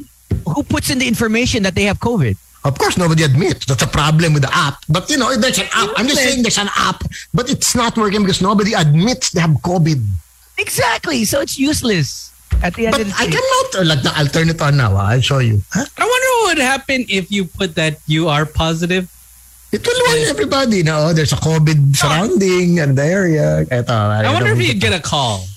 who 0.53 0.61
puts 0.63 0.89
in 0.89 0.97
the 0.97 1.07
information 1.07 1.63
that 1.63 1.73
they 1.73 1.85
have 1.85 1.97
COVID? 1.97 2.37
Of 2.63 2.77
course, 2.77 2.97
nobody 2.97 3.23
admits 3.23 3.65
that's 3.65 3.81
a 3.81 3.89
problem 3.89 4.33
with 4.33 4.43
the 4.43 4.53
app. 4.53 4.77
But 4.87 5.09
you 5.09 5.17
know, 5.17 5.33
there's 5.35 5.57
an 5.57 5.65
app. 5.73 5.89
I'm 5.97 6.05
just 6.05 6.21
saying 6.21 6.43
there's 6.43 6.59
an 6.61 6.69
app, 6.77 7.01
but 7.33 7.49
it's 7.49 7.73
not 7.73 7.97
working 7.97 8.21
because 8.21 8.41
nobody 8.41 8.73
admits 8.73 9.31
they 9.31 9.41
have 9.41 9.57
COVID. 9.65 9.97
Exactly. 10.59 11.25
So 11.25 11.41
it's 11.41 11.57
useless. 11.57 12.30
At 12.63 12.75
the 12.75 12.85
end 12.87 12.93
But 12.93 13.01
of 13.01 13.07
the 13.07 13.15
I 13.17 13.25
day. 13.25 13.31
cannot, 13.31 13.67
uh, 13.75 13.85
like, 13.85 14.05
I'll 14.17 14.27
turn 14.27 14.49
it 14.49 14.61
on 14.61 14.77
now. 14.77 14.95
I'll 14.95 15.21
show 15.21 15.39
you. 15.39 15.61
Huh? 15.71 15.85
I 15.97 16.03
wonder 16.05 16.27
what 16.43 16.57
would 16.57 16.61
happen 16.63 17.05
if 17.09 17.31
you 17.31 17.45
put 17.45 17.75
that 17.75 17.97
you 18.05 18.27
are 18.27 18.45
positive. 18.45 19.09
It 19.71 19.87
will 19.87 19.95
warn 20.05 20.19
everybody 20.27 20.83
na, 20.83 21.07
oh, 21.09 21.13
there's 21.13 21.31
a 21.31 21.39
COVID 21.39 21.95
surrounding 21.95 22.79
and 22.79 22.97
the 22.97 23.05
area. 23.05 23.61
Ito, 23.71 23.93
I 23.93 24.27
wonder 24.33 24.51
if 24.51 24.59
you'd 24.61 24.81
get 24.81 24.91
a 24.91 24.99
call, 24.99 25.47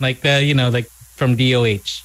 like 0.00 0.20
the 0.22 0.42
you 0.42 0.54
know 0.54 0.68
like 0.70 0.90
from 1.14 1.36
DOH. 1.38 2.02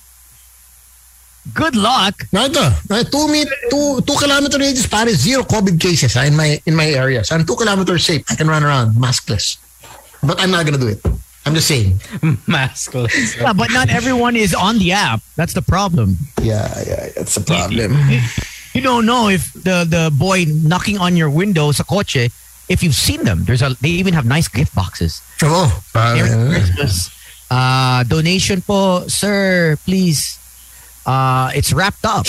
Good 1.57 1.75
luck. 1.75 2.21
Na 2.31 2.45
ito, 2.45 2.61
na 2.85 3.01
two, 3.01 3.25
meet, 3.33 3.49
two, 3.73 3.99
two 4.05 4.13
kilometer 4.21 4.59
radius, 4.61 4.85
pare, 4.85 5.09
zero 5.09 5.41
COVID 5.41 5.81
cases 5.81 6.13
ah, 6.15 6.21
in 6.21 6.37
my 6.37 6.61
in 6.69 6.75
my 6.77 6.85
area. 6.85 7.23
So 7.25 7.33
I'm 7.33 7.49
two 7.49 7.55
kilometers 7.57 8.05
safe. 8.05 8.21
I 8.29 8.35
can 8.37 8.45
run 8.47 8.61
around 8.63 8.93
maskless. 8.93 9.57
But 10.21 10.39
I'm 10.39 10.51
not 10.53 10.69
gonna 10.69 10.77
do 10.77 10.93
it. 10.93 11.01
I'm 11.45 11.55
just 11.55 11.67
saying. 11.67 11.93
Maskless. 12.47 13.39
Yeah, 13.39 13.53
but 13.53 13.71
not 13.71 13.89
everyone 13.89 14.35
is 14.35 14.53
on 14.53 14.77
the 14.77 14.91
app. 14.91 15.21
That's 15.35 15.53
the 15.53 15.61
problem. 15.61 16.17
Yeah, 16.41 16.69
yeah, 16.85 17.09
that's 17.15 17.35
the 17.35 17.41
problem. 17.41 17.97
You 18.73 18.81
don't 18.81 19.05
know 19.05 19.27
if 19.27 19.51
the 19.53 19.83
the 19.83 20.13
boy 20.15 20.45
knocking 20.47 20.97
on 20.97 21.17
your 21.17 21.29
window 21.29 21.71
sa 21.71 21.83
kotse, 21.83 22.31
if 22.69 22.83
you've 22.83 22.95
seen 22.95 23.23
them. 23.25 23.43
There's 23.43 23.61
a 23.61 23.75
they 23.81 23.89
even 23.89 24.13
have 24.13 24.25
nice 24.25 24.47
gift 24.47 24.73
boxes. 24.75 25.21
Oh, 25.41 25.67
Merry 25.93 26.29
pare. 26.29 26.47
Christmas. 26.49 27.09
Uh, 27.51 28.03
donation 28.07 28.61
po, 28.61 29.07
sir, 29.07 29.75
please. 29.83 30.39
Uh, 31.05 31.51
it's 31.53 31.73
wrapped 31.73 32.05
up. 32.05 32.27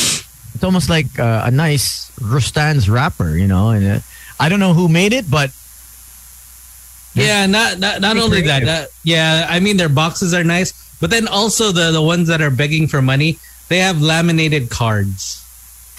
It's 0.54 0.64
almost 0.64 0.88
like 0.90 1.06
uh, 1.18 1.44
a 1.46 1.50
nice 1.50 2.10
Rustan's 2.18 2.88
wrapper, 2.90 3.36
you 3.36 3.46
know. 3.46 3.70
And 3.70 3.86
uh, 3.86 3.98
I 4.40 4.48
don't 4.48 4.58
know 4.58 4.74
who 4.74 4.88
made 4.88 5.12
it, 5.12 5.30
but 5.30 5.50
Yeah, 7.14 7.44
not 7.46 7.76
not, 7.78 8.00
not 8.00 8.12
Pretty 8.16 8.24
only 8.24 8.40
that. 8.48 8.62
creative. 8.64 8.88
uh, 8.88 8.92
yeah, 9.04 9.46
I 9.48 9.60
mean 9.60 9.76
their 9.76 9.92
boxes 9.92 10.32
are 10.32 10.44
nice, 10.44 10.72
but 10.96 11.10
then 11.10 11.28
also 11.28 11.68
the 11.72 11.92
the 11.92 12.00
ones 12.00 12.28
that 12.32 12.40
are 12.40 12.50
begging 12.50 12.88
for 12.88 13.02
money, 13.04 13.36
they 13.68 13.78
have 13.84 14.00
laminated 14.00 14.70
cards. 14.72 15.40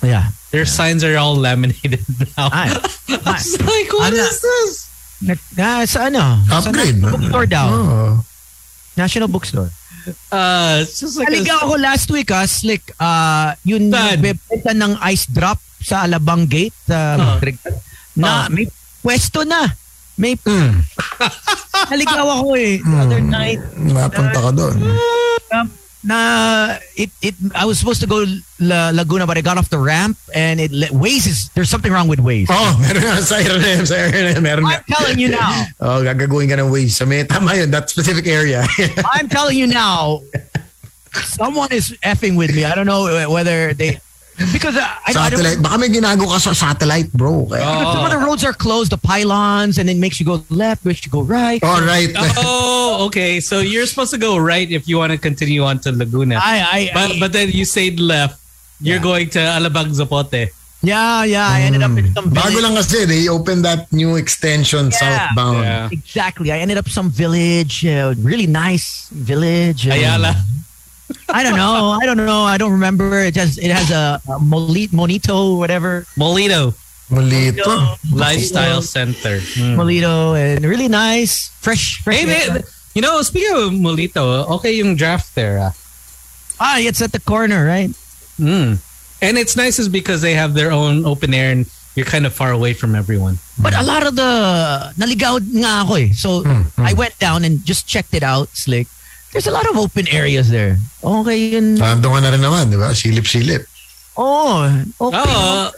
yeah. 0.01 0.33
Their 0.49 0.65
signs 0.69 1.01
are 1.01 1.17
all 1.17 1.33
laminated 1.49 2.05
now. 2.37 2.49
Ay, 2.53 2.69
I 3.09 3.17
was 3.25 3.57
like, 3.61 3.89
what 3.93 4.13
I'm 4.13 4.17
is 4.17 4.37
this? 4.41 4.71
na, 5.21 5.33
na, 5.57 5.67
sa 5.85 6.09
ano? 6.13 6.41
Sa 6.45 6.61
Upgrade. 6.61 6.97
National 7.01 7.09
Bookstore 7.17 7.47
daw. 7.49 7.67
Oh. 7.73 8.13
National 8.93 9.29
Bookstore. 9.29 9.71
Uh, 10.29 10.83
it's 10.85 10.99
just 10.99 11.17
like 11.17 11.29
a- 11.29 11.31
Naligaw 11.33 11.57
ako 11.65 11.75
last 11.81 12.11
week, 12.11 12.29
ah, 12.29 12.45
Slick. 12.45 12.85
Uh, 13.01 13.55
yun 13.65 13.89
Saan? 13.89 14.19
nagbebenta 14.21 14.77
ng 14.77 14.93
ice 15.09 15.25
drop 15.25 15.57
sa 15.81 16.05
Alabang 16.05 16.45
Gate. 16.45 16.75
sa 16.85 17.17
Oh. 17.17 17.25
Madrigal. 17.37 17.73
Na, 18.13 18.45
Oh. 18.45 18.53
may 18.53 18.67
pwesto 19.01 19.41
na. 19.41 19.73
May, 20.17 20.35
Mm. 20.37 20.85
naligaw 21.91 22.27
ako 22.39 22.47
eh. 22.55 22.77
The 22.79 22.97
other 23.01 23.21
night. 23.21 23.59
Napunta 23.75 24.39
ka 24.39 24.51
doon. 24.51 24.77
um, 25.51 25.67
na 26.03 26.17
it 26.99 27.07
it 27.23 27.31
I 27.55 27.63
was 27.63 27.79
supposed 27.79 28.03
to 28.03 28.09
go 28.11 28.27
La, 28.59 28.91
Laguna 28.91 29.23
but 29.23 29.37
I 29.37 29.41
got 29.41 29.55
off 29.57 29.71
the 29.71 29.79
ramp 29.79 30.19
and 30.35 30.59
it 30.59 30.67
le- 30.69 30.91
Waze 30.91 31.31
is 31.31 31.47
there's 31.55 31.71
something 31.71 31.91
wrong 31.95 32.11
with 32.11 32.19
Waze. 32.19 32.51
Oh, 32.51 32.75
meron 32.83 32.99
nga 33.07 33.23
sa 33.23 33.39
RNM, 33.39 33.87
sa 33.87 33.95
RNM, 34.11 34.43
meron. 34.43 34.67
I'm 34.67 34.83
telling 34.85 35.15
you 35.17 35.29
now. 35.31 35.49
Oh, 35.79 36.03
gagagawin 36.03 36.51
ka 36.51 36.59
ng 36.59 36.67
Waze. 36.69 36.91
Sa 36.99 37.05
may, 37.07 37.23
tama 37.23 37.55
yun, 37.55 37.71
that 37.71 37.87
specific 37.89 38.27
area. 38.27 38.67
I'm 39.15 39.31
telling 39.31 39.55
you 39.57 39.67
now. 39.67 40.19
Someone 41.13 41.71
is 41.71 41.93
effing 42.03 42.35
with 42.35 42.51
me. 42.53 42.65
I 42.65 42.73
don't 42.75 42.89
know 42.89 43.05
whether 43.29 43.73
they 43.73 44.01
because 44.51 44.75
uh, 44.75 44.81
I, 44.81 44.99
I 45.07 45.13
don't 45.13 45.31
satellite. 45.39 45.61
Baka 45.63 45.77
may 45.77 45.89
ginago 45.89 46.25
ka 46.27 46.37
sa 46.37 46.53
satellite, 46.53 47.11
bro. 47.13 47.45
Kaya, 47.45 47.61
Because 47.61 47.93
some 47.95 48.05
of 48.05 48.11
the 48.11 48.17
roads 48.25 48.43
are 48.43 48.53
closed, 48.53 48.91
the 48.91 48.97
pylons, 48.97 49.77
and 49.77 49.89
it 49.89 49.97
makes 49.97 50.19
you 50.19 50.25
go 50.25 50.43
left, 50.49 50.85
makes 50.85 51.05
you 51.05 51.11
go 51.11 51.21
right. 51.21 51.61
All 51.63 51.81
right. 51.81 52.09
Oh, 52.37 53.05
okay. 53.07 53.39
So 53.39 53.59
you're 53.59 53.85
supposed 53.85 54.11
to 54.11 54.17
go 54.19 54.37
right 54.37 54.69
if 54.69 54.87
you 54.87 54.97
want 54.97 55.11
to 55.11 55.17
continue 55.17 55.63
on 55.63 55.79
to 55.85 55.91
Laguna. 55.91 56.35
I, 56.41 56.59
I, 56.61 56.89
but 56.93 57.11
I- 57.11 57.19
but 57.19 57.31
then 57.33 57.49
you 57.51 57.65
stayed 57.65 57.99
left. 57.99 58.39
You're 58.81 58.97
Yeah. 58.97 59.03
going 59.03 59.29
to 59.31 59.39
Alabang 59.39 59.93
Zapote. 59.95 60.49
yeah, 60.83 61.23
yeah. 61.23 61.47
I 61.47 61.61
ended 61.63 61.81
up 61.81 61.95
in 61.95 62.11
some 62.13 62.27
Bago 62.27 62.49
village. 62.51 62.63
lang 62.63 62.75
kasi, 62.75 63.05
they 63.05 63.29
opened 63.31 63.63
that 63.63 63.87
new 63.95 64.17
extension 64.19 64.91
Yeah. 64.91 64.99
southbound. 64.99 65.63
Yeah. 65.63 65.89
Exactly. 65.95 66.51
I 66.51 66.59
ended 66.59 66.75
up 66.77 66.89
some 66.89 67.07
village, 67.09 67.85
uh, 67.87 68.11
really 68.19 68.47
nice 68.47 69.07
village. 69.15 69.87
uh, 69.87 69.93
Ayala. 69.95 70.35
I 71.29 71.43
don't 71.43 71.55
know. 71.55 71.97
I 72.01 72.05
don't 72.05 72.17
know. 72.17 72.43
I 72.43 72.57
don't 72.57 72.71
remember. 72.71 73.19
It 73.19 73.33
just 73.33 73.59
it 73.59 73.71
has 73.71 73.91
a, 73.91 74.21
a 74.27 74.39
Moli- 74.39 74.89
Monito, 74.89 75.57
whatever. 75.57 76.05
Molito 76.17 76.73
Malito. 77.09 77.97
Lifestyle 78.11 78.81
Center. 78.81 79.39
Hmm. 79.39 79.77
Molito, 79.79 80.35
and 80.35 80.65
really 80.65 80.87
nice, 80.87 81.49
fresh, 81.61 82.01
fresh. 82.01 82.19
Hey, 82.19 82.25
man, 82.25 82.63
you 82.93 83.01
know, 83.01 83.21
speaking 83.21 83.53
of 83.53 83.71
Molito, 83.71 84.49
okay 84.57 84.73
yung 84.73 84.95
draft 84.95 85.35
there. 85.35 85.59
ah. 85.59 85.73
ah, 86.59 86.77
it's 86.79 87.01
at 87.01 87.11
the 87.11 87.19
corner, 87.19 87.65
right? 87.65 87.89
Mm. 88.39 88.79
And 89.21 89.37
it's 89.37 89.55
nice 89.55 89.79
is 89.79 89.89
because 89.89 90.21
they 90.21 90.33
have 90.33 90.53
their 90.53 90.71
own 90.71 91.05
open 91.05 91.33
air 91.33 91.51
and 91.51 91.65
you're 91.95 92.05
kind 92.05 92.25
of 92.25 92.33
far 92.33 92.51
away 92.51 92.73
from 92.73 92.95
everyone. 92.95 93.37
But 93.61 93.73
a 93.73 93.83
lot 93.83 94.05
of 94.05 94.15
the 94.15 94.93
naligaw 94.97 95.39
nga 95.39 95.85
ako 95.85 95.93
eh. 95.95 96.09
So 96.11 96.43
I 96.77 96.93
went 96.93 97.17
down 97.19 97.43
and 97.45 97.63
just 97.63 97.87
checked 97.87 98.13
it 98.13 98.23
out, 98.23 98.49
slick. 98.49 98.87
There's 99.33 99.47
a 99.47 99.51
lot 99.51 99.65
of 99.69 99.75
open 99.77 100.07
areas 100.13 100.49
there. 100.49 100.77
Okay 101.03 101.57
yun. 101.57 101.75
Nandun 101.75 102.13
ka 102.13 102.19
na 102.21 102.29
rin 102.29 102.39
naman, 102.41 102.69
di 102.69 102.77
ba? 102.77 102.93
Silip-silip. 102.93 103.65
Oh, 104.15 104.69
okay. 105.01 105.17
Oh, 105.25 105.71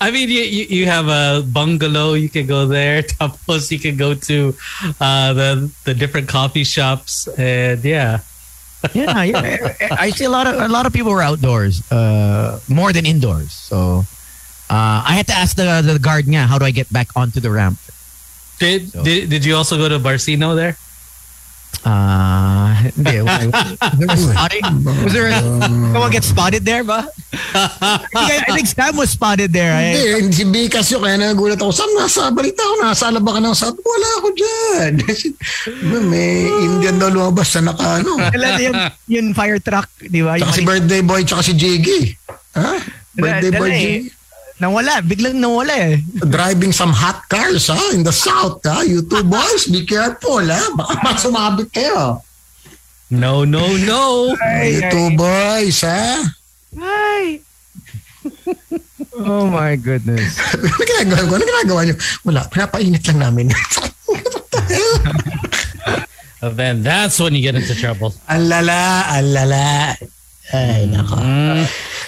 I 0.00 0.10
mean, 0.10 0.28
you, 0.28 0.42
you, 0.44 0.64
you 0.68 0.84
have 0.86 1.08
a 1.08 1.40
bungalow. 1.40 2.12
You 2.12 2.28
can 2.28 2.44
go 2.46 2.66
there. 2.68 3.00
Tapos 3.16 3.72
you 3.72 3.78
can 3.80 3.96
go 3.96 4.12
to 4.28 4.52
uh, 5.00 5.32
the 5.32 5.72
the 5.88 5.94
different 5.96 6.28
coffee 6.28 6.64
shops, 6.64 7.24
and 7.40 7.80
yeah, 7.80 8.20
yeah, 8.92 9.22
yeah. 9.24 9.88
I 9.96 10.10
see 10.12 10.28
a 10.28 10.30
lot 10.30 10.44
of 10.46 10.60
a 10.60 10.68
lot 10.68 10.84
of 10.84 10.92
people 10.92 11.08
were 11.12 11.24
outdoors, 11.24 11.80
uh, 11.90 12.60
more 12.68 12.92
than 12.92 13.06
indoors. 13.08 13.52
So 13.56 14.04
uh, 14.68 15.00
I 15.08 15.16
had 15.16 15.24
to 15.32 15.34
ask 15.34 15.56
the 15.56 15.80
the 15.80 15.96
guard 15.96 16.28
nga, 16.28 16.44
how 16.44 16.58
do 16.60 16.66
I 16.68 16.70
get 16.74 16.92
back 16.92 17.08
onto 17.16 17.40
the 17.40 17.48
ramp? 17.48 17.80
did 18.60 18.92
So- 18.92 19.02
did, 19.02 19.30
did 19.30 19.42
you 19.48 19.56
also 19.56 19.78
go 19.80 19.88
to 19.88 19.96
Barcino 19.98 20.52
there? 20.54 20.76
Uh, 21.82 21.92
Uh, 22.64 22.70
hindi. 22.92 23.16
why- 23.26 23.48
Was 23.48 23.98
there 23.98 24.08
a 24.08 24.16
spotting? 24.16 24.64
Was 25.04 25.12
there 25.12 25.28
a, 25.28 25.38
someone 25.92 26.10
get 26.10 26.24
spotted 26.24 26.62
there 26.64 26.84
ba? 26.84 27.04
I 27.54 28.24
think, 28.28 28.40
I 28.46 28.52
think 28.54 28.68
Sam 28.68 28.94
was 28.94 29.10
spotted 29.10 29.50
there. 29.50 29.74
eh. 29.74 30.18
Hindi, 30.20 30.32
si 30.32 30.44
Bikas 30.44 30.86
yun, 30.88 31.02
kaya 31.02 31.18
nagulat 31.18 31.58
ako. 31.58 31.70
Sam, 31.70 31.90
nasa 31.94 32.30
balita 32.30 32.62
ko, 32.62 32.74
nasa 32.80 33.10
alaba 33.10 33.36
ka. 33.36 33.52
Sabi 33.52 33.78
ko, 33.78 33.86
wala 33.86 34.08
ako 34.16 34.28
dyan. 34.32 34.92
May 36.10 36.46
Indian 36.46 36.96
daw 36.96 37.08
lumabas 37.08 37.52
na 37.58 37.70
naka, 37.70 38.00
ano. 38.00 38.16
Kailan 38.18 38.52
yung, 38.60 38.76
yung 39.08 39.26
fire 39.32 39.58
truck, 39.58 39.88
di 40.00 40.20
ba? 40.20 40.36
Tsaka 40.36 40.52
si 40.52 40.62
birthday 40.62 41.02
boy, 41.02 41.20
tsaka 41.22 41.42
si 41.42 41.52
Jiggy. 41.54 42.00
Ha? 42.54 42.70
Birthday 43.14 43.52
boy 43.52 43.68
eh. 43.68 43.78
Jiggy. 43.78 43.98
Nawala. 44.64 45.04
Biglang 45.04 45.36
nawala 45.36 45.76
eh. 45.76 46.00
Driving 46.24 46.72
some 46.72 46.88
hot 46.88 47.28
cars, 47.28 47.68
ha? 47.68 47.76
In 47.92 48.00
the 48.00 48.16
south, 48.16 48.64
ha? 48.64 48.80
You 48.80 49.04
two 49.04 49.20
boys, 49.36 49.68
be 49.68 49.84
careful, 49.84 50.40
ha? 50.40 50.72
Baka 50.72 51.04
masumabit 51.04 51.68
kayo. 51.68 52.24
No, 53.12 53.44
no, 53.44 53.68
no. 53.84 54.32
You 54.64 54.80
two 54.88 55.12
boys, 55.20 55.84
ha? 55.84 56.24
Ay. 56.80 57.44
oh 59.20 59.44
my 59.52 59.76
goodness. 59.76 60.40
ano 60.56 60.80
ginagawa 60.80 61.28
ko? 61.28 61.32
Ano 61.36 61.44
ginagawa 61.44 61.80
niyo? 61.84 61.96
Wala, 62.24 62.40
pinapainit 62.48 63.04
lang 63.12 63.20
namin. 63.20 63.52
And 66.40 66.56
then 66.56 66.80
that's 66.80 67.20
when 67.20 67.36
you 67.36 67.44
get 67.44 67.56
into 67.56 67.76
trouble. 67.76 68.16
Alala, 68.28 69.12
alala. 69.12 69.96
Ay, 70.52 70.88
nako. 70.88 71.16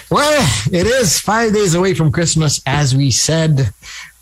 Well, 0.09 0.63
it 0.71 0.87
is 0.87 1.19
five 1.19 1.53
days 1.53 1.75
away 1.75 1.93
from 1.93 2.11
Christmas, 2.11 2.61
as 2.65 2.95
we 2.95 3.11
said. 3.11 3.73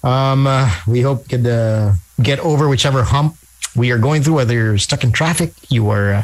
Um, 0.03 0.47
uh, 0.47 0.71
we 0.87 1.01
hope 1.01 1.23
you 1.23 1.37
could 1.37 1.47
uh, 1.47 1.93
get 2.21 2.39
over 2.39 2.67
whichever 2.67 3.03
hump 3.03 3.37
we 3.75 3.91
are 3.91 3.97
going 3.97 4.23
through, 4.23 4.35
whether 4.35 4.53
you're 4.53 4.77
stuck 4.77 5.03
in 5.03 5.11
traffic, 5.11 5.53
you 5.69 5.89
are 5.89 6.13
uh, 6.13 6.23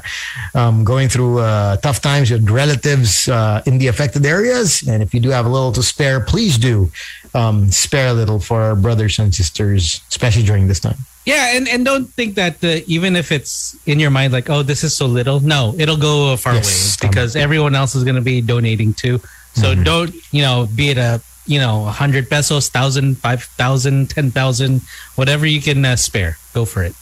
um, 0.57 0.84
going 0.84 1.09
through 1.09 1.39
uh, 1.39 1.78
tough 1.78 2.01
times 2.01 2.32
with 2.32 2.49
relatives 2.49 3.28
uh, 3.28 3.62
in 3.66 3.78
the 3.78 3.88
affected 3.88 4.26
areas. 4.26 4.88
And 4.88 5.03
if 5.03 5.14
you 5.14 5.20
do 5.20 5.30
have 5.30 5.45
a 5.45 5.49
little 5.49 5.72
to 5.74 5.84
spare, 5.84 6.22
please 6.22 6.57
do 6.57 6.91
um, 7.34 7.70
spare 7.70 8.09
a 8.09 8.14
little 8.14 8.39
for 8.39 8.62
our 8.62 8.76
brothers 8.76 9.20
and 9.20 9.34
sisters, 9.34 10.01
especially 10.09 10.43
during 10.43 10.68
this 10.68 10.80
time. 10.80 10.97
Yeah, 11.26 11.55
and, 11.55 11.68
and 11.68 11.86
don't 11.86 12.05
think 12.05 12.36
that 12.36 12.64
uh, 12.64 12.80
even 12.88 13.16
if 13.16 13.32
it's 13.32 13.78
in 13.86 13.99
your 13.99 14.09
mind 14.09 14.34
like, 14.34 14.49
oh, 14.49 14.64
this 14.64 14.84
is 14.84 14.95
so 14.95 15.05
little. 15.05 15.39
No, 15.39 15.76
it'll 15.78 15.97
go 15.97 16.34
a 16.34 16.38
far 16.38 16.55
Yes, 16.55 16.66
ways 16.66 16.97
because 16.97 17.36
everyone 17.36 17.76
else 17.76 17.93
is 17.93 18.03
going 18.03 18.16
to 18.16 18.22
be 18.22 18.41
donating 18.41 18.93
too. 18.93 19.22
So 19.54 19.76
don't, 19.76 20.14
you 20.32 20.41
know, 20.41 20.68
be 20.74 20.89
it 20.89 20.97
a, 20.97 21.22
you 21.45 21.60
know, 21.60 21.82
100 21.91 22.30
pesos, 22.30 22.70
1,000, 22.72 23.18
5,000, 23.18 24.10
10,000, 24.10 24.82
whatever 25.16 25.45
you 25.45 25.62
can 25.62 25.84
uh, 25.84 25.95
spare. 25.95 26.38
Go 26.54 26.66
for 26.66 26.84
it. 26.84 26.95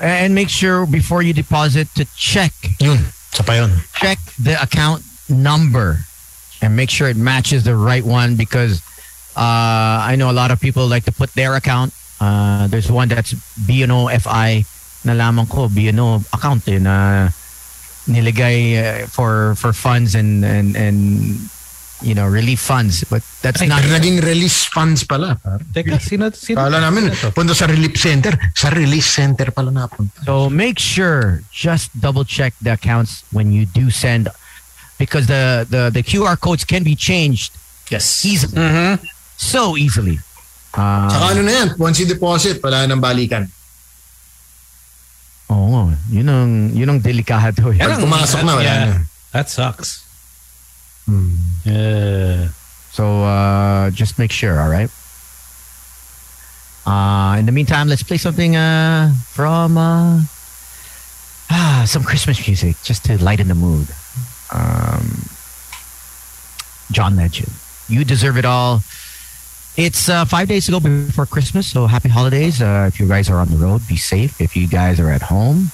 And 0.00 0.34
make 0.34 0.48
sure 0.48 0.84
before 0.86 1.22
you 1.22 1.32
deposit 1.32 1.88
to 1.94 2.04
check 2.16 2.52
Yun, 2.80 2.98
sa 3.32 3.42
pa 3.44 3.54
yun. 3.54 3.70
check 3.94 4.18
the 4.40 4.60
account 4.60 5.04
number 5.28 5.98
and 6.60 6.74
make 6.76 6.90
sure 6.90 7.08
it 7.08 7.16
matches 7.16 7.62
the 7.64 7.76
right 7.76 8.04
one 8.04 8.34
because 8.36 8.82
uh, 9.36 10.02
I 10.02 10.16
know 10.16 10.30
a 10.30 10.34
lot 10.36 10.50
of 10.50 10.60
people 10.60 10.86
like 10.88 11.04
to 11.04 11.12
put 11.12 11.32
their 11.34 11.54
account. 11.54 11.94
Uh, 12.20 12.66
there's 12.68 12.90
one 12.90 13.08
that's 13.08 13.32
BNO 13.64 14.10
FI 14.22 14.64
nalaman 15.04 15.48
ko 15.48 15.68
BNO 15.68 16.22
account 16.34 16.66
eh, 16.68 16.78
na 16.78 17.28
niligay 18.06 18.78
uh, 18.78 19.06
for 19.06 19.54
for 19.54 19.72
funds 19.72 20.14
and 20.14 20.44
and 20.44 20.76
and 20.76 21.38
you 22.02 22.14
know 22.14 22.26
relief 22.26 22.60
funds 22.60 23.04
but 23.06 23.22
that's 23.40 23.62
Ay, 23.62 23.66
not 23.66 23.82
naging 23.82 24.20
release 24.22 24.66
funds 24.66 25.04
pala. 25.04 25.38
Teka, 25.72 25.98
sino, 26.02 26.30
sino? 26.30 26.60
Kala 26.60 26.82
namin, 26.82 27.10
punta 27.34 27.54
sa 27.54 27.66
relief 27.66 27.96
center. 27.96 28.34
Sa 28.54 28.68
release 28.70 29.06
center 29.06 29.50
pala 29.50 29.70
napunta. 29.70 30.22
So 30.26 30.50
make 30.50 30.78
sure 30.78 31.42
just 31.50 31.94
double 31.98 32.24
check 32.24 32.54
the 32.60 32.74
accounts 32.74 33.24
when 33.32 33.52
you 33.52 33.66
do 33.66 33.90
send 33.90 34.28
because 34.98 35.26
the 35.26 35.66
the, 35.70 35.90
the 35.90 36.02
QR 36.02 36.38
codes 36.38 36.64
can 36.64 36.82
be 36.82 36.94
changed 36.94 37.54
Yes. 37.90 38.24
easily. 38.24 38.56
Mm-hmm. 38.56 39.04
So 39.36 39.76
easily. 39.76 40.18
Uh, 40.72 41.08
Saka 41.12 41.36
ano 41.36 41.40
na 41.44 41.52
yan, 41.52 41.68
once 41.76 42.00
you 42.00 42.08
deposit, 42.08 42.56
wala 42.64 42.88
nang 42.88 43.04
balikan. 43.04 43.44
Oo, 45.52 45.92
yun 46.08 46.24
ang, 46.24 46.72
yun 46.72 46.88
ang 46.88 47.00
delikado 47.04 47.68
eh. 47.68 47.76
Pag 47.76 48.00
pumasok 48.00 48.40
na, 48.40 48.52
wala 48.56 48.64
yeah, 48.64 48.84
na. 48.88 49.04
That 49.36 49.52
sucks. 49.52 50.00
Hmm. 51.06 51.34
Yeah. 51.64 52.48
So 52.90 53.22
uh, 53.22 53.90
just 53.90 54.18
make 54.18 54.30
sure, 54.30 54.60
all 54.60 54.68
right? 54.68 54.90
Uh, 56.84 57.36
in 57.38 57.46
the 57.46 57.52
meantime, 57.52 57.88
let's 57.88 58.02
play 58.02 58.18
something 58.18 58.56
uh, 58.56 59.12
from 59.28 59.78
uh, 59.78 60.20
ah, 61.50 61.84
some 61.86 62.02
Christmas 62.02 62.46
music 62.46 62.76
just 62.82 63.04
to 63.06 63.22
lighten 63.22 63.48
the 63.48 63.54
mood. 63.54 63.88
Um, 64.52 65.24
John 66.90 67.16
Legend. 67.16 67.50
You 67.88 68.04
deserve 68.04 68.36
it 68.36 68.44
all. 68.44 68.82
It's 69.76 70.08
uh, 70.08 70.26
five 70.26 70.48
days 70.48 70.66
to 70.66 70.72
go 70.72 70.80
before 70.80 71.24
Christmas, 71.24 71.66
so 71.66 71.86
happy 71.86 72.10
holidays. 72.10 72.60
Uh, 72.60 72.90
if 72.92 73.00
you 73.00 73.08
guys 73.08 73.30
are 73.30 73.38
on 73.38 73.48
the 73.48 73.56
road, 73.56 73.80
be 73.88 73.96
safe. 73.96 74.38
If 74.40 74.54
you 74.54 74.68
guys 74.68 75.00
are 75.00 75.08
at 75.08 75.22
home, 75.22 75.70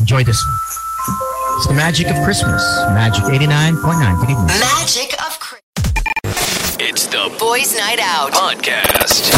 enjoy 0.00 0.24
this 0.24 0.42
one. 0.46 1.41
It's 1.62 1.68
the 1.68 1.74
magic 1.74 2.08
of 2.10 2.16
Christmas. 2.24 2.60
Magic 2.88 3.22
89.9. 3.22 4.20
Good 4.20 4.30
evening. 4.30 4.46
Magic 4.46 5.12
of 5.24 5.38
Christmas. 5.38 6.76
It's 6.80 7.06
the 7.06 7.32
Boys 7.38 7.78
Night 7.78 8.00
Out. 8.00 8.32
podcast. 8.32 9.30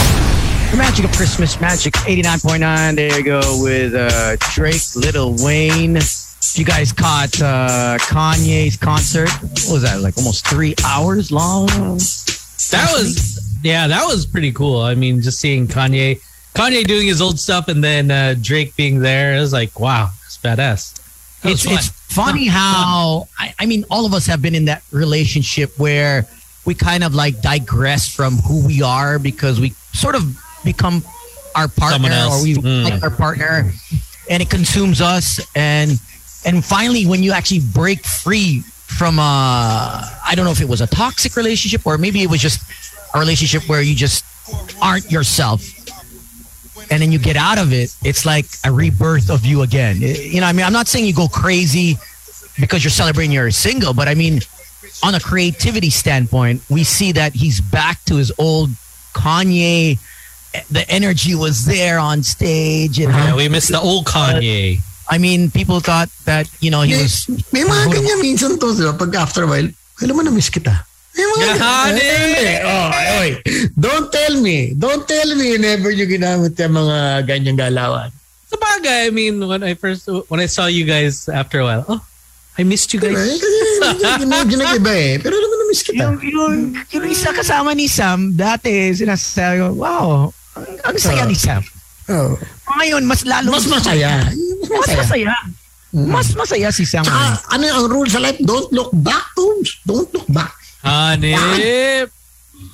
The 0.71 0.79
Magic 0.79 1.05
of 1.05 1.13
Christmas, 1.13 1.61
Magic 1.61 1.93
89.9. 1.93 2.97
There 2.97 3.19
you 3.19 3.23
go 3.23 3.43
with 3.63 3.95
uh, 3.95 4.37
Drake, 4.55 4.81
Lil 4.97 5.37
Wayne. 5.45 5.97
If 5.99 6.55
you 6.55 6.65
guys 6.65 6.93
caught 6.93 7.43
uh, 7.43 7.99
Kanye's 8.01 8.79
concert. 8.79 9.29
What 9.29 9.73
was 9.75 9.83
that? 9.83 10.01
Like 10.01 10.17
almost 10.17 10.47
three 10.49 10.75
hours 10.83 11.31
long? 11.31 11.67
That 11.67 12.89
was 12.95 13.59
yeah, 13.63 13.87
that 13.87 14.07
was 14.07 14.25
pretty 14.25 14.53
cool. 14.53 14.81
I 14.81 14.95
mean, 14.95 15.21
just 15.21 15.41
seeing 15.41 15.67
Kanye, 15.67 16.23
Kanye 16.55 16.85
doing 16.85 17.07
his 17.07 17.21
old 17.21 17.39
stuff, 17.39 17.69
and 17.69 17.85
then 17.85 18.11
uh, 18.11 18.35
Drake 18.41 18.75
being 18.77 19.01
there. 19.01 19.37
It 19.37 19.41
was 19.41 19.53
like, 19.53 19.79
wow, 19.79 20.09
it's 20.25 20.39
badass. 20.39 21.04
It's, 21.45 21.65
fun. 21.65 21.75
it's 21.75 21.89
funny 21.89 22.47
how, 22.47 23.29
I, 23.39 23.55
I 23.59 23.67
mean, 23.67 23.85
all 23.91 24.07
of 24.07 24.15
us 24.15 24.27
have 24.27 24.41
been 24.43 24.55
in 24.55 24.65
that 24.67 24.83
relationship 24.93 25.79
where 25.79 26.27
we 26.65 26.75
kind 26.75 27.05
of 27.05 27.15
like 27.15 27.41
digress 27.43 28.09
from 28.09 28.37
who 28.39 28.67
we 28.67 28.81
are 28.83 29.19
because 29.19 29.61
we 29.61 29.71
sort 29.93 30.15
of 30.15 30.23
become 30.65 31.03
our 31.55 31.69
partner 31.69 32.09
or 32.31 32.43
we 32.43 32.55
Mm. 32.55 32.85
like 32.85 33.03
our 33.03 33.11
partner 33.11 33.71
and 34.31 34.43
it 34.43 34.49
consumes 34.51 35.01
us 35.01 35.39
and 35.55 36.01
and 36.47 36.65
finally 36.65 37.07
when 37.07 37.23
you 37.23 37.33
actually 37.33 37.61
break 37.61 38.05
free 38.05 38.61
from 38.87 39.19
a 39.19 39.23
I 39.23 40.33
don't 40.35 40.45
know 40.47 40.51
if 40.51 40.61
it 40.63 40.69
was 40.69 40.81
a 40.81 40.87
toxic 40.87 41.37
relationship 41.37 41.87
or 41.87 41.99
maybe 41.99 42.23
it 42.23 42.31
was 42.31 42.41
just 42.41 42.63
a 43.15 43.19
relationship 43.21 43.69
where 43.69 43.83
you 43.83 43.95
just 43.95 44.25
aren't 44.81 45.11
yourself 45.13 45.63
and 46.91 47.03
then 47.03 47.13
you 47.13 47.19
get 47.19 47.37
out 47.37 47.59
of 47.59 47.73
it 47.73 47.95
it's 48.05 48.25
like 48.25 48.47
a 48.65 48.73
rebirth 48.73 49.31
of 49.31 49.45
you 49.45 49.63
again 49.63 50.03
eh, 50.03 50.17
you 50.35 50.41
know 50.41 50.47
I 50.47 50.53
mean 50.53 50.65
I'm 50.65 50.73
not 50.73 50.89
saying 50.89 51.07
you 51.07 51.15
go 51.15 51.29
crazy 51.29 51.97
because 52.61 52.85
you're 52.85 52.91
celebrating 52.91 53.33
you're 53.33 53.51
single 53.51 53.95
but 53.95 54.09
I 54.09 54.15
mean 54.15 54.41
on 55.03 55.15
a 55.15 55.21
creativity 55.21 55.91
standpoint 55.91 56.63
we 56.71 56.85
see 56.85 57.13
that 57.13 57.35
he's 57.35 57.61
back 57.61 58.03
to 58.05 58.17
his 58.17 58.33
old 58.39 58.71
Kanye 59.13 59.99
the 60.71 60.89
energy 60.89 61.35
was 61.35 61.65
there 61.65 61.99
on 61.99 62.23
stage 62.23 62.99
and 62.99 63.11
yeah, 63.13 63.35
we 63.35 63.49
missed 63.49 63.71
the 63.71 63.81
old 63.81 64.07
Kanye. 64.07 64.79
I 65.09 65.19
mean, 65.19 65.51
people 65.51 65.81
thought 65.81 66.09
that 66.25 66.49
you 66.61 66.71
know 66.71 66.83
he 66.83 66.93
May, 66.93 67.03
was. 67.03 67.29
may 67.53 67.65
mga 67.65 67.85
ganyan 67.93 68.19
minsan 68.23 68.57
to, 68.59 68.73
di? 68.73 68.87
Pag 68.97 69.15
after 69.17 69.45
a 69.45 69.47
while, 69.47 69.69
alam 70.01 70.17
mo 70.17 70.23
na 70.23 70.31
miss 70.31 70.49
kita. 70.49 70.87
Eh, 71.15 72.59
Oh, 72.65 72.89
oy. 73.23 73.31
Don't 73.75 74.11
tell 74.11 74.35
me. 74.41 74.75
Don't 74.75 75.07
tell 75.07 75.31
me 75.35 75.59
never 75.59 75.91
you 75.91 76.07
ginamit 76.07 76.59
yung 76.59 76.75
mga 76.75 76.99
ganyang 77.25 77.59
galawan. 77.59 78.11
Sa 78.51 78.57
bagay, 78.59 79.09
I 79.09 79.11
mean, 79.11 79.39
when 79.41 79.63
I 79.63 79.75
first 79.75 80.07
when 80.29 80.39
I 80.39 80.47
saw 80.47 80.67
you 80.67 80.85
guys 80.85 81.27
after 81.29 81.63
a 81.63 81.65
while, 81.65 81.85
oh, 81.89 82.01
I 82.55 82.63
missed 82.63 82.91
you 82.95 83.01
Diba? 83.03 83.15
guys. 83.15 83.39
Kasi 83.99 84.27
medyo 84.27 84.55
nag-iba 84.63 84.93
eh. 84.95 85.15
Pero 85.19 85.35
alam 85.35 85.49
mo 85.49 85.57
na 85.57 85.65
miss 85.67 85.83
kita. 85.83 86.03
Yung, 86.07 86.19
yung, 86.23 86.55
yung 86.91 87.05
isa 87.07 87.31
kasama 87.31 87.75
ni 87.75 87.87
Sam, 87.87 88.31
dati 88.31 88.95
sinasabi 88.95 89.59
ko, 89.59 89.69
wow, 89.75 90.31
ang, 90.55 90.67
ang 90.87 90.97
saya 90.99 91.27
ni 91.27 91.35
Sam. 91.35 91.63
Oh. 92.07 92.37
Ngayon, 92.79 93.03
mas 93.07 93.23
lalo. 93.25 93.49
Mas 93.51 93.67
masaya. 93.67 94.23
Mas 94.23 94.71
Mas 94.71 94.91
masaya. 94.93 94.99
masaya. 94.99 95.35
Mas 95.95 96.29
masaya 96.35 96.69
si 96.71 96.83
Sam. 96.85 97.07
Tsaka, 97.07 97.55
ano 97.55 97.63
yung 97.65 97.77
ang 97.81 97.87
rule 97.87 98.11
sa 98.11 98.19
life? 98.19 98.39
Don't 98.43 98.67
look 98.71 98.91
back, 98.93 99.31
Tones. 99.35 99.79
Don't 99.87 100.11
look 100.11 100.27
back. 100.27 100.51
Honey. 100.85 101.33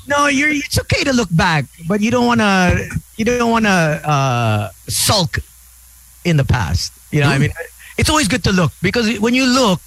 No, 0.07 0.27
you're, 0.27 0.51
it's 0.51 0.79
okay 0.81 1.05
to 1.05 1.13
look 1.13 1.29
back, 1.31 1.65
but 1.89 2.01
you 2.01 2.11
don't 2.11 2.27
want 2.27 2.41
to, 2.41 2.91
you 3.17 3.25
don't 3.25 3.51
want 3.51 3.65
to 3.65 3.71
uh, 4.05 4.71
sulk 4.89 5.39
in 6.25 6.37
the 6.37 6.45
past. 6.45 6.93
You 7.13 7.21
know, 7.21 7.29
what 7.29 7.35
I 7.37 7.39
mean, 7.39 7.53
it's 7.97 8.11
always 8.11 8.29
good 8.29 8.43
to 8.45 8.53
look 8.53 8.73
because 8.83 9.19
when 9.21 9.35
you 9.35 9.47
look, 9.47 9.81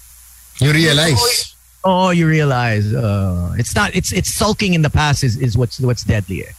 You 0.60 0.72
realize. 0.72 1.56
oh, 1.84 2.12
you 2.12 2.28
realize 2.28 2.94
uh, 2.94 3.54
it's 3.58 3.76
not. 3.76 3.96
It's 3.96 4.12
it's 4.14 4.30
sulking 4.32 4.74
in 4.74 4.82
the 4.84 4.90
past 4.90 5.24
is, 5.24 5.36
is 5.36 5.58
what's 5.58 5.80
what's 5.82 6.04
deadly. 6.06 6.46
eh. 6.46 6.54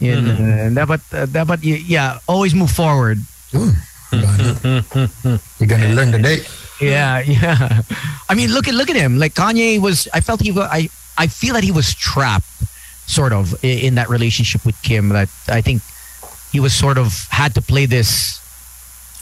Yun, 0.00 0.24
uh, 0.30 0.70
dapat 0.72 1.00
uh, 1.12 1.26
dapat 1.26 1.60
y- 1.66 1.82
yeah, 1.84 2.22
always 2.30 2.54
move 2.54 2.70
forward. 2.70 3.18
Yun. 3.52 3.74
You're 5.58 5.66
gonna 5.68 5.92
learn 5.98 6.12
today. 6.12 6.46
Yeah, 6.80 7.20
yeah. 7.26 7.82
I 8.30 8.34
mean, 8.38 8.54
look 8.54 8.68
at 8.68 8.74
look 8.74 8.88
at 8.88 8.96
him. 8.96 9.18
Like 9.18 9.34
Kanye 9.34 9.80
was. 9.82 10.06
I 10.14 10.20
felt 10.22 10.40
he. 10.40 10.52
wa- 10.54 10.70
I 10.70 10.88
I 11.18 11.26
feel 11.26 11.54
that 11.54 11.64
he 11.64 11.72
was 11.72 11.94
trapped, 11.94 12.48
sort 13.06 13.32
of, 13.32 13.54
in 13.64 13.94
that 13.96 14.08
relationship 14.08 14.64
with 14.64 14.80
Kim. 14.82 15.08
That 15.10 15.28
I 15.48 15.60
think 15.60 15.82
he 16.52 16.60
was 16.60 16.74
sort 16.74 16.98
of 16.98 17.26
had 17.30 17.54
to 17.54 17.62
play 17.62 17.86
this 17.86 18.40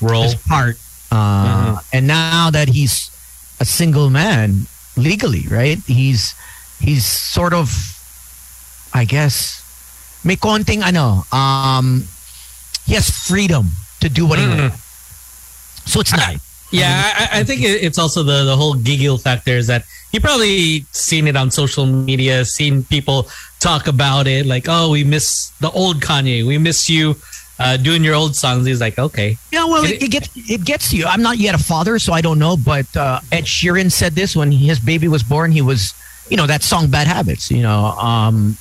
Role. 0.00 0.22
this 0.22 0.34
part. 0.46 0.76
Uh, 1.10 1.80
And 1.92 2.06
now 2.06 2.50
that 2.50 2.68
he's 2.68 3.10
a 3.60 3.64
single 3.64 4.10
man 4.10 4.66
legally, 4.96 5.46
right? 5.50 5.78
He's 5.86 6.34
he's 6.80 7.04
sort 7.06 7.52
of, 7.52 7.72
I 8.94 9.04
guess, 9.04 9.62
may 10.24 10.36
konting 10.36 10.82
ano. 10.84 11.24
Um, 11.32 12.06
he 12.86 12.94
has 12.94 13.10
freedom 13.10 13.70
to 14.00 14.08
do 14.08 14.26
what 14.26 14.38
he 14.38 14.44
Mm. 14.46 14.70
wants. 14.70 14.78
So 15.86 16.00
it's 16.00 16.12
nice. 16.12 16.38
Yeah, 16.70 17.12
I, 17.16 17.40
I 17.40 17.44
think 17.44 17.62
it's 17.62 17.98
also 17.98 18.22
the 18.22 18.44
the 18.44 18.56
whole 18.56 18.74
giggle 18.74 19.18
factor 19.18 19.52
is 19.52 19.66
that 19.68 19.84
he 20.12 20.20
probably 20.20 20.80
seen 20.92 21.26
it 21.26 21.36
on 21.36 21.50
social 21.50 21.86
media, 21.86 22.44
seen 22.44 22.82
people 22.84 23.28
talk 23.60 23.86
about 23.86 24.26
it, 24.26 24.46
like, 24.46 24.66
oh, 24.68 24.90
we 24.90 25.04
miss 25.04 25.50
the 25.60 25.70
old 25.70 26.00
Kanye, 26.00 26.46
we 26.46 26.58
miss 26.58 26.88
you 26.88 27.16
uh, 27.58 27.76
doing 27.76 28.04
your 28.04 28.14
old 28.14 28.36
songs. 28.36 28.66
He's 28.66 28.80
like, 28.80 28.98
okay, 28.98 29.36
Yeah, 29.50 29.64
well, 29.64 29.84
it, 29.84 30.02
it 30.02 30.10
gets 30.10 30.28
it 30.36 30.64
gets 30.64 30.92
you. 30.92 31.06
I'm 31.06 31.22
not 31.22 31.38
yet 31.38 31.54
a 31.54 31.58
father, 31.58 31.98
so 31.98 32.12
I 32.12 32.20
don't 32.20 32.38
know. 32.38 32.56
But 32.56 32.94
uh, 32.96 33.20
Ed 33.32 33.44
Sheeran 33.44 33.90
said 33.90 34.12
this 34.12 34.36
when 34.36 34.52
his 34.52 34.78
baby 34.78 35.08
was 35.08 35.22
born. 35.22 35.52
He 35.52 35.62
was, 35.62 35.92
you 36.28 36.36
know, 36.36 36.46
that 36.46 36.62
song 36.62 36.88
"Bad 36.88 37.06
Habits." 37.06 37.50
You 37.50 37.62
know, 37.62 37.86
um, 37.98 38.56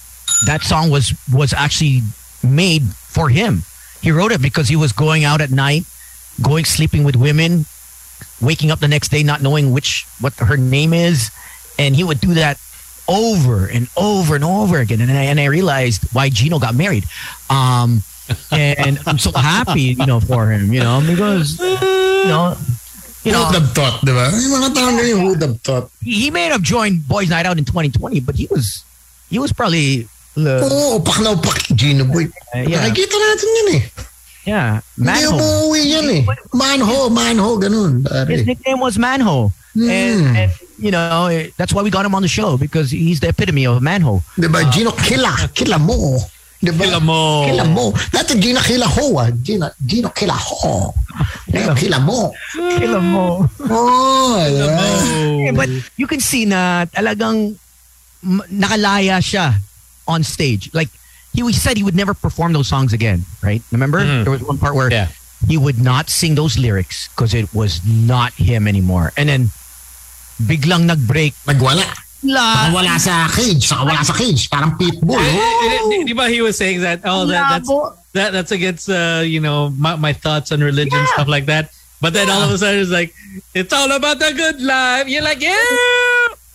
that 0.46 0.64
song 0.64 0.90
was 0.90 1.14
was 1.32 1.54
actually 1.54 2.02
made 2.44 2.84
for 2.84 3.30
him. 3.30 3.64
He 4.02 4.12
wrote 4.12 4.32
it 4.32 4.42
because 4.42 4.68
he 4.68 4.76
was 4.76 4.92
going 4.92 5.24
out 5.24 5.42
at 5.42 5.52
night, 5.52 5.84
going 6.42 6.66
sleeping 6.66 7.04
with 7.04 7.16
women, 7.16 7.66
waking 8.42 8.72
up 8.72 8.80
the 8.80 8.88
next 8.88 9.10
day 9.10 9.24
not 9.24 9.42
knowing 9.42 9.72
which 9.72 10.06
what 10.20 10.34
her 10.36 10.58
name 10.58 10.94
is, 10.94 11.32
and 11.80 11.96
he 11.96 12.04
would 12.04 12.20
do 12.20 12.34
that 12.36 12.60
over 13.08 13.68
and 13.68 13.88
over 13.96 14.36
and 14.36 14.44
over 14.44 14.80
again. 14.80 15.02
And 15.02 15.12
I, 15.12 15.24
and 15.24 15.40
I 15.40 15.46
realized 15.46 16.04
why 16.14 16.30
Gino 16.30 16.60
got 16.60 16.76
married. 16.76 17.06
Um, 17.50 18.04
and 18.52 19.00
I'm 19.08 19.18
so 19.18 19.32
happy, 19.32 19.96
you 19.96 20.06
know, 20.06 20.20
for 20.20 20.52
him, 20.52 20.74
you 20.74 20.82
know, 20.82 21.02
because 21.06 21.60
you 21.60 22.28
know, 22.28 22.58
you 23.24 23.34
Who 23.34 23.40
would 23.44 23.56
have 23.56 23.72
thought, 23.72 24.06
di 24.06 24.12
ba? 24.12 24.32
Yung 24.32 24.52
mga 24.56 24.70
tao 24.76 24.88
ganyan, 24.96 25.20
who 25.20 25.28
would 25.36 25.42
have 25.42 25.60
thought? 25.62 25.92
he 26.02 26.32
may 26.32 26.48
have 26.48 26.62
joined 26.62 27.08
Boys 27.08 27.30
Night 27.30 27.46
Out 27.46 27.58
in 27.58 27.66
2020, 27.66 28.20
but 28.22 28.36
he 28.36 28.48
was 28.48 28.84
he 29.30 29.40
was 29.40 29.52
probably 29.52 30.08
uh, 30.38 30.64
Oo, 30.64 31.00
upak 31.02 31.20
na 31.24 31.36
upak. 31.36 31.76
Gino 31.76 32.06
boy. 32.06 32.30
Uh, 32.56 32.64
yeah. 32.64 32.88
Nakikita 32.88 33.16
natin 33.16 33.48
yan 33.48 33.68
eh. 33.76 33.84
Yeah, 34.48 34.80
Hindi 34.96 35.12
Manho. 35.12 35.36
umuwi 35.36 35.82
yan 35.92 36.08
eh. 36.10 36.24
Manho, 36.56 37.12
manho, 37.12 37.60
ganun. 37.60 38.08
His 38.32 38.46
nickname 38.48 38.80
was 38.80 38.96
Manho, 38.98 39.52
Hmm. 39.78 39.90
and, 39.94 40.22
and 40.38 40.52
you 40.82 40.90
know 40.90 41.30
that's 41.58 41.70
why 41.74 41.84
we 41.86 41.92
got 41.94 42.02
him 42.06 42.16
on 42.18 42.24
the 42.26 42.32
show 42.32 42.58
because 42.58 42.90
he's 42.90 43.20
the 43.20 43.30
epitome 43.30 43.68
of 43.70 43.78
Manho. 43.84 44.24
Di 44.40 44.48
ba? 44.50 44.66
Gino, 44.74 44.90
kila. 44.96 45.30
Kila 45.54 45.78
mo. 45.78 46.18
Di 46.58 46.74
ba? 46.74 46.82
Kila 46.90 46.98
mo. 46.98 47.46
Kila 47.46 47.66
mo. 47.70 47.94
Dati 48.10 48.34
Gino 48.42 48.58
kila 48.66 48.90
ho 48.90 49.22
ah. 49.22 49.30
Gino, 49.30 49.70
Gino 49.86 50.10
kila 50.10 50.34
ho. 50.34 50.96
Kila, 51.46 51.78
kila 51.78 52.00
mo. 52.02 52.34
Kill 52.58 52.94
him 52.98 53.06
mo. 53.14 53.46
Oh, 53.70 54.42
di 54.42 54.66
ba? 54.66 54.86
Yeah, 55.46 55.54
but 55.54 55.70
you 55.94 56.10
can 56.10 56.18
see 56.22 56.50
na 56.50 56.90
talagang 56.90 57.54
nakalaya 58.50 59.22
siya 59.22 59.54
on 60.08 60.24
stage. 60.24 60.70
Like 60.74 60.90
he, 61.38 61.46
he 61.46 61.54
said 61.54 61.78
he 61.78 61.86
would 61.86 61.94
never 61.96 62.18
perform 62.18 62.52
those 62.58 62.66
songs 62.68 62.98
again, 62.98 63.22
right? 63.46 63.62
Remember? 63.70 64.02
Mhm. 64.02 64.26
There 64.26 64.34
was 64.34 64.42
one 64.42 64.58
part 64.58 64.74
where 64.74 64.90
Yeah. 64.90 65.14
he 65.46 65.54
would 65.54 65.78
not 65.78 66.10
sing 66.10 66.34
those 66.34 66.58
lyrics 66.58 67.14
because 67.14 67.38
it 67.38 67.46
was 67.54 67.78
not 67.86 68.34
him 68.34 68.66
anymore. 68.66 69.14
And 69.14 69.30
then 69.30 69.54
biglang 70.42 70.90
nag-break. 70.90 71.38
Nagwala. 71.46 71.86
Saka 71.86 72.06
La, 72.26 72.74
wala 72.74 72.98
sa 72.98 73.30
cage. 73.30 73.62
Saka 73.70 73.86
wala 73.86 74.02
sa 74.02 74.18
cage. 74.18 74.50
Parang 74.50 74.74
pitbull. 74.74 75.22
Eh, 75.22 75.38
Oh. 75.38 75.94
eh, 75.94 76.02
eh, 76.02 76.04
di 76.10 76.18
ba 76.18 76.26
he 76.26 76.42
was 76.42 76.58
saying 76.58 76.82
that? 76.82 77.06
Oh, 77.06 77.30
that, 77.30 77.62
that's 77.62 77.70
that 78.18 78.30
that's 78.34 78.50
against 78.52 78.90
uh, 78.90 79.22
you 79.22 79.38
know 79.38 79.70
my, 79.78 79.94
my 79.94 80.14
thoughts 80.18 80.50
on 80.50 80.66
religion 80.66 80.98
stuff 81.14 81.30
like 81.30 81.46
that. 81.46 81.70
But 82.02 82.18
then 82.18 82.26
all 82.34 82.42
of 82.42 82.50
a 82.50 82.58
sudden 82.58 82.82
it's 82.82 82.90
like 82.90 83.14
it's 83.54 83.70
all 83.70 83.94
about 83.94 84.18
the 84.18 84.34
good 84.34 84.58
life. 84.66 85.06
You're 85.06 85.22
like 85.22 85.38
yeah. 85.46 85.62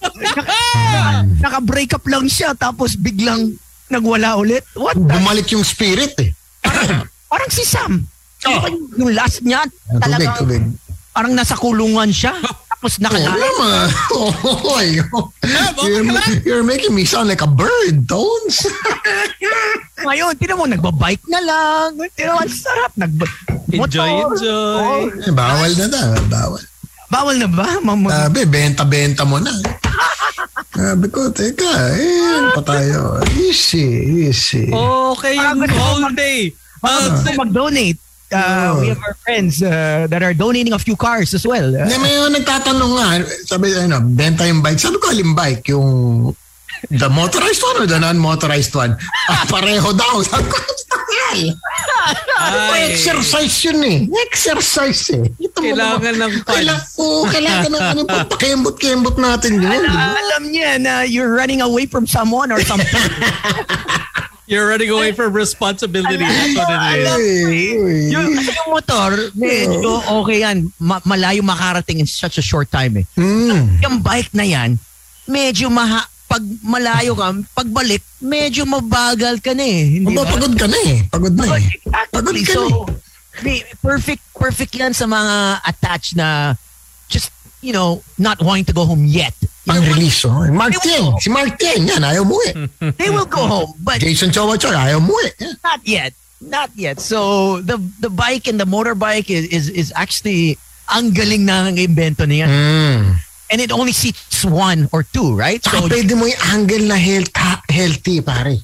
naka-break 1.42 1.94
up 1.94 2.02
lang 2.10 2.26
siya 2.26 2.58
tapos 2.58 2.98
biglang 2.98 3.54
nagwala 3.92 4.34
ulit. 4.34 4.64
What? 4.72 4.94
the- 4.94 5.04
Bumalik 5.06 5.46
yung 5.50 5.62
spirit 5.62 6.16
eh. 6.18 6.32
Parang 7.26 7.48
si 7.48 7.62
Sam. 7.62 8.00
Oh. 8.42 8.50
Yung- 8.64 8.88
Yung 8.98 9.12
last 9.12 9.40
niya, 9.40 9.62
Tubig, 9.62 10.00
talagang 10.00 10.36
tubig. 10.38 10.62
parang 11.10 11.32
nasa 11.32 11.54
kulungan 11.54 12.08
siya. 12.08 12.32
Tapos 12.72 12.98
Oh, 12.98 13.02
nakalaya. 13.04 13.30
naman. 13.30 13.86
Oy. 14.74 14.88
You're, 15.80 16.02
you're 16.42 16.66
making 16.66 16.90
me 16.90 17.04
sound 17.04 17.28
like 17.28 17.38
a 17.38 17.46
bird, 17.46 18.02
Tones. 18.04 18.66
Ngayon, 20.02 20.34
tinan 20.34 20.58
mo, 20.58 20.66
nagbabike 20.66 21.22
na 21.26 21.38
lang. 21.38 21.88
Tinan 22.12 22.34
mo, 22.34 22.40
ang 22.40 22.50
sarap. 22.50 22.90
Nag 22.96 23.12
Enjoy, 23.72 24.04
enjoy. 24.04 24.98
Oh, 25.08 25.08
Eh, 25.22 25.32
bawal 25.32 25.70
na 25.72 25.86
daw. 25.88 26.10
Bawal. 26.26 26.62
bawal 27.08 27.34
na 27.38 27.46
ba? 27.46 27.66
Mam- 27.80 28.10
Sabi, 28.10 28.42
benta-benta 28.44 29.22
mo 29.22 29.38
na. 29.38 29.54
Sabi 30.72 31.06
ko, 31.08 31.28
teka, 31.28 31.68
eh, 31.92 32.40
ano 32.40 32.48
pa 32.56 32.62
tayo? 32.64 33.20
Easy, 33.36 33.84
easy. 34.24 34.72
Okay, 34.72 35.36
yung 35.36 35.60
gusto 35.60 35.76
ko 35.76 35.82
whole 35.84 36.04
mag- 36.08 36.16
day. 36.16 36.48
Baka 36.80 36.96
Uh, 36.96 37.08
gusto 37.12 37.28
mag-donate. 37.36 38.00
Uh. 38.32 38.80
We 38.80 38.88
have 38.88 39.02
our 39.04 39.16
friends 39.20 39.60
uh, 39.60 40.08
that 40.08 40.24
are 40.24 40.32
donating 40.32 40.72
a 40.72 40.80
few 40.80 40.96
cars 40.96 41.36
as 41.36 41.44
well. 41.44 41.68
Uh, 41.68 41.84
Hindi, 41.84 42.00
may 42.00 42.16
mga 42.16 42.32
nagtatanong 42.40 42.92
nga, 42.96 43.08
sabi, 43.44 43.76
ano, 43.76 44.00
benta 44.00 44.48
yung 44.48 44.64
bike. 44.64 44.80
Sabi 44.80 44.96
ko, 44.96 45.12
alin 45.12 45.36
bike? 45.36 45.68
Yung 45.68 45.88
the 46.90 47.08
motorized 47.08 47.62
one 47.62 47.76
or 47.82 47.86
the 47.86 47.98
non-motorized 47.98 48.74
one? 48.74 48.96
Ah, 49.30 49.44
pareho 49.46 49.94
daw. 49.94 50.22
Sabi 50.26 50.48
ko, 50.50 50.58
"Style." 50.74 51.54
Ay. 52.42 52.90
Exercise 52.90 53.54
yun 53.62 53.80
eh. 53.86 53.98
Exercise 54.26 55.14
eh. 55.14 55.24
Ito 55.38 55.62
mo 55.62 55.70
Kailangan 55.70 56.14
ng 56.18 56.32
funds. 56.42 56.50
Kailangan, 56.50 56.86
oo, 56.98 57.20
kailangan 57.30 57.70
ng 57.70 57.84
ano, 57.94 58.00
pakembot-kembot 58.34 59.16
natin 59.16 59.62
yun. 59.62 59.82
ba? 59.86 60.18
alam 60.18 60.42
niya 60.50 60.70
na 60.82 60.92
you're 61.06 61.30
running 61.30 61.62
away 61.62 61.86
from 61.86 62.04
someone 62.04 62.50
or 62.50 62.58
something. 62.66 62.90
You're 64.52 64.68
running 64.68 64.90
away 64.90 65.16
from 65.16 65.32
responsibility. 65.32 66.18
That's 66.20 66.52
what 66.58 66.68
it 66.68 66.98
is. 66.98 67.08
Ay, 67.08 68.10
yung, 68.12 68.26
uy. 68.26 68.36
kasi 68.36 68.50
yung 68.52 68.70
motor, 68.74 69.10
medyo 69.32 69.90
okay 70.20 70.44
yan. 70.44 70.68
Ma- 70.76 71.00
malayo 71.08 71.40
makarating 71.40 72.04
in 72.04 72.10
such 72.10 72.36
a 72.36 72.44
short 72.44 72.68
time 72.68 73.00
eh. 73.00 73.06
Mm. 73.16 73.80
Yung 73.80 73.96
bike 74.04 74.34
na 74.36 74.44
yan, 74.44 74.76
medyo 75.24 75.72
maha 75.72 76.04
pag 76.32 76.44
malayo 76.64 77.12
ka, 77.12 77.28
pagbalik, 77.52 78.00
medyo 78.24 78.64
mabagal 78.64 79.36
ka 79.44 79.52
na 79.52 79.68
eh. 79.68 80.00
Hindi 80.00 80.16
ba? 80.16 80.24
Mapapagod 80.24 80.54
ka 80.56 80.64
na 80.64 80.78
eh. 80.88 80.98
Pagod 81.12 81.34
na 81.36 81.44
eh. 81.60 81.68
Pagod 82.08 82.32
Exactly. 82.32 82.44
ka 82.48 82.52
So, 82.56 82.88
na 83.44 83.50
eh. 83.52 83.60
perfect, 83.84 84.24
perfect 84.32 84.72
yan 84.72 84.96
sa 84.96 85.04
mga 85.04 85.60
attached 85.68 86.16
na 86.16 86.56
just, 87.12 87.28
you 87.60 87.76
know, 87.76 88.00
not 88.16 88.40
wanting 88.40 88.64
to 88.64 88.72
go 88.72 88.88
home 88.88 89.04
yet. 89.04 89.36
Ang 89.68 89.84
release, 89.92 90.24
oh. 90.24 90.48
Mark 90.48 90.72
Tieng. 90.80 91.20
Si 91.20 91.28
Mark 91.28 91.60
Tieng, 91.60 91.84
yan, 91.84 92.00
ayaw 92.00 92.24
mo 92.24 92.40
eh. 92.48 92.56
they 92.98 93.12
will 93.12 93.28
go 93.28 93.44
home, 93.44 93.76
but 93.84 94.00
Jason 94.00 94.32
Chowa 94.32 94.56
Choy, 94.56 94.72
ayaw 94.72 95.04
mo 95.04 95.12
eh. 95.28 95.36
Not 95.60 95.84
yet. 95.84 96.16
Not 96.42 96.74
yet. 96.74 96.98
So 96.98 97.62
the 97.62 97.78
the 98.02 98.10
bike 98.10 98.50
and 98.50 98.58
the 98.58 98.66
motorbike 98.66 99.30
is 99.30 99.46
is, 99.54 99.70
is 99.70 99.88
actually 99.94 100.58
ang 100.90 101.14
galing 101.14 101.46
na 101.46 101.70
ng 101.70 101.78
invento 101.78 102.26
niya. 102.26 102.50
Mm. 102.50 103.14
And 103.52 103.60
it 103.60 103.68
only 103.70 103.92
seats 103.92 104.42
one 104.42 104.88
or 104.96 105.04
two, 105.04 105.36
right? 105.36 105.60
Saka 105.62 105.84
So, 105.84 105.88
pwede 105.92 106.16
mo 106.16 106.24
yung 106.24 106.42
angle 106.48 106.88
na 106.88 106.96
health, 106.96 107.28
ha- 107.36 107.60
healthy, 107.68 108.24
pare. 108.24 108.56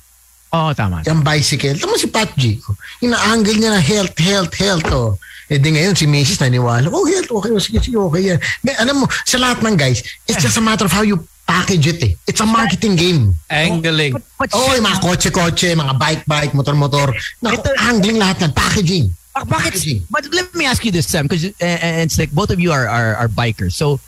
oh, 0.48 0.72
tama. 0.72 1.04
Yung 1.04 1.20
bicycle. 1.20 1.76
Tama 1.76 2.00
si 2.00 2.08
Pat 2.08 2.32
G. 2.40 2.56
oh. 2.64 2.72
Yung 3.04 3.12
angle 3.12 3.52
niya 3.54 3.76
na 3.76 3.82
health, 3.84 4.16
health, 4.16 4.54
health. 4.56 4.88
Oh. 4.88 5.20
Eh 5.48 5.56
di 5.56 5.76
ngayon, 5.76 5.92
si 5.92 6.04
Mrs. 6.04 6.40
naniwala, 6.40 6.88
oh, 6.88 7.04
health, 7.04 7.28
okay, 7.32 7.52
oh, 7.52 7.60
sige, 7.60 7.80
sige, 7.80 7.96
okay 7.96 8.32
yan. 8.32 8.38
May, 8.60 8.76
alam 8.76 9.00
mo, 9.00 9.06
sa 9.24 9.36
lahat 9.36 9.60
ng 9.60 9.76
guys, 9.76 10.00
it's 10.24 10.40
just 10.40 10.56
a 10.56 10.64
matter 10.64 10.84
of 10.84 10.92
how 10.92 11.04
you 11.04 11.20
package 11.44 11.88
it 11.88 12.00
eh. 12.04 12.12
It's 12.28 12.40
a 12.40 12.48
marketing 12.48 12.96
game. 12.96 13.32
Angling. 13.48 14.12
But 14.36 14.52
Oo, 14.52 14.68
oh, 14.68 14.72
yung 14.72 14.84
mga 14.84 15.00
kotse-kotse, 15.00 15.72
mga 15.72 15.96
bike-bike, 15.96 16.52
motor-motor. 16.52 17.16
Naku, 17.40 17.60
Ito- 17.64 17.80
angling 17.80 18.20
lahat 18.20 18.44
yan. 18.44 18.52
Packaging. 18.52 19.06
Bakit, 19.32 19.48
Packaging. 19.72 20.00
but 20.12 20.28
let 20.34 20.52
me 20.52 20.68
ask 20.68 20.84
you 20.84 20.92
this, 20.92 21.08
Sam, 21.08 21.24
because 21.24 21.44
uh, 21.48 22.02
it's 22.04 22.18
like 22.18 22.28
both 22.32 22.50
of 22.50 22.60
you 22.60 22.68
are, 22.68 22.84
are, 22.84 23.16
are 23.16 23.28
bikers. 23.28 23.72
So, 23.72 24.00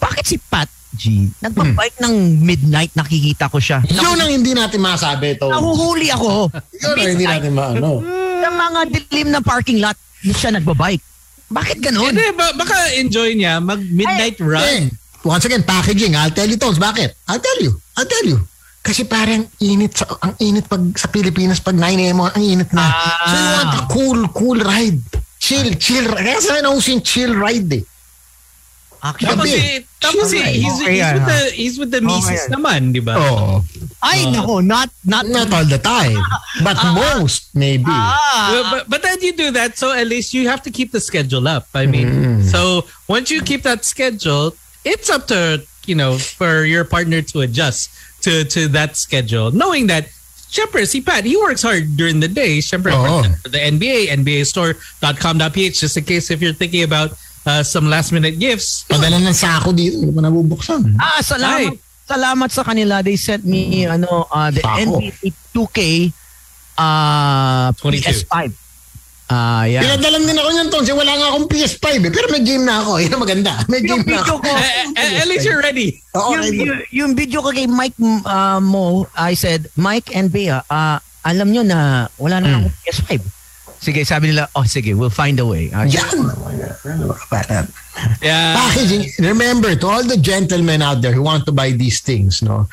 bakit 0.00 0.24
si 0.26 0.36
Pat 0.38 0.68
G, 0.96 1.28
nagbabike 1.44 2.00
ng 2.00 2.40
midnight, 2.40 2.88
nakikita 2.96 3.52
ko 3.52 3.60
siya. 3.60 3.84
Yun 3.84 4.16
ang 4.16 4.32
hindi 4.32 4.56
natin 4.56 4.80
masabi 4.80 5.36
ito. 5.36 5.52
Nahuhuli 5.52 6.08
ako. 6.08 6.48
Yun 6.72 6.96
ang 6.96 7.10
hindi 7.12 7.26
natin 7.28 7.52
maano. 7.52 8.00
Sa 8.40 8.48
mga 8.48 8.80
dilim 8.88 9.28
na 9.28 9.44
parking 9.44 9.84
lot, 9.84 9.98
siya 10.24 10.56
nagbabike. 10.56 11.04
Bakit 11.46 11.78
ganun? 11.78 12.10
Hindi, 12.10 12.32
ba, 12.32 12.50
baka 12.56 12.96
enjoy 12.96 13.36
niya 13.36 13.60
mag-midnight 13.60 14.40
run. 14.40 14.58
Again, 14.58 14.84
once 15.22 15.44
again, 15.44 15.62
packaging. 15.62 16.16
I'll 16.16 16.32
tell 16.32 16.48
you, 16.48 16.58
Tones. 16.58 16.80
Bakit? 16.80 17.12
I'll 17.28 17.44
tell 17.44 17.60
you. 17.60 17.76
I'll 17.94 18.08
tell 18.08 18.26
you. 18.26 18.40
Kasi 18.82 19.02
parang 19.02 19.46
init 19.58 19.98
sa, 19.98 20.06
ang 20.22 20.38
init 20.38 20.70
pag 20.70 20.78
sa 20.94 21.10
Pilipinas 21.10 21.58
pag 21.58 21.74
9 21.74 21.82
a.m. 22.06 22.22
ang 22.22 22.38
init 22.38 22.70
na. 22.70 22.86
So 23.26 23.34
you 23.34 23.48
want 23.50 23.74
a 23.74 23.82
cool, 23.90 24.20
cool 24.30 24.58
ride. 24.62 25.02
Chill, 25.42 25.74
chill. 25.74 26.06
Kaya 26.06 26.38
sa 26.38 26.58
akin 26.58 26.70
nauso 26.70 26.94
yung 26.94 27.02
chill 27.02 27.34
ride 27.34 27.70
eh. 27.74 27.82
Actually, 29.06 29.28
Tapos, 29.28 29.46
Gabi. 29.46 29.58
eh, 29.58 29.78
tapos 30.00 30.28
eh, 30.34 30.50
he's, 30.50 30.76
Okay, 30.82 30.98
he's, 30.98 31.12
with 31.14 31.26
the, 31.26 31.40
he's 31.54 31.78
with 31.78 31.90
the 31.90 32.00
misis 32.00 32.42
yan. 32.48 32.50
naman, 32.58 32.80
di 32.92 33.00
ba? 33.00 33.14
Oh, 33.14 33.62
ay, 34.02 34.26
nako, 34.34 34.64
not, 34.64 34.90
not, 35.04 35.26
not 35.28 35.52
all 35.52 35.64
the 35.64 35.78
time. 35.78 36.18
But 36.64 36.76
most, 36.94 37.54
maybe. 37.54 37.84
ah, 37.86 38.50
But, 38.50 38.64
but, 38.70 38.82
but 38.90 39.00
then 39.02 39.18
you 39.22 39.32
do 39.32 39.50
that, 39.52 39.76
so 39.78 39.92
at 39.92 40.06
least 40.06 40.34
you 40.34 40.48
have 40.48 40.62
to 40.64 40.70
keep 40.70 40.92
the 40.92 41.00
schedule 41.00 41.46
up. 41.46 41.66
I 41.74 41.86
mean, 41.86 42.08
Mm. 42.08 42.42
so 42.50 42.84
once 43.08 43.30
you 43.30 43.42
keep 43.42 43.62
that 43.62 43.84
schedule, 43.84 44.54
it's 44.84 45.10
up 45.10 45.26
to 45.28 45.62
you 45.86 45.94
know 45.94 46.18
for 46.18 46.64
your 46.64 46.82
partner 46.84 47.22
to 47.22 47.40
adjust 47.46 47.90
to 48.22 48.42
to 48.50 48.66
that 48.74 48.96
schedule, 48.96 49.50
knowing 49.52 49.86
that. 49.88 50.08
Siyempre, 50.46 50.86
si 50.86 51.02
Pat, 51.02 51.26
he 51.26 51.34
works 51.36 51.60
hard 51.66 51.98
during 51.98 52.22
the 52.22 52.30
day. 52.30 52.62
Siyempre, 52.62 52.94
Oo. 52.94 53.26
for 53.42 53.50
the 53.50 53.58
NBA, 53.58 54.14
nbastore.com.ph, 54.22 55.74
just 55.80 55.96
in 55.98 56.04
case 56.04 56.30
if 56.30 56.40
you're 56.40 56.54
thinking 56.54 56.84
about 56.86 57.12
uh, 57.46 57.62
some 57.62 57.86
last 57.86 58.10
minute 58.10 58.36
gifts. 58.36 58.84
Padala 58.84 59.16
ng 59.16 59.32
sako 59.32 59.70
dito, 59.70 59.96
hindi 59.96 60.10
pa 60.10 60.20
nabubuksan. 60.20 60.98
ah, 60.98 61.20
salamat, 61.20 61.72
salamat 62.04 62.48
sa 62.50 62.62
kanila. 62.62 63.00
They 63.00 63.16
sent 63.16 63.42
me, 63.42 63.86
ano, 63.86 64.26
uh, 64.26 64.50
the 64.50 64.60
Sako. 64.60 64.98
NBA 65.00 65.14
2K 65.50 65.78
uh, 66.76 67.68
22. 67.72 68.26
PS5. 68.26 68.34
Ah, 69.26 69.66
yeah. 69.66 69.82
Pinadalan 69.82 70.22
din 70.22 70.38
ako 70.38 70.48
niyan, 70.54 70.68
Tons. 70.70 70.86
Wala 70.86 71.12
nga 71.18 71.26
akong 71.34 71.50
PS5 71.50 71.86
eh. 71.98 72.12
Pero 72.14 72.30
may 72.30 72.46
game 72.46 72.62
na 72.62 72.78
ako. 72.78 73.02
Yun 73.02 73.10
ang 73.18 73.22
maganda. 73.26 73.52
May 73.66 73.82
Yung 73.82 74.06
game 74.06 74.14
na 74.14 74.22
video 74.22 74.38
ako. 74.38 74.38
ko, 74.38 74.50
Eh, 74.54 74.86
eh, 74.94 75.18
at 75.18 75.26
least 75.26 75.42
you're 75.42 75.58
ready. 75.58 75.98
Oo, 76.14 76.30
yung, 76.30 76.42
ready. 76.46 76.58
yung, 76.62 76.78
yung 76.94 77.12
video 77.18 77.42
ko 77.42 77.50
kay 77.50 77.66
Mike 77.66 77.98
uh, 78.22 78.62
Mo, 78.62 79.10
I 79.18 79.34
said, 79.34 79.66
Mike 79.74 80.14
and 80.14 80.30
Bea, 80.30 80.62
uh, 80.62 80.98
alam 81.26 81.50
nyo 81.50 81.66
na 81.66 82.06
wala 82.22 82.38
na 82.38 82.54
akong 82.54 82.70
PS5. 82.86 83.10
Sige, 83.80 84.04
sabi 84.06 84.28
nila, 84.32 84.48
oh 84.56 84.62
sige, 84.64 84.96
we'll 84.96 85.10
find 85.12 85.38
a 85.38 85.46
way. 85.46 85.70
Ah, 85.74 85.84
Yan. 85.84 86.26
Yeah. 88.22 88.56
Packaging. 88.56 89.10
Remember, 89.20 89.74
to 89.76 89.86
all 89.86 90.02
the 90.04 90.16
gentlemen 90.16 90.82
out 90.82 91.02
there 91.02 91.12
who 91.12 91.22
want 91.22 91.46
to 91.46 91.52
buy 91.52 91.70
these 91.72 92.00
things, 92.00 92.42
no, 92.42 92.68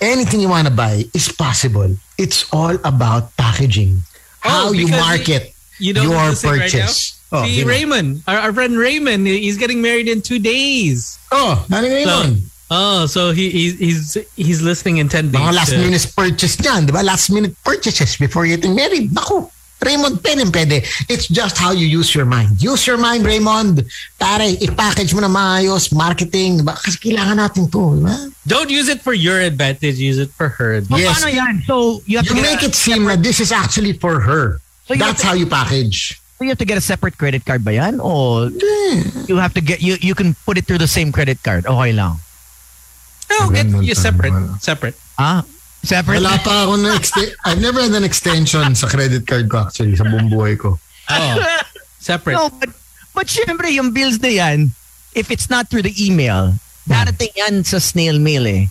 anything 0.00 0.40
you 0.40 0.48
want 0.48 0.66
to 0.68 0.74
buy 0.74 1.04
is 1.14 1.30
possible. 1.30 1.96
It's 2.18 2.46
all 2.52 2.76
about 2.84 3.36
packaging. 3.36 4.00
How 4.40 4.68
Oh, 4.68 4.72
you 4.72 4.88
market 4.88 5.52
You 5.78 5.92
know 5.92 6.02
your 6.02 6.12
who's 6.32 6.44
listening 6.44 6.52
right 6.52 6.70
purchase. 6.72 7.16
Oh, 7.32 7.44
si 7.44 7.60
sino? 7.62 7.68
Raymond, 7.68 8.22
our, 8.26 8.38
our 8.38 8.52
friend 8.52 8.76
Raymond, 8.76 9.26
he's 9.26 9.56
getting 9.56 9.80
married 9.80 10.08
in 10.08 10.20
two 10.20 10.38
days. 10.38 11.18
Oh, 11.30 11.64
ano 11.70 11.86
nga 11.86 12.02
So, 12.04 12.16
oh, 12.70 13.00
so 13.06 13.20
he, 13.32 13.48
he's 13.50 13.78
he's 13.78 14.00
he's 14.36 14.60
listening 14.60 14.98
intently. 14.98 15.38
Mga 15.38 15.54
last 15.54 15.70
to- 15.72 15.78
minute 15.78 16.04
purchase 16.16 16.56
dyan, 16.56 16.86
di 16.86 16.92
ba? 16.92 17.00
Last 17.06 17.30
minute 17.30 17.54
purchases 17.62 18.16
before 18.16 18.44
getting 18.50 18.74
married. 18.74 19.14
Naku, 19.14 19.46
Raymond, 19.80 20.22
pen 20.22 20.40
and 20.40 20.52
pwede. 20.52 20.84
It's 21.08 21.26
just 21.26 21.56
how 21.56 21.72
you 21.72 21.86
use 21.86 22.14
your 22.14 22.26
mind. 22.28 22.60
Use 22.60 22.86
your 22.86 22.98
mind, 22.98 23.24
Raymond. 23.24 23.84
Pare, 24.20 24.52
i-package 24.60 25.14
mo 25.16 25.20
na 25.24 25.28
maayos, 25.32 25.88
marketing, 25.92 26.60
di 26.60 26.62
ba? 26.62 26.76
Kasi 26.76 27.00
kailangan 27.00 27.40
natin 27.40 27.64
to, 27.72 27.96
di 27.96 28.02
ba? 28.04 28.16
Don't 28.46 28.68
use 28.68 28.88
it 28.92 29.00
for 29.00 29.14
your 29.16 29.40
advantage. 29.40 29.96
Use 29.96 30.18
it 30.20 30.28
for 30.36 30.48
her. 30.52 30.84
So, 30.84 30.96
Yes. 31.00 31.16
paano 31.16 31.28
yan? 31.32 31.54
So, 31.64 32.04
you 32.04 32.20
have 32.20 32.28
You 32.28 32.36
to 32.36 32.40
get 32.40 32.44
make 32.44 32.62
it 32.62 32.74
seem 32.76 33.08
that 33.08 33.24
this 33.24 33.40
is 33.40 33.52
actually 33.52 33.96
for 33.96 34.20
her. 34.20 34.60
So 34.84 34.98
That's 34.98 35.22
have 35.22 35.32
how 35.32 35.34
you 35.38 35.46
package. 35.46 36.20
so 36.36 36.44
you 36.44 36.50
have 36.50 36.58
to 36.58 36.66
get 36.66 36.76
a 36.76 36.82
separate 36.82 37.14
credit 37.16 37.44
card 37.46 37.62
ba 37.62 37.72
yan? 37.78 38.00
O 38.02 38.50
you 39.30 39.36
have 39.38 39.54
to 39.54 39.62
get, 39.62 39.78
you 39.80 39.94
you 40.02 40.18
can 40.18 40.34
put 40.44 40.58
it 40.58 40.66
through 40.66 40.82
the 40.82 40.90
same 40.90 41.12
credit 41.14 41.38
card. 41.46 41.62
Okay 41.62 41.92
lang. 41.94 42.18
No, 43.30 43.48
get 43.54 43.70
Ganun 43.70 43.86
you 43.86 43.94
pa 43.94 44.02
separate, 44.02 44.34
separate. 44.58 44.96
Ah, 45.14 45.46
separate? 45.82 46.20
Wala 46.20 46.36
pa 46.40 46.64
ako 46.64 46.76
na 46.76 46.96
exte- 46.96 47.34
I've 47.44 47.60
never 47.60 47.80
had 47.80 47.92
an 47.92 48.04
extension 48.04 48.74
sa 48.74 48.86
credit 48.86 49.26
card 49.26 49.48
ko 49.48 49.64
actually 49.64 49.96
sa 49.96 50.04
buong 50.04 50.28
buhay 50.28 50.58
ko. 50.58 50.78
Oh, 51.08 51.34
separate. 51.98 52.36
No, 52.36 52.50
but, 52.50 52.70
but 53.14 53.26
syempre, 53.26 53.72
yung 53.72 53.90
bills 53.90 54.20
na 54.20 54.28
yan, 54.28 54.70
if 55.14 55.30
it's 55.30 55.50
not 55.50 55.68
through 55.68 55.82
the 55.82 55.94
email, 55.96 56.54
darating 56.86 57.30
yan 57.34 57.64
sa 57.64 57.78
snail 57.78 58.18
mail 58.18 58.46
eh. 58.46 58.66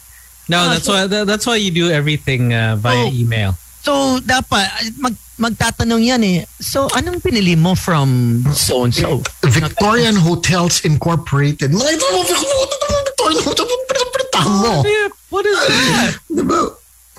No, 0.47 0.66
Ah, 0.66 0.74
that's 0.74 0.86
so- 0.86 0.93
why 0.93 1.05
that- 1.05 1.28
that's 1.28 1.45
why 1.45 1.57
you 1.57 1.70
do 1.70 1.91
everything 1.91 2.53
uh, 2.53 2.76
via 2.76 3.05
Oh. 3.05 3.12
email. 3.14 3.53
So, 3.80 4.20
dapat, 4.20 4.68
mag, 4.99 5.16
magtatanong 5.39 6.03
yan 6.03 6.22
eh. 6.24 6.39
So, 6.60 6.91
anong 6.91 7.24
pinili 7.24 7.55
mo 7.55 7.76
from 7.76 8.43
so-and-so? 8.51 9.24
Victorian 9.47 10.20
Hotels 10.20 10.84
Incorporated. 10.84 11.72
Victorian 11.72 13.39
Hotels. 13.47 14.84
Yeah, 14.86 15.07
what 15.30 15.45
is 15.45 15.57
that? 15.60 16.16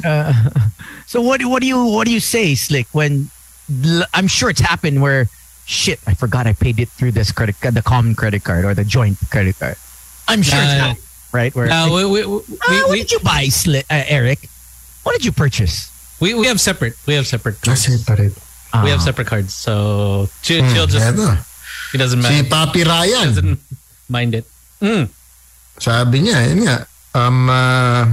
Di 0.01 0.09
ba? 0.09 0.33
Uh, 0.33 0.61
so, 1.07 1.21
what, 1.21 1.45
what 1.45 1.61
do 1.61 1.67
you 1.69 1.85
what 1.85 2.07
do 2.07 2.13
you 2.13 2.21
say, 2.21 2.55
Slick, 2.55 2.87
when 2.93 3.31
I'm 4.15 4.27
sure 4.27 4.51
it's 4.51 4.61
happened 4.61 5.01
where, 5.03 5.29
shit, 5.67 6.01
I 6.07 6.15
forgot 6.15 6.47
I 6.47 6.53
paid 6.55 6.81
it 6.81 6.89
through 6.89 7.13
this 7.13 7.31
credit 7.33 7.61
card, 7.61 7.75
the 7.75 7.83
common 7.83 8.15
credit 8.15 8.43
card 8.45 8.65
or 8.65 8.75
the 8.75 8.85
joint 8.85 9.19
credit 9.31 9.59
card. 9.59 9.77
I'm 10.27 10.43
sure 10.43 10.59
it's 10.59 10.73
Uh, 10.75 10.79
happened, 10.95 11.05
right? 11.33 11.55
Where, 11.55 11.67
No, 11.69 11.93
we 11.95 12.05
we, 12.05 12.27
we, 12.27 12.41
Ah, 12.63 12.83
what 12.87 12.91
we, 12.91 12.99
did 13.03 13.13
you 13.13 13.21
buy, 13.21 13.47
Slick, 13.47 13.87
uh, 13.91 14.03
Eric? 14.09 14.49
What 15.03 15.13
did 15.15 15.25
you 15.25 15.33
purchase? 15.33 15.89
we, 16.21 16.35
we 16.35 16.47
have 16.47 16.61
separate. 16.61 16.95
We 17.07 17.15
have 17.15 17.27
separate. 17.27 17.61
Cards. 17.63 17.87
Kasi 17.87 17.97
pa 18.05 18.13
rin. 18.15 18.35
We 18.85 18.91
have 18.91 19.01
Ah. 19.01 19.09
separate 19.09 19.27
cards. 19.27 19.55
So 19.55 20.29
chill, 20.43 20.63
Hmm, 20.63 20.75
chill 20.75 20.87
just 20.87 21.03
eto. 21.17 21.33
he 21.93 21.99
doesn't 21.99 22.23
Si 22.23 22.29
mind. 22.29 22.47
Papi 22.53 22.85
Ryan. 22.87 23.29
Doesn't 23.35 23.59
mind 24.09 24.35
it. 24.37 24.45
Mm. 24.83 25.09
Sabi 25.81 26.21
niya, 26.29 26.45
yun 26.53 26.61
nga, 26.69 26.87
um, 27.17 27.49
uh, 27.51 28.05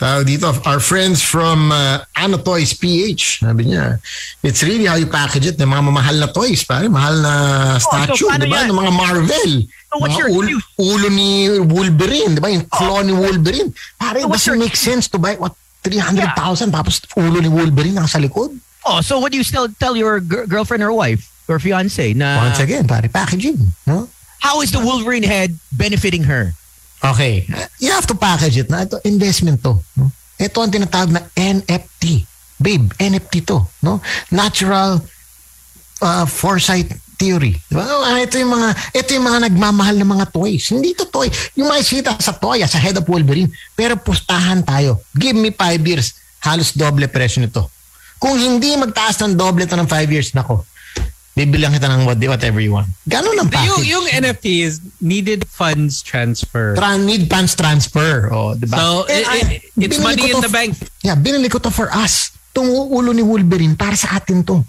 tawag 0.00 0.24
dito, 0.24 0.48
our 0.64 0.80
friends 0.80 1.20
from 1.20 1.68
uh, 1.68 2.00
Ano 2.16 2.40
Toys 2.40 2.72
PH, 2.72 3.44
sabi 3.44 3.68
niya, 3.68 4.00
it's 4.40 4.64
really 4.64 4.88
how 4.88 4.96
you 4.96 5.04
package 5.04 5.52
it, 5.52 5.60
ng 5.60 5.68
mga 5.68 5.82
mamahal 5.92 6.16
na 6.16 6.26
toys, 6.26 6.64
pare, 6.64 6.88
mahal 6.88 7.20
na 7.20 7.32
statue, 7.76 8.24
paano 8.26 8.44
di 8.44 8.48
ba? 8.48 8.64
Ng 8.64 8.72
mga 8.74 8.92
Marvel. 8.96 9.50
So 9.92 9.94
what's 10.00 10.16
mga 10.16 10.20
your 10.24 10.30
ul- 10.32 10.48
excuse? 10.48 10.64
ulo 10.80 11.06
ni 11.12 11.30
Wolverine, 11.60 12.32
di 12.32 12.40
ba? 12.40 12.48
Yung 12.48 12.64
claw 12.66 13.04
ni 13.04 13.12
Wolverine. 13.12 13.68
Pare, 13.94 14.24
So 14.24 14.26
it 14.26 14.32
doesn't 14.32 14.48
your- 14.56 14.62
make 14.64 14.74
sense 14.74 15.04
to 15.12 15.20
buy, 15.20 15.36
what, 15.36 15.52
300,000 15.84 16.72
tapos 16.72 17.04
ulo 17.14 17.36
ni 17.36 17.48
Wolverine 17.48 18.00
nasa 18.00 18.16
likod? 18.16 18.56
Oh, 18.88 19.04
so 19.04 19.20
what 19.20 19.32
do 19.32 19.36
you 19.36 19.44
still 19.44 19.68
tell 19.76 19.92
your 19.96 20.20
gir- 20.20 20.48
girlfriend 20.48 20.80
or 20.80 20.92
wife 20.92 21.28
or 21.44 21.60
fiance 21.60 22.16
na 22.16 22.40
Once 22.48 22.60
again, 22.60 22.88
pare, 22.88 23.04
packaging, 23.08 23.60
no? 23.84 24.08
how 24.40 24.64
is 24.64 24.72
the 24.72 24.80
Wolverine 24.80 25.24
head 25.24 25.52
benefiting 25.72 26.24
her? 26.24 26.56
Okay. 27.00 27.48
You 27.80 27.96
have 27.96 28.04
to 28.08 28.16
package 28.16 28.60
it 28.60 28.68
na 28.68 28.84
ito, 28.84 29.00
investment 29.08 29.64
to. 29.64 29.80
Ito 30.36 30.56
ang 30.60 30.72
tinatawag 30.72 31.10
na 31.12 31.24
NFT. 31.32 32.24
Babe, 32.60 32.92
NFT 33.00 33.48
to. 33.48 33.64
No? 33.80 34.04
Natural 34.28 35.00
uh, 36.00 36.24
foresight 36.28 36.92
theory. 37.20 37.56
Diba? 37.68 37.84
Ito 38.16 38.40
yung 38.40 38.52
mga 38.56 38.68
ito 38.96 39.08
yung 39.12 39.26
mga 39.28 39.40
nagmamahal 39.52 39.96
ng 40.00 40.08
mga 40.08 40.26
toys. 40.32 40.72
Hindi 40.72 40.96
to 40.96 41.04
toy. 41.08 41.28
Yung 41.56 41.68
makikita 41.68 42.16
sa 42.16 42.32
toy, 42.32 42.64
sa 42.64 42.80
head 42.80 42.96
of 42.96 43.04
Wolverine. 43.04 43.52
Pero 43.76 44.00
pustahan 44.00 44.64
tayo. 44.64 45.04
Give 45.12 45.36
me 45.36 45.52
five 45.52 45.80
years. 45.84 46.16
Halos 46.40 46.72
doble 46.72 47.08
presyo 47.08 47.44
nito. 47.44 47.68
Kung 48.20 48.36
hindi 48.36 48.76
magtaas 48.76 49.20
ng 49.24 49.36
doble 49.36 49.64
to 49.68 49.76
ng 49.76 49.88
five 49.88 50.08
years, 50.08 50.32
nako. 50.32 50.64
Bibilang 51.40 51.72
kita 51.72 51.88
ng 51.88 52.04
what- 52.04 52.20
whatever 52.20 52.60
you 52.60 52.76
want. 52.76 52.92
Ganun 53.08 53.32
ang 53.40 53.48
Yung, 53.48 53.54
package. 53.54 53.88
yung 53.88 54.06
NFT 54.06 54.44
is 54.60 54.84
needed 55.00 55.48
funds 55.48 56.04
transfer. 56.04 56.76
Tran- 56.76 57.08
need 57.08 57.32
funds 57.32 57.56
transfer. 57.56 58.28
Oh, 58.28 58.52
diba? 58.52 58.76
So 58.76 59.08
And 59.08 59.24
it, 59.48 59.64
it- 59.72 59.88
it's 59.88 59.98
money 59.98 60.28
in 60.28 60.36
to 60.36 60.44
the 60.44 60.52
bank. 60.52 60.76
Yeah, 61.00 61.16
binili 61.16 61.48
ko 61.48 61.56
to 61.64 61.72
for 61.72 61.88
us. 61.88 62.36
Itong 62.52 62.68
ulo 62.68 63.16
ni 63.16 63.24
Wolverine 63.24 63.72
para 63.72 63.96
sa 63.96 64.20
atin 64.20 64.44
to. 64.44 64.60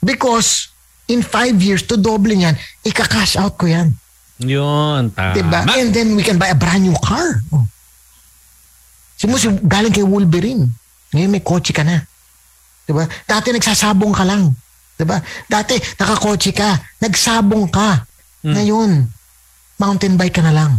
Because 0.00 0.72
in 1.06 1.20
five 1.20 1.60
years, 1.60 1.84
to 1.84 2.00
doble 2.00 2.32
niyan, 2.32 2.56
ika-cash 2.82 3.36
out 3.36 3.58
ko 3.58 3.66
yan. 3.66 3.92
Yun, 4.40 5.10
tama. 5.12 5.32
Diba? 5.34 5.60
And 5.76 5.92
then 5.92 6.14
we 6.14 6.22
can 6.22 6.36
buy 6.36 6.48
a 6.48 6.58
brand 6.58 6.84
new 6.84 6.96
car. 7.00 7.40
Oh. 7.50 7.64
Simus, 9.16 9.44
yung 9.44 9.64
galing 9.64 9.92
kay 9.92 10.04
Wolverine. 10.04 10.68
Ngayon 11.12 11.30
may 11.30 11.40
kotse 11.40 11.72
ka 11.72 11.80
na. 11.80 12.04
Diba? 12.84 13.08
Dati 13.24 13.50
nagsasabong 13.50 14.12
ka 14.12 14.22
lang. 14.22 14.52
Diba? 14.96 15.20
Dati 15.46 15.76
nakakotse 16.00 16.50
ka. 16.56 16.80
Nagsabong 17.00 17.68
ka. 17.68 18.04
Ngayon, 18.40 19.04
mountain 19.76 20.16
bike 20.16 20.40
ka 20.40 20.42
na 20.42 20.56
lang. 20.56 20.72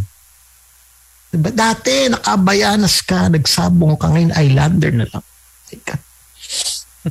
Diba? 1.30 1.54
Dati 1.54 2.10
nakabayanas 2.10 3.06
ka. 3.06 3.30
Nagsabong 3.30 3.94
ka. 3.96 4.10
Ngayon, 4.10 4.34
islander 4.34 4.92
na 4.92 5.06
lang. 5.06 5.24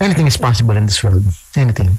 Anything 0.00 0.26
is 0.26 0.36
possible 0.36 0.76
in 0.76 0.84
this 0.84 1.00
world. 1.00 1.24
Anything. 1.56 1.96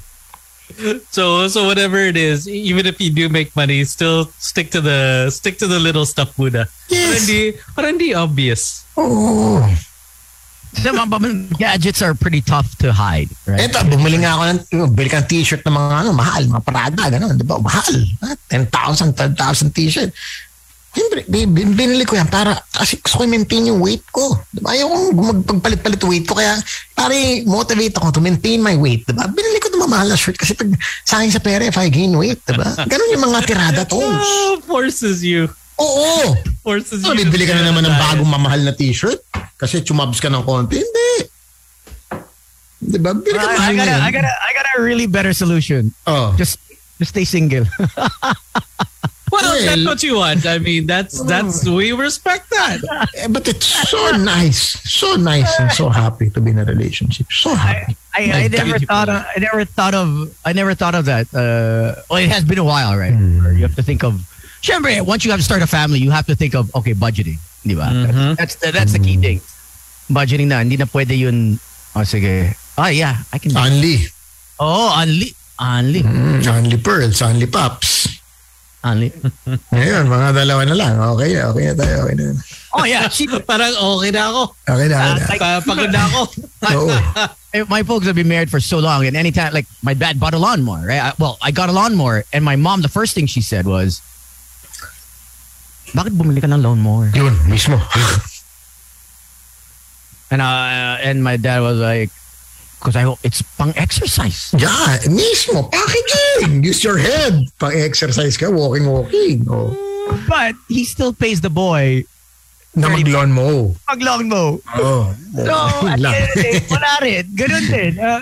So 1.10 1.47
so 1.47 1.64
whatever 1.66 1.97
it 1.97 2.20
is, 2.20 2.43
even 2.45 2.86
if 2.86 2.99
you 2.99 3.10
do 3.10 3.32
make 3.32 3.55
money, 3.55 3.82
still 3.88 4.30
stick 4.38 4.70
to 4.76 4.82
the 4.84 5.32
stick 5.32 5.58
to 5.64 5.68
the 5.68 5.80
little 5.80 6.05
stuff. 6.05 6.36
Para 6.36 6.68
Yes. 6.91 7.24
hindi, 7.24 7.55
para 7.74 7.88
hindi 7.88 8.12
obvious. 8.14 8.84
Oo. 8.99 9.64
So, 9.64 9.87
mga 10.76 11.07
mga 11.07 11.30
gadgets 11.57 12.01
are 12.01 12.13
pretty 12.13 12.41
tough 12.41 12.78
to 12.78 12.93
hide, 12.93 13.30
right? 13.45 13.68
Eto, 13.68 13.82
bumili 13.88 14.22
nga 14.22 14.38
ako 14.38 14.43
ng, 14.45 14.59
bili 14.93 15.09
kang 15.09 15.26
t-shirt 15.26 15.65
ng 15.65 15.74
mga 15.74 15.95
ano, 16.05 16.09
mahal, 16.13 16.43
mga 16.45 16.63
Prada, 16.63 17.03
gano'n, 17.09 17.36
di 17.36 17.43
ba? 17.43 17.57
Mahal. 17.57 17.95
Ha? 18.24 18.36
10,000, 18.51 19.15
12,000 19.15 19.74
t-shirt. 19.74 20.11
Siyempre, 20.97 21.30
bin- 21.30 21.53
bin- 21.53 21.78
binili 21.78 22.09
ko 22.09 22.18
yan 22.18 22.26
para 22.26 22.57
kasi 22.74 22.97
gusto 22.97 23.22
ko 23.22 23.30
i-maintain 23.30 23.70
yung 23.70 23.78
weight 23.78 24.01
ko. 24.09 24.34
Diba? 24.49 24.74
Ayaw 24.74 24.89
kong 24.89 25.05
magpagpalit-palit 25.13 26.01
weight 26.01 26.26
ko. 26.26 26.34
Kaya 26.34 26.57
pare, 26.97 27.45
motivate 27.45 27.93
ako 27.93 28.18
to 28.18 28.22
maintain 28.24 28.57
my 28.57 28.74
weight. 28.74 29.05
Diba? 29.05 29.30
Binili 29.30 29.61
ko 29.61 29.70
itong 29.70 29.86
mamahal 29.86 30.09
na 30.09 30.18
shirt 30.18 30.41
kasi 30.41 30.57
pag 30.57 30.74
sa 31.05 31.22
akin 31.22 31.30
sa 31.30 31.38
pera, 31.38 31.70
if 31.70 31.78
I 31.78 31.93
gain 31.93 32.18
weight, 32.18 32.41
diba? 32.49 32.65
Ganun 32.82 33.13
yung 33.13 33.26
mga 33.30 33.39
tirada 33.45 33.82
to. 33.89 33.93
Oh, 33.93 34.57
forces 34.65 35.22
you. 35.22 35.53
Oo. 35.78 36.34
Forces 36.63 37.01
So, 37.01 37.13
you. 37.13 37.25
bibili 37.25 37.45
ka 37.45 37.53
na 37.53 37.63
naman 37.63 37.86
ng 37.86 37.95
bagong 37.95 38.28
mamahal 38.28 38.61
na 38.65 38.73
t-shirt 38.73 39.21
kasi 39.55 39.82
chumabs 39.82 40.17
ka 40.19 40.28
ng 40.28 40.43
konti. 40.43 40.82
Hindi. 40.82 41.09
Diba? 42.78 43.13
Bili 43.13 43.38
ka 43.38 43.45
I, 43.45 43.53
I 43.53 43.57
mahal 43.57 43.75
got 43.75 43.86
na 43.86 43.93
a, 43.93 43.97
yan. 43.97 44.01
I 44.01 44.11
got 44.11 44.25
a, 44.25 44.34
I 44.34 44.49
got 44.53 44.65
a 44.78 44.82
really 44.82 45.07
better 45.07 45.34
solution. 45.34 45.93
Oh. 46.05 46.34
Just 46.38 46.59
just 46.99 47.11
stay 47.13 47.25
single. 47.25 47.65
Well, 49.28 49.43
Well- 49.43 49.59
that's 49.67 49.84
what 49.86 50.01
you 50.07 50.15
want. 50.15 50.45
I 50.47 50.55
mean, 50.57 50.88
that's 50.88 51.19
that's 51.28 51.67
we 51.67 51.91
respect 51.91 52.47
that. 52.49 52.80
Eh, 53.19 53.28
But 53.28 53.43
it's 53.51 53.67
so 53.67 54.15
nice. 54.15 54.80
So 54.88 55.19
nice 55.19 55.51
and 55.59 55.67
so 55.69 55.89
happy 55.91 56.32
to 56.32 56.39
be 56.39 56.51
in 56.55 56.59
a 56.59 56.63
relationship. 56.63 57.28
So 57.28 57.51
happy. 57.53 57.97
I, 58.15 58.32
I 58.32 58.47
never 58.47 58.80
thought 58.80 59.09
of, 59.11 59.19
I 59.28 59.38
never 59.43 59.65
thought 59.67 59.93
of 59.93 60.07
I 60.47 60.53
never 60.55 60.73
thought 60.80 60.95
of 60.95 61.05
that. 61.11 61.28
Uh, 61.36 61.99
well, 62.09 62.23
it 62.23 62.32
has 62.32 62.45
been 62.47 62.57
a 62.57 62.63
while, 62.63 62.95
right? 62.95 63.11
Where 63.11 63.51
You 63.51 63.67
have 63.67 63.75
to 63.75 63.84
think 63.84 64.07
of. 64.07 64.15
Siyempre, 64.68 64.99
once 64.99 65.24
you 65.24 65.32
have 65.32 65.39
to 65.39 65.47
start 65.47 65.61
a 65.63 65.68
family, 65.68 65.95
you 65.99 66.11
have 66.11 66.28
to 66.28 66.36
think 66.36 66.51
of 66.53 66.68
okay, 66.76 66.91
budgeting, 66.91 67.39
di 67.63 67.72
ba? 67.72 67.88
That's 68.36 68.59
the, 68.59 68.76
that's 68.76 68.91
the 68.91 68.99
key 68.99 69.15
thing. 69.15 69.39
Budgeting 70.11 70.51
na, 70.51 70.59
hindi 70.59 70.76
na 70.76 70.84
pwede 70.91 71.15
yun. 71.15 71.55
Oh, 71.95 72.03
sige. 72.03 72.51
Ah, 72.78 72.91
yeah, 72.91 73.24
I 73.32 73.39
can. 73.39 73.55
do 73.55 73.57
Only. 73.57 74.11
Oh, 74.59 74.91
only, 74.91 75.32
only, 75.55 76.03
Mm, 76.03 76.43
only 76.43 76.76
pearls, 76.78 77.22
only 77.24 77.47
pops. 77.47 78.20
only. 78.84 79.07
Ngayon, 79.72 80.03
mga 80.11 80.28
dalawa 80.36 80.61
na 80.68 80.76
lang. 80.76 80.93
Okay 81.15 81.32
na, 81.39 81.47
okay 81.47 81.63
na 81.72 81.74
tayo. 81.80 81.95
Okay 82.03 82.15
na. 82.20 82.24
Oh 82.76 82.84
yeah, 82.84 83.07
cheap. 83.15 83.32
Parang 83.47 83.72
okay 83.72 84.11
na 84.11 84.22
ako. 84.36 84.41
Okay 84.68 84.88
na, 84.91 84.97
okay 85.15 85.38
na. 85.39 85.39
Pa- 85.39 85.63
Pagod 85.63 85.91
na 85.95 86.01
ako. 86.11 86.20
Oo. 86.76 86.91
Eh, 87.55 87.63
my 87.72 87.88
folks 87.88 88.03
have 88.03 88.20
been 88.20 88.28
married 88.28 88.51
for 88.51 88.59
so 88.59 88.84
long, 88.84 89.07
and 89.07 89.15
anytime, 89.15 89.55
like 89.55 89.65
my 89.80 89.95
dad 89.95 90.20
bought 90.20 90.36
a 90.36 90.39
lawnmower, 90.43 90.84
right? 90.91 90.99
I, 90.99 91.15
well, 91.15 91.39
I 91.39 91.55
got 91.55 91.72
a 91.72 91.76
lawnmower, 91.76 92.28
and 92.36 92.43
my 92.43 92.59
mom, 92.59 92.84
the 92.84 92.91
first 92.91 93.15
thing 93.15 93.32
she 93.32 93.39
said 93.39 93.63
was, 93.63 94.03
"Bakit 95.94 96.14
bumili 96.16 96.42
ka 96.42 96.48
ng 96.48 96.60
lawnmower?" 96.60 97.12
Yun, 97.14 97.36
mismo. 97.48 97.78
And 100.30 100.42
uh, 100.42 101.00
and 101.00 101.24
my 101.24 101.38
dad 101.40 101.62
was 101.64 101.80
like, 101.80 102.12
"Cause 102.84 102.96
I 103.00 103.08
hope 103.08 103.20
it's 103.24 103.40
pang 103.56 103.72
exercise." 103.80 104.52
Yeah, 104.52 105.00
mismo. 105.08 105.72
Packaging. 105.72 106.64
Use 106.64 106.84
your 106.84 106.98
head. 107.00 107.48
Pang-exercise 107.60 108.36
ka, 108.36 108.52
walking, 108.52 108.84
walking. 108.92 109.48
Oh. 109.48 109.72
But 110.28 110.56
he 110.68 110.84
still 110.84 111.14
pays 111.14 111.40
the 111.40 111.50
boy 111.50 112.04
Na 112.76 112.92
mag-lawn 112.92 113.32
mo. 113.32 113.74
pag 113.88 114.04
lawnmower. 114.04 114.60
Oh. 114.78 115.16
So, 115.34 115.56
at 115.88 115.98
the 115.98 116.12
end 116.12 116.28
of 116.28 116.36
the 116.36 116.44
day, 116.44 116.60
wala 116.70 116.92
rin. 117.02 117.24
Ganun 117.34 117.64
din. 117.72 117.94
Uh, 117.98 118.22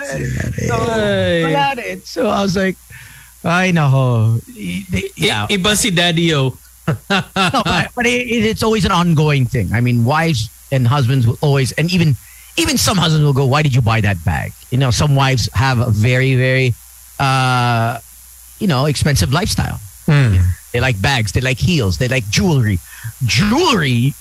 so, 0.64 0.74
wala 0.78 1.66
rin. 1.76 1.96
So, 2.06 2.20
I 2.30 2.40
was 2.40 2.54
like, 2.56 2.78
ay, 3.44 3.74
nako. 3.74 4.38
Yeah. 5.18 5.50
I- 5.50 5.58
Iba 5.58 5.74
si 5.76 5.90
Daddy-O. 5.90 6.54
No, 6.86 7.62
but, 7.64 7.90
but 7.94 8.06
it, 8.06 8.26
it's 8.30 8.62
always 8.62 8.84
an 8.84 8.92
ongoing 8.92 9.44
thing. 9.46 9.72
I 9.72 9.80
mean, 9.80 10.04
wives 10.04 10.50
and 10.70 10.86
husbands 10.86 11.26
will 11.26 11.38
always, 11.40 11.72
and 11.72 11.90
even 11.92 12.14
even 12.56 12.78
some 12.78 12.96
husbands 12.96 13.24
will 13.24 13.34
go, 13.36 13.46
"Why 13.46 13.62
did 13.62 13.74
you 13.74 13.82
buy 13.82 14.00
that 14.00 14.22
bag?" 14.24 14.52
You 14.70 14.78
know, 14.78 14.90
some 14.90 15.14
wives 15.14 15.48
have 15.54 15.78
a 15.78 15.90
very 15.90 16.34
very, 16.36 16.74
uh, 17.18 17.98
you 18.58 18.66
know, 18.66 18.86
expensive 18.86 19.32
lifestyle. 19.32 19.80
Hmm. 20.06 20.38
They 20.72 20.80
like 20.80 21.00
bags. 21.00 21.32
They 21.32 21.40
like 21.40 21.58
heels. 21.58 21.98
They 21.98 22.08
like 22.08 22.28
jewelry. 22.30 22.78
Jewelry, 23.24 24.14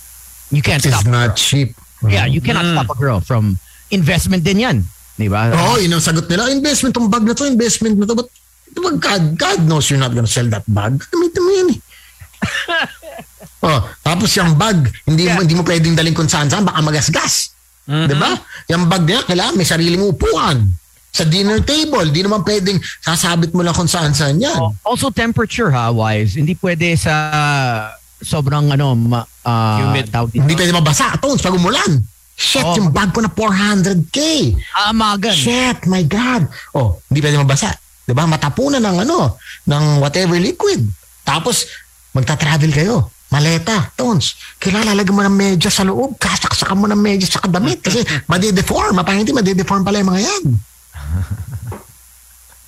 you 0.51 0.61
can't 0.61 0.83
It's 0.83 0.93
stop. 0.93 1.01
It's 1.01 1.09
not 1.09 1.35
cheap. 1.35 1.75
Yeah, 2.05 2.25
you 2.25 2.41
cannot 2.41 2.65
stop 2.65 2.95
a 2.95 2.99
girl 2.99 3.19
from 3.19 3.57
investment 3.91 4.43
din 4.43 4.59
yan. 4.59 4.77
Di 5.17 5.27
ba? 5.31 5.51
Oh, 5.55 5.79
yun 5.79 5.93
ang 5.95 6.03
sagot 6.03 6.27
nila. 6.27 6.51
Investment 6.51 6.93
tong 6.93 7.09
bag 7.09 7.23
na 7.23 7.33
to, 7.33 7.47
investment 7.47 7.97
na 7.97 8.05
to. 8.05 8.15
But, 8.19 8.27
but 8.75 8.99
God, 8.99 9.39
God 9.39 9.63
knows 9.63 9.89
you're 9.89 9.99
not 9.99 10.13
gonna 10.13 10.27
sell 10.29 10.45
that 10.51 10.67
bag. 10.67 10.99
Gamitin 11.07 11.41
mo 11.41 11.51
yan 11.55 11.67
eh. 11.71 11.79
oh, 13.65 13.79
tapos 14.01 14.29
yung 14.35 14.55
bag, 14.55 14.77
hindi 15.05 15.27
mo 15.27 15.41
hindi 15.41 15.55
mo 15.55 15.63
pwedeng 15.63 15.95
daling 15.95 16.15
kung 16.15 16.29
saan 16.29 16.47
saan, 16.47 16.65
baka 16.65 16.81
magasgas. 16.81 17.53
'Di 17.85 18.15
ba? 18.17 18.33
Yung 18.69 18.89
bag 18.89 19.05
niya, 19.05 19.21
kailangan 19.23 19.53
may 19.55 19.67
sariling 19.67 20.01
upuan. 20.01 20.65
Sa 21.15 21.23
dinner 21.23 21.63
table, 21.63 22.11
di 22.11 22.19
naman 22.19 22.43
pwedeng 22.43 22.75
sasabit 22.99 23.55
mo 23.55 23.63
lang 23.63 23.71
kung 23.71 23.87
saan 23.87 24.11
saan 24.11 24.35
yan. 24.35 24.59
Oh, 24.59 24.75
Also 24.83 25.07
temperature 25.07 25.71
ha, 25.71 25.87
wise. 25.87 26.35
Hindi 26.35 26.59
pwede 26.59 26.91
sa 26.99 27.13
sobrang 28.19 28.67
ano, 28.67 28.99
ma, 28.99 29.23
ah, 29.47 29.79
Humid. 29.79 30.11
tawag 30.11 30.27
dito. 30.35 30.43
Hindi 30.43 30.59
pwede 30.59 30.75
mabasa. 30.75 31.15
Tones, 31.15 31.39
pag 31.39 31.55
umulan. 31.55 32.03
Shit, 32.35 32.67
Oh. 32.67 32.75
yung 32.75 32.91
bag 32.91 33.15
ko 33.15 33.23
na 33.23 33.31
400k. 33.31 34.19
Ah, 34.75 34.91
magan. 34.91 35.31
Shit, 35.31 35.87
my 35.87 36.03
God. 36.03 36.51
Oh, 36.75 36.99
hindi 37.07 37.23
pwede 37.23 37.39
mabasa. 37.39 37.71
'Di 38.03 38.11
ba? 38.11 38.27
Matapunan 38.27 38.83
ng 38.83 39.07
ano, 39.07 39.39
ng 39.65 39.83
whatever 40.03 40.35
liquid. 40.35 40.83
Tapos 41.23 41.63
magta-travel 42.15 42.71
kayo. 42.71 43.11
Maleta, 43.29 43.91
Tones. 43.99 44.39
Kailangan 44.63 44.95
lalagyan 44.95 45.17
mo 45.17 45.21
ng 45.27 45.35
medyas 45.35 45.75
sa 45.75 45.83
loob. 45.83 46.15
Kasaksakan 46.15 46.79
mo 46.79 46.87
ng 46.87 46.97
medyas 46.97 47.35
sa 47.35 47.43
damit 47.43 47.83
kasi 47.83 47.99
madideform. 48.31 48.95
Apparently, 48.95 49.35
madideform 49.35 49.83
pala 49.83 49.99
yung 49.99 50.15
mga 50.15 50.23
yan. 50.23 50.43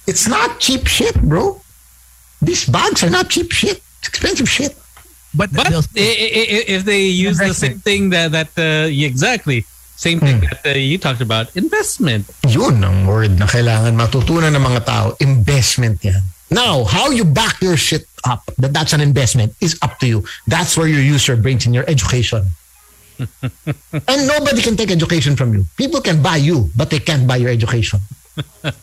It's 0.09 0.27
not 0.27 0.59
cheap 0.59 0.87
shit, 0.87 1.15
bro. 1.23 1.61
These 2.43 2.67
bags 2.67 3.03
are 3.03 3.11
not 3.11 3.31
cheap 3.31 3.51
shit. 3.51 3.79
It's 4.03 4.07
expensive 4.07 4.49
shit. 4.49 4.75
But, 5.35 5.51
But 5.51 5.69
they'll- 5.69 5.83
if 5.95 6.83
they 6.83 7.07
use 7.07 7.37
the 7.37 7.53
same 7.53 7.79
thing 7.79 8.09
that 8.11 8.31
that 8.31 8.51
uh, 8.57 8.87
exactly 8.89 9.65
same 9.97 10.21
thing 10.21 10.45
that 10.45 10.61
uh, 10.63 10.77
you 10.77 11.01
talked 11.01 11.25
about, 11.25 11.49
investment. 11.57 12.29
Yun 12.45 12.85
ang 12.85 13.09
word 13.09 13.33
na 13.41 13.49
kailangan 13.49 13.97
matutunan 13.97 14.53
ng 14.53 14.61
mga 14.61 14.81
tao. 14.85 15.07
Investment 15.17 15.97
yan. 16.05 16.21
Now, 16.49 16.83
how 16.85 17.09
you 17.09 17.25
back 17.25 17.61
your 17.61 17.75
shit 17.75 18.07
up, 18.23 18.45
that 18.57 18.71
that's 18.71 18.93
an 18.93 19.01
investment, 19.01 19.53
is 19.59 19.77
up 19.81 19.99
to 19.99 20.07
you. 20.07 20.23
That's 20.47 20.77
where 20.77 20.87
you 20.87 20.99
use 20.99 21.27
your 21.27 21.35
brains 21.37 21.65
in 21.65 21.73
your 21.73 21.83
education. 21.89 22.45
and 23.19 24.19
nobody 24.27 24.61
can 24.61 24.77
take 24.77 24.91
education 24.91 25.35
from 25.35 25.53
you. 25.53 25.65
People 25.75 26.01
can 26.01 26.21
buy 26.21 26.37
you, 26.37 26.69
but 26.77 26.89
they 26.89 26.99
can't 26.99 27.27
buy 27.27 27.37
your 27.37 27.49
education. 27.49 27.99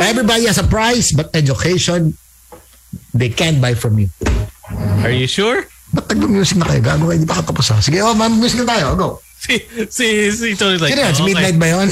Everybody 0.00 0.46
has 0.46 0.58
a 0.58 0.66
price, 0.66 1.12
but 1.12 1.30
education, 1.36 2.16
they 3.14 3.28
can't 3.28 3.60
buy 3.60 3.74
from 3.74 3.98
you. 3.98 4.08
Are 5.04 5.12
you 5.12 5.26
sure? 5.26 5.68
Ba't 5.90 6.06
nagmo-music 6.06 6.58
na 6.58 6.66
kayo? 6.70 6.80
Gago 6.82 7.10
kayo, 7.10 7.18
di 7.18 7.26
pa 7.26 7.42
katapos 7.42 7.74
ha? 7.74 7.82
Sige, 7.82 7.98
oh, 8.02 8.14
mag-music 8.14 8.62
na 8.62 8.66
tayo. 8.76 8.94
Go. 8.96 9.08
Si 9.40 9.56
si 9.88 10.28
si 10.36 10.52
Tony 10.52 10.76
like. 10.76 10.92
Sino 10.92 11.00
yan? 11.00 11.14
Si 11.16 11.24
oh, 11.24 11.26
Midnight 11.26 11.56
ba 11.56 11.68
yun? 11.72 11.88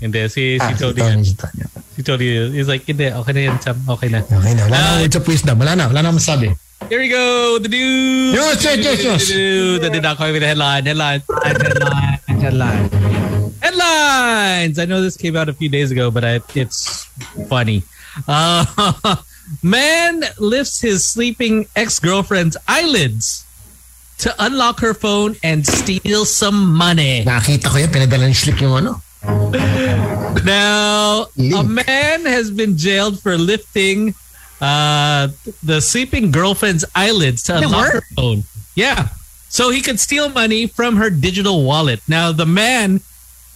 Hindi, 0.00 0.28
si 0.28 0.56
si 0.56 0.62
Ah, 0.62 0.72
si. 0.76 0.80
Tony, 0.82 1.24
si 1.24 1.34
Tony. 1.34 1.62
Si 1.96 2.00
Tony. 2.02 2.26
He's 2.52 2.68
like, 2.68 2.84
hindi, 2.84 3.08
okay 3.08 3.32
na 3.32 3.40
yan, 3.48 3.56
Sam. 3.60 3.76
Okay 3.88 4.08
na. 4.12 4.20
Okay 4.20 4.52
na. 4.52 4.62
Wala 4.68 4.76
na 4.76 4.86
Ah, 4.96 5.00
words 5.00 5.16
of 5.16 5.24
wisdom. 5.26 5.56
Wala 5.58 5.72
na. 5.74 5.84
Wala 5.88 6.00
na 6.04 6.12
masabi. 6.12 6.52
Here 6.92 7.00
we 7.00 7.08
go. 7.08 7.56
The 7.58 7.68
news. 7.72 8.36
Yes, 8.36 8.60
yes, 8.62 8.76
yes, 8.84 9.00
yes. 9.02 9.24
The 9.80 9.88
did 9.88 10.04
not 10.04 10.20
call 10.20 10.28
me 10.30 10.38
the 10.38 10.46
headline. 10.46 10.84
Headline. 10.84 11.24
Headline, 11.42 12.20
headline. 12.28 12.84
Headlines. 13.64 14.76
I 14.78 14.84
know 14.84 15.00
this 15.00 15.16
came 15.16 15.36
out 15.36 15.48
a 15.48 15.56
few 15.56 15.68
days 15.72 15.90
ago, 15.90 16.10
but 16.12 16.22
I, 16.24 16.40
it's 16.54 17.08
funny. 17.48 17.82
Uh, 18.28 18.64
man 19.64 20.22
lifts 20.38 20.80
his 20.80 21.02
sleeping 21.04 21.66
ex-girlfriend's 21.74 22.56
eyelids 22.68 23.44
to 24.18 24.32
unlock 24.38 24.80
her 24.80 24.92
phone 24.94 25.36
and 25.42 25.66
steal 25.66 26.24
some 26.24 26.72
money. 26.76 27.24
Nakita 27.24 27.72
ko 27.72 27.76
yan. 27.80 27.88
Pinadala 27.88 28.28
ni 28.28 28.36
Slick 28.36 28.60
yung 28.60 28.84
ano. 28.84 29.00
Now, 30.44 31.26
a 31.38 31.62
man 31.64 32.26
has 32.26 32.50
been 32.50 32.76
jailed 32.76 33.20
for 33.20 33.36
lifting 33.38 34.14
uh, 34.60 35.28
the 35.62 35.80
sleeping 35.80 36.30
girlfriend's 36.30 36.84
eyelids 36.94 37.42
to 37.44 37.56
unlock 37.58 37.92
her 37.92 38.02
phone. 38.14 38.42
Yeah. 38.74 39.08
So 39.48 39.70
he 39.70 39.80
could 39.80 39.98
steal 40.00 40.28
money 40.28 40.66
from 40.66 40.96
her 40.96 41.08
digital 41.10 41.64
wallet. 41.64 42.00
Now, 42.08 42.32
the 42.32 42.46
man, 42.46 43.00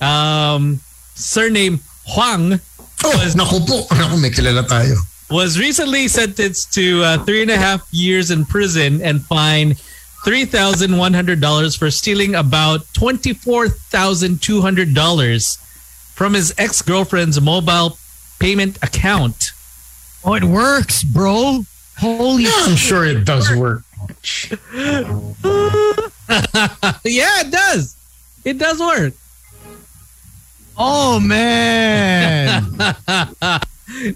um, 0.01 0.81
surname 1.15 1.81
Huang, 2.07 2.61
Oh, 3.03 3.33
naku 3.35 3.61
po. 3.65 3.87
Naku, 3.95 4.17
may 4.21 4.29
kilala 4.31 4.63
tayo. 4.69 4.95
was 5.31 5.59
recently 5.59 6.07
sentenced 6.09 6.71
to 6.75 7.03
uh, 7.03 7.17
three 7.25 7.41
and 7.41 7.51
a 7.51 7.57
half 7.57 7.81
years 7.93 8.31
in 8.31 8.45
prison 8.45 9.01
and 9.01 9.25
fined 9.25 9.81
$3,100 10.27 11.79
for 11.79 11.91
stealing 11.91 12.35
about 12.35 12.81
$24,200 12.93 15.59
from 16.21 16.35
his 16.35 16.53
ex 16.59 16.83
girlfriend's 16.83 17.41
mobile 17.41 17.97
payment 18.39 18.77
account. 18.83 19.53
Oh, 20.23 20.35
it 20.35 20.45
works, 20.45 21.03
bro. 21.03 21.65
Holy 21.97 22.43
Yeah, 22.43 22.51
I'm 22.57 22.77
sure 22.77 23.07
it 23.07 23.25
does 23.25 23.51
work. 23.57 23.85
yeah, 27.05 27.41
it 27.41 27.51
does. 27.51 27.97
It 28.45 28.59
does 28.59 28.81
work. 28.81 29.15
Oh 30.77 31.19
man. 31.19 32.65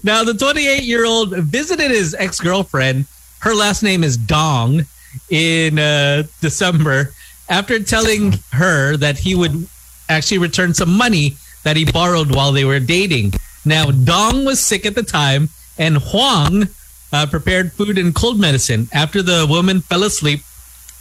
Now, 0.03 0.23
the 0.23 0.33
28 0.33 0.83
year 0.83 1.05
old 1.05 1.35
visited 1.35 1.89
his 1.89 2.13
ex 2.13 2.39
girlfriend, 2.39 3.05
her 3.39 3.55
last 3.55 3.81
name 3.81 4.03
is 4.03 4.15
Dong 4.15 4.85
in 5.29 5.79
uh, 5.79 6.23
December 6.39 7.13
after 7.49 7.79
telling 7.79 8.33
her 8.51 8.95
that 8.95 9.17
he 9.17 9.33
would 9.33 9.67
actually 10.07 10.37
return 10.37 10.73
some 10.73 10.95
money 10.95 11.35
that 11.65 11.75
he 11.75 11.83
borrowed 11.83 12.33
while 12.33 12.53
they 12.53 12.63
were 12.63 12.79
dating. 12.79 13.33
Now, 13.65 13.91
Dong 13.91 14.45
was 14.45 14.63
sick 14.63 14.85
at 14.85 14.95
the 14.95 15.03
time, 15.03 15.49
and 15.77 15.97
Huang 15.97 16.69
uh, 17.11 17.25
prepared 17.25 17.73
food 17.73 17.97
and 17.97 18.13
cold 18.15 18.39
medicine. 18.39 18.87
After 18.93 19.21
the 19.21 19.45
woman 19.49 19.81
fell 19.81 20.03
asleep, 20.03 20.41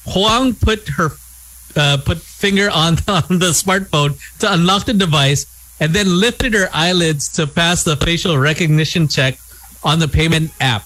Huang 0.06 0.54
put 0.54 0.88
her 0.88 1.10
uh, 1.76 1.98
put 2.04 2.18
finger 2.18 2.70
on, 2.70 2.94
on 3.08 3.38
the 3.38 3.52
smartphone 3.52 4.18
to 4.38 4.52
unlock 4.52 4.86
the 4.86 4.94
device 4.94 5.46
and 5.80 5.92
then 5.92 6.20
lifted 6.20 6.54
her 6.54 6.68
eyelids 6.72 7.28
to 7.32 7.46
pass 7.46 7.82
the 7.84 7.96
facial 7.96 8.38
recognition 8.38 9.08
check 9.08 9.38
on 9.82 9.98
the 9.98 10.08
payment 10.08 10.50
app. 10.60 10.84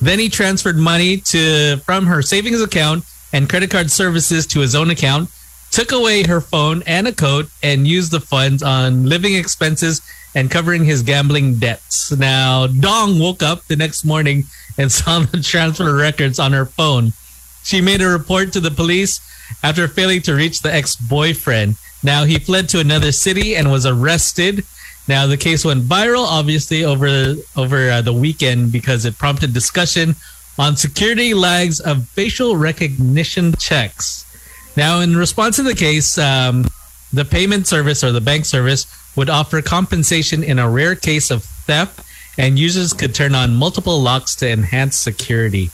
Then 0.00 0.18
he 0.18 0.28
transferred 0.28 0.76
money 0.76 1.16
to 1.32 1.78
from 1.78 2.06
her 2.06 2.22
savings 2.22 2.60
account 2.60 3.04
and 3.32 3.48
credit 3.48 3.70
card 3.70 3.90
services 3.90 4.46
to 4.48 4.60
his 4.60 4.74
own 4.74 4.90
account, 4.90 5.30
took 5.76 5.92
away 5.92 6.22
her 6.22 6.40
phone 6.40 6.82
and 6.86 7.06
a 7.06 7.12
coat, 7.12 7.50
and 7.62 7.86
used 7.86 8.10
the 8.10 8.18
funds 8.18 8.62
on 8.62 9.04
living 9.04 9.34
expenses 9.34 10.00
and 10.34 10.50
covering 10.50 10.86
his 10.86 11.02
gambling 11.02 11.56
debts. 11.56 12.10
Now, 12.10 12.66
Dong 12.66 13.18
woke 13.18 13.42
up 13.42 13.62
the 13.64 13.76
next 13.76 14.02
morning 14.02 14.44
and 14.78 14.90
saw 14.98 15.20
the 15.20 15.42
transfer 15.42 15.94
records 15.94 16.38
on 16.38 16.54
her 16.54 16.64
phone. 16.64 17.12
She 17.62 17.82
made 17.82 18.00
a 18.00 18.08
report 18.08 18.54
to 18.54 18.60
the 18.60 18.70
police 18.70 19.20
after 19.62 19.86
failing 19.86 20.22
to 20.22 20.34
reach 20.34 20.62
the 20.62 20.72
ex-boyfriend. 20.72 21.76
Now 22.02 22.24
he 22.24 22.38
fled 22.38 22.70
to 22.70 22.80
another 22.80 23.12
city 23.12 23.54
and 23.54 23.70
was 23.70 23.84
arrested. 23.84 24.64
Now 25.08 25.26
the 25.26 25.36
case 25.36 25.62
went 25.62 25.84
viral, 25.84 26.24
obviously 26.24 26.84
over 26.84 27.34
over 27.54 27.90
uh, 27.90 28.00
the 28.00 28.14
weekend 28.14 28.72
because 28.72 29.04
it 29.04 29.18
prompted 29.18 29.52
discussion 29.52 30.14
on 30.58 30.76
security 30.76 31.34
lags 31.34 31.80
of 31.80 32.08
facial 32.08 32.56
recognition 32.56 33.52
checks. 33.58 34.25
Now, 34.76 35.00
in 35.00 35.16
response 35.16 35.56
to 35.56 35.62
the 35.62 35.74
case, 35.74 36.18
um, 36.18 36.66
the 37.12 37.24
payment 37.24 37.66
service 37.66 38.04
or 38.04 38.12
the 38.12 38.20
bank 38.20 38.44
service 38.44 38.86
would 39.16 39.30
offer 39.30 39.62
compensation 39.62 40.42
in 40.44 40.58
a 40.58 40.68
rare 40.68 40.94
case 40.94 41.30
of 41.30 41.42
theft, 41.44 42.00
and 42.38 42.58
users 42.58 42.92
could 42.92 43.14
turn 43.14 43.34
on 43.34 43.54
multiple 43.56 44.00
locks 44.00 44.34
to 44.36 44.50
enhance 44.50 44.96
security. 44.96 45.70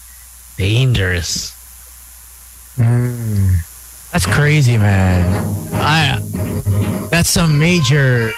Dangerous. 0.57 1.53
That's 2.76 4.26
crazy, 4.26 4.78
man. 4.78 5.24
I 5.74 6.18
that's 7.11 7.28
some 7.28 7.59
major 7.59 8.32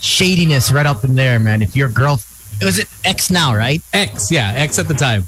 shadiness 0.00 0.70
right 0.70 0.86
up 0.86 1.02
in 1.04 1.14
there, 1.14 1.38
man. 1.38 1.62
If 1.62 1.74
your 1.74 1.88
girl 1.88 2.20
was 2.62 2.78
it 2.78 2.88
X 3.04 3.30
now, 3.30 3.54
right? 3.54 3.80
X, 3.92 4.30
yeah, 4.30 4.52
X 4.54 4.78
at 4.78 4.88
the 4.88 4.94
time. 4.94 5.24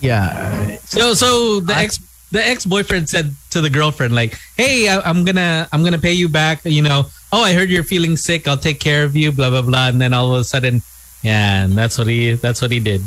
Yeah. 0.00 0.76
So, 0.84 1.14
so 1.14 1.60
the 1.60 1.74
I- 1.74 1.84
ex 1.84 1.98
the 2.32 2.40
ex 2.40 2.64
boyfriend 2.64 3.08
said 3.08 3.36
to 3.52 3.60
the 3.60 3.68
girlfriend, 3.68 4.16
like, 4.16 4.40
"Hey, 4.56 4.88
I, 4.88 5.04
I'm 5.04 5.24
gonna 5.24 5.68
I'm 5.70 5.84
gonna 5.84 6.00
pay 6.00 6.16
you 6.16 6.28
back. 6.28 6.64
You 6.64 6.82
know, 6.82 7.06
oh, 7.30 7.44
I 7.44 7.52
heard 7.52 7.68
you're 7.68 7.84
feeling 7.84 8.16
sick. 8.16 8.48
I'll 8.48 8.56
take 8.56 8.80
care 8.80 9.04
of 9.04 9.14
you. 9.14 9.30
Blah 9.30 9.52
blah 9.52 9.62
blah." 9.62 9.88
And 9.92 10.00
then 10.00 10.16
all 10.16 10.34
of 10.34 10.40
a 10.40 10.44
sudden, 10.44 10.80
yeah, 11.20 11.68
and 11.68 11.76
that's 11.76 12.00
what 12.00 12.08
he 12.08 12.32
that's 12.32 12.64
what 12.64 12.72
he 12.72 12.80
did. 12.80 13.04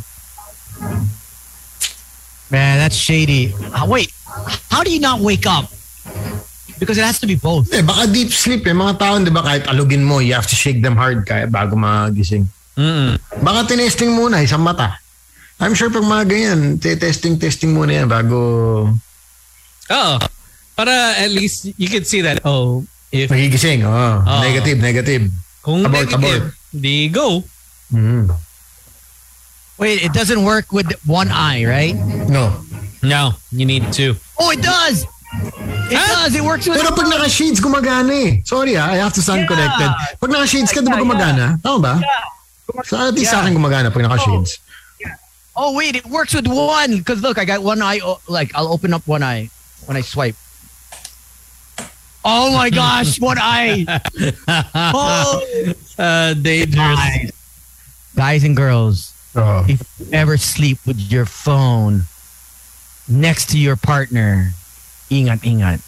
Man, 2.54 2.78
that's 2.78 2.96
shady. 2.96 3.58
Ah, 3.74 3.90
wait, 3.90 4.14
how 4.70 4.86
do 4.86 4.94
you 4.94 5.02
not 5.02 5.20
wake 5.20 5.50
up? 5.50 5.74
Because 6.78 7.02
it 7.02 7.04
has 7.04 7.18
to 7.20 7.28
be 7.28 7.34
both. 7.36 7.74
Eh, 7.74 7.82
baka 7.82 8.06
deep 8.06 8.30
sleep 8.30 8.68
eh. 8.68 8.76
Mga 8.76 9.00
tao, 9.00 9.18
di 9.18 9.32
ba, 9.34 9.42
kahit 9.42 9.66
alugin 9.66 10.06
mo, 10.06 10.20
you 10.20 10.38
have 10.38 10.46
to 10.46 10.56
shake 10.56 10.84
them 10.84 10.94
hard 10.94 11.26
kaya 11.26 11.48
bago 11.48 11.74
magising. 11.74 12.46
Mm-mm. 12.78 13.18
Baka 13.42 13.74
tinesting 13.74 14.14
muna, 14.14 14.44
isang 14.44 14.62
mata. 14.62 15.00
I'm 15.58 15.74
sure 15.74 15.88
pag 15.88 16.04
mga 16.04 16.26
ganyan, 16.28 16.60
testing, 16.78 17.40
testing 17.40 17.72
muna 17.72 18.04
yan 18.04 18.08
bago 18.12 18.92
Oh, 19.90 20.18
but 20.76 20.88
uh, 20.88 21.14
at 21.18 21.30
least 21.32 21.70
you 21.78 21.88
can 21.90 22.04
see 22.06 22.22
that. 22.22 22.42
Oh, 22.46 22.86
if 23.12 23.30
magigising. 23.30 23.84
Oh, 23.86 24.24
Oh. 24.26 24.42
Negative, 24.42 24.78
negative. 24.80 25.24
kung 25.62 25.86
Abort, 25.86 26.10
negative, 26.10 26.54
di 26.74 27.10
go. 27.10 27.44
Mm. 27.94 28.30
Wait, 29.78 30.04
it 30.04 30.14
doesn't 30.14 30.44
work 30.46 30.72
with 30.72 30.88
one 31.06 31.30
eye, 31.30 31.66
right? 31.66 31.96
No. 32.30 32.54
No, 33.04 33.34
you 33.52 33.66
need 33.66 33.92
to. 33.94 34.16
Oh, 34.40 34.50
it 34.52 34.62
does. 34.62 35.04
It 35.92 35.98
Huh? 35.98 36.26
does. 36.26 36.34
It 36.36 36.42
works 36.42 36.66
with. 36.66 36.82
Pero 36.82 36.96
pag 36.96 37.06
naka-shades, 37.10 37.60
gumagana 37.62 38.14
eh. 38.14 38.32
Sorry 38.46 38.78
ah, 38.78 38.90
I 38.90 38.98
have 38.98 39.14
to 39.14 39.22
sound 39.22 39.46
Yeah. 39.46 39.52
connected. 39.52 39.90
Pag 40.22 40.30
naka-shades 40.32 40.72
ka, 40.74 40.82
di 40.82 40.90
ba 40.90 40.98
Yeah. 40.98 41.58
Tama 41.62 41.80
ba? 41.82 41.94
Sa 42.86 43.10
at 43.10 43.14
least 43.14 43.30
sa 43.30 43.46
akin 43.46 43.54
gumagana 43.54 43.94
pag 43.94 44.02
naka-shades. 44.02 44.58
Oh 45.56 45.72
wait, 45.72 45.96
it 45.96 46.06
works 46.10 46.34
with 46.34 46.48
one. 46.50 46.98
Because 47.00 47.22
look, 47.22 47.38
I 47.38 47.46
got 47.46 47.62
one 47.62 47.82
eye. 47.82 48.02
Like 48.28 48.52
I'll 48.56 48.74
open 48.74 48.92
up 48.94 49.06
one 49.08 49.22
eye 49.24 49.50
when 49.86 49.98
I 49.98 50.02
swipe. 50.02 50.36
Oh 52.26 52.52
my 52.54 52.70
gosh, 52.72 53.20
what 53.22 53.38
I 53.40 53.86
Oh, 54.74 55.42
Uh, 55.98 56.34
dangerous. 56.34 56.76
guys, 56.76 57.32
guys 58.16 58.44
and 58.44 58.56
girls, 58.58 59.14
Oh. 59.36 59.64
if 59.68 59.80
you 60.00 60.08
ever 60.12 60.38
sleep 60.38 60.80
with 60.86 60.98
your 61.12 61.26
phone 61.26 62.04
next 63.08 63.50
to 63.52 63.58
your 63.60 63.76
partner, 63.76 64.52
ingat, 65.12 65.42
ingat. 65.46 65.80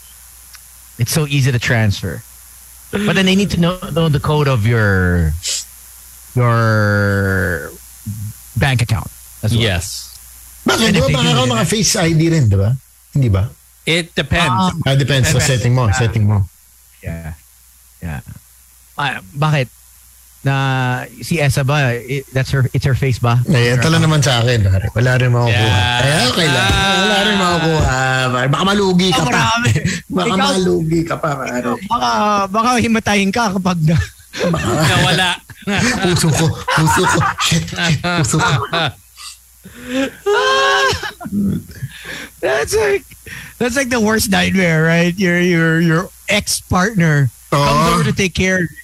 It's 0.99 1.11
so 1.11 1.25
easy 1.27 1.51
to 1.51 1.59
transfer. 1.59 2.21
But 2.91 3.15
then 3.15 3.25
they 3.25 3.35
need 3.35 3.49
to 3.51 3.59
know, 3.59 3.79
know 3.91 4.07
the 4.09 4.19
code 4.21 4.47
of 4.47 4.65
your 4.65 5.31
your 6.35 7.71
bank 8.55 8.81
account 8.81 9.09
as 9.43 9.51
well. 9.53 9.61
Yes, 9.63 10.13
Bakit? 10.65 10.93
Di 10.93 10.99
if 10.99 11.03
ba 11.03 11.07
they 11.07 11.13
baka 11.13 11.23
do 11.23 11.29
ako 11.33 11.43
that- 11.47 11.55
naka-face 11.55 11.95
ID 11.95 12.21
rin, 12.29 12.45
di 12.49 12.55
ba? 12.55 12.77
Hindi 13.13 13.29
ba? 13.29 13.49
It 13.87 14.11
depends. 14.11 14.51
Um, 14.75 14.83
Ah, 14.83 14.93
depends 14.93 15.31
sa 15.31 15.39
setting 15.39 15.71
mo. 15.71 15.87
Setting 15.89 16.27
mo. 16.27 16.43
Yeah. 16.99 17.33
Yeah. 17.97 18.19
Ah, 18.93 19.23
bakit? 19.31 19.71
Na 20.43 20.53
si 21.19 21.39
Esa 21.39 21.63
ba, 21.63 21.91
i- 21.91 22.23
that's 22.31 22.51
her 22.51 22.69
it's 22.71 22.85
her 22.85 22.93
face 22.93 23.17
ba? 23.17 23.41
Eh, 23.43 23.73
ito 23.73 23.87
lang 23.87 23.99
naman 23.99 24.21
sa 24.21 24.39
akin. 24.39 24.63
pare. 24.63 24.87
Wala 24.91 25.11
rin 25.17 25.31
makukuha. 25.31 25.51
Yeah. 25.51 26.05
Eh, 26.05 26.29
okay 26.29 26.47
lang. 26.47 26.69
Wala 26.71 27.17
rin 27.23 27.37
makukuha. 27.37 27.99
pare. 28.29 28.47
Baka 28.47 28.63
malugi 28.63 29.09
ka 29.09 29.23
Oh, 29.23 29.27
pa. 29.27 29.43
Baka 30.17 30.27
Ikaw- 30.29 30.39
malugi 30.53 30.99
ka 31.03 31.15
pa. 31.17 31.29
pare. 31.35 31.57
Baka 31.83 32.09
baka 32.47 32.69
himatayin 32.79 33.31
ka 33.31 33.51
kapag 33.51 33.79
na, 33.81 33.97
Nawala. 34.61 35.29
Puso 36.05 36.29
ko. 36.29 36.45
Puso 36.47 37.01
ko. 37.03 37.19
Shit. 37.43 37.65
shit 37.67 37.99
puso 38.21 38.37
ko. 38.39 38.51
That's 42.39 42.75
like 42.75 43.03
that's 43.57 43.75
like 43.75 43.89
the 43.89 43.99
worst 43.99 44.29
nightmare, 44.31 44.83
right? 44.85 45.13
Your 45.17 45.39
your 45.39 45.81
your 45.81 46.09
ex 46.29 46.61
partner 46.61 47.29
comes 47.49 47.67
Oo. 47.67 47.93
over 47.93 48.03
to 48.05 48.13
take 48.13 48.33
care. 48.33 48.63
of 48.63 48.69
you. 48.69 48.77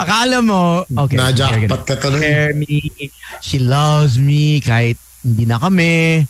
Akala 0.00 0.40
mo, 0.40 0.88
okay. 1.04 1.16
Na-jackpot 1.20 1.84
ka 1.84 1.92
tuloy. 2.00 2.24
care 2.24 2.56
me. 2.56 2.88
She 3.44 3.60
loves 3.60 4.16
me 4.16 4.64
kahit 4.64 4.96
hindi 5.20 5.44
na 5.44 5.60
kami. 5.60 6.24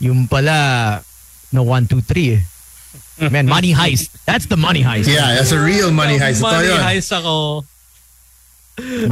Yung 0.00 0.24
pala, 0.24 1.04
no 1.52 1.68
one, 1.68 1.84
two, 1.84 2.00
three. 2.00 2.40
eh. 2.40 3.28
Man, 3.28 3.44
money 3.46 3.76
heist. 3.76 4.08
That's 4.24 4.48
the 4.48 4.56
money 4.56 4.80
heist. 4.82 5.06
Yeah, 5.06 5.36
that's 5.36 5.52
a 5.52 5.60
real 5.60 5.92
money 5.92 6.16
heist. 6.16 6.40
Ito 6.40 6.48
Money 6.48 6.68
yun. 6.72 6.80
heist 6.80 7.10
ako. 7.12 7.36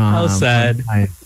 Ah, 0.00 0.24
How 0.24 0.26
sad. 0.26 0.80
money 0.88 1.05
heist. 1.07 1.20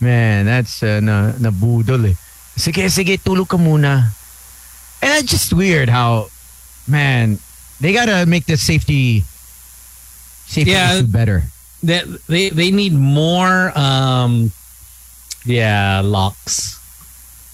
Man, 0.00 0.44
that's 0.46 0.82
uh, 0.82 1.00
na, 1.00 1.32
nabudol 1.32 2.10
eh. 2.10 2.14
Sige, 2.56 2.84
sige, 2.92 3.16
tulog 3.22 3.48
ka 3.48 3.56
muna. 3.56 4.12
And 5.02 5.12
it's 5.22 5.30
just 5.30 5.52
weird 5.52 5.88
how, 5.88 6.28
man, 6.88 7.38
they 7.80 7.92
gotta 7.92 8.24
make 8.26 8.44
the 8.46 8.56
safety 8.56 9.20
safety 10.46 10.70
Yeah. 10.72 10.94
issue 11.00 11.06
better. 11.08 11.44
They, 11.82 12.02
they 12.28 12.48
they 12.50 12.70
need 12.72 12.92
more 12.94 13.70
um 13.78 14.50
yeah 15.44 16.00
locks 16.02 16.80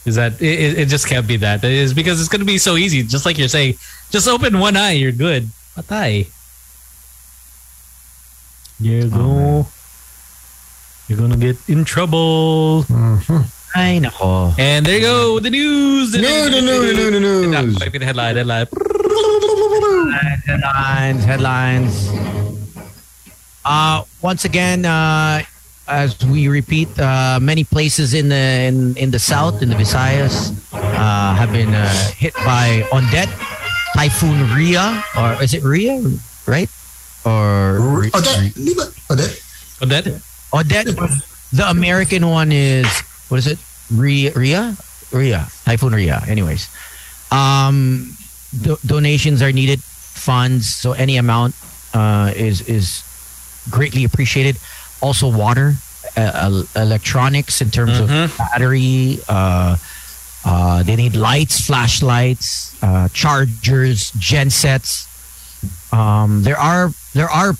is 0.06 0.14
that 0.14 0.40
it, 0.40 0.58
it- 0.60 0.78
it 0.78 0.86
just 0.88 1.06
can't 1.06 1.26
be 1.26 1.36
that 1.38 1.62
it 1.64 1.72
is 1.72 1.92
because 1.92 2.20
it's 2.20 2.30
going 2.30 2.40
to 2.40 2.46
be 2.48 2.56
so 2.56 2.76
easy 2.78 3.02
just 3.02 3.26
like 3.26 3.36
you're 3.36 3.50
saying 3.50 3.74
just 4.10 4.26
open 4.28 4.58
one 4.58 4.76
eye 4.78 4.92
you're 4.92 5.12
good 5.12 5.50
patay 5.76 6.24
you 8.80 9.08
go 9.10 9.66
you're 11.12 11.20
gonna 11.20 11.36
get 11.36 11.56
in 11.68 11.84
trouble 11.84 12.84
Mhm. 12.88 13.44
Ay, 13.76 14.00
nako. 14.00 14.56
and 14.56 14.84
there 14.88 14.96
you 14.96 15.04
go 15.04 15.36
the 15.40 15.50
news 15.52 16.12
the 16.12 16.24
No, 16.24 16.48
no, 16.48 16.60
no, 16.64 16.80
no, 16.80 16.92
no, 17.12 17.18
no, 17.20 17.32
no. 17.52 17.62
Maybe 17.80 17.98
the 18.00 18.06
headline 18.08 18.36
headline 18.40 18.66
Headlines, 20.48 21.24
headlines. 21.24 21.94
Uh, 23.64 24.02
once 24.20 24.44
again, 24.44 24.84
uh, 24.84 25.42
as 25.88 26.16
we 26.24 26.48
repeat, 26.48 26.88
uh, 26.98 27.38
many 27.40 27.64
places 27.64 28.12
in 28.14 28.28
the 28.28 28.44
in, 28.68 28.96
in 28.96 29.10
the 29.10 29.18
south, 29.18 29.62
in 29.62 29.68
the 29.68 29.76
Visayas, 29.76 30.50
uh, 30.72 31.34
have 31.36 31.52
been 31.52 31.72
uh, 31.74 31.88
hit 32.16 32.34
by 32.44 32.84
Ondet, 32.92 33.28
Typhoon 33.94 34.50
Ria, 34.56 35.02
or 35.16 35.40
is 35.42 35.54
it 35.54 35.62
Ria, 35.62 36.00
right? 36.46 36.68
Or 37.24 37.78
Ode, 38.12 38.52
di 38.56 38.74
ba? 38.74 38.90
Ode? 40.52 40.66
oh 40.66 40.68
that 40.68 40.88
Odette. 40.88 41.22
The 41.52 41.68
American 41.68 42.26
one 42.28 42.50
is 42.52 42.86
what 43.28 43.38
is 43.38 43.46
it? 43.46 43.58
Ria, 43.92 44.32
Ria, 44.32 44.76
Ria, 45.12 45.48
Typhoon 45.64 45.92
Ria. 45.92 46.22
Anyways, 46.26 46.68
um, 47.30 48.16
do- 48.62 48.78
donations 48.86 49.42
are 49.42 49.52
needed. 49.52 49.82
Funds, 49.82 50.72
so 50.74 50.92
any 50.92 51.16
amount 51.16 51.54
uh, 51.94 52.32
is 52.36 52.60
is 52.68 53.02
greatly 53.70 54.04
appreciated. 54.04 54.56
Also, 55.00 55.28
water, 55.28 55.74
uh, 56.16 56.62
electronics 56.76 57.60
in 57.60 57.70
terms 57.70 57.98
of 57.98 58.08
battery. 58.38 59.18
Uh, 59.28 59.76
uh, 60.44 60.82
they 60.84 60.96
need 60.96 61.16
lights, 61.16 61.66
flashlights, 61.66 62.76
uh, 62.82 63.08
chargers, 63.12 64.10
gen 64.12 64.48
sets. 64.50 65.08
Um, 65.92 66.42
there 66.44 66.58
are 66.58 66.90
there 67.14 67.28
are 67.30 67.54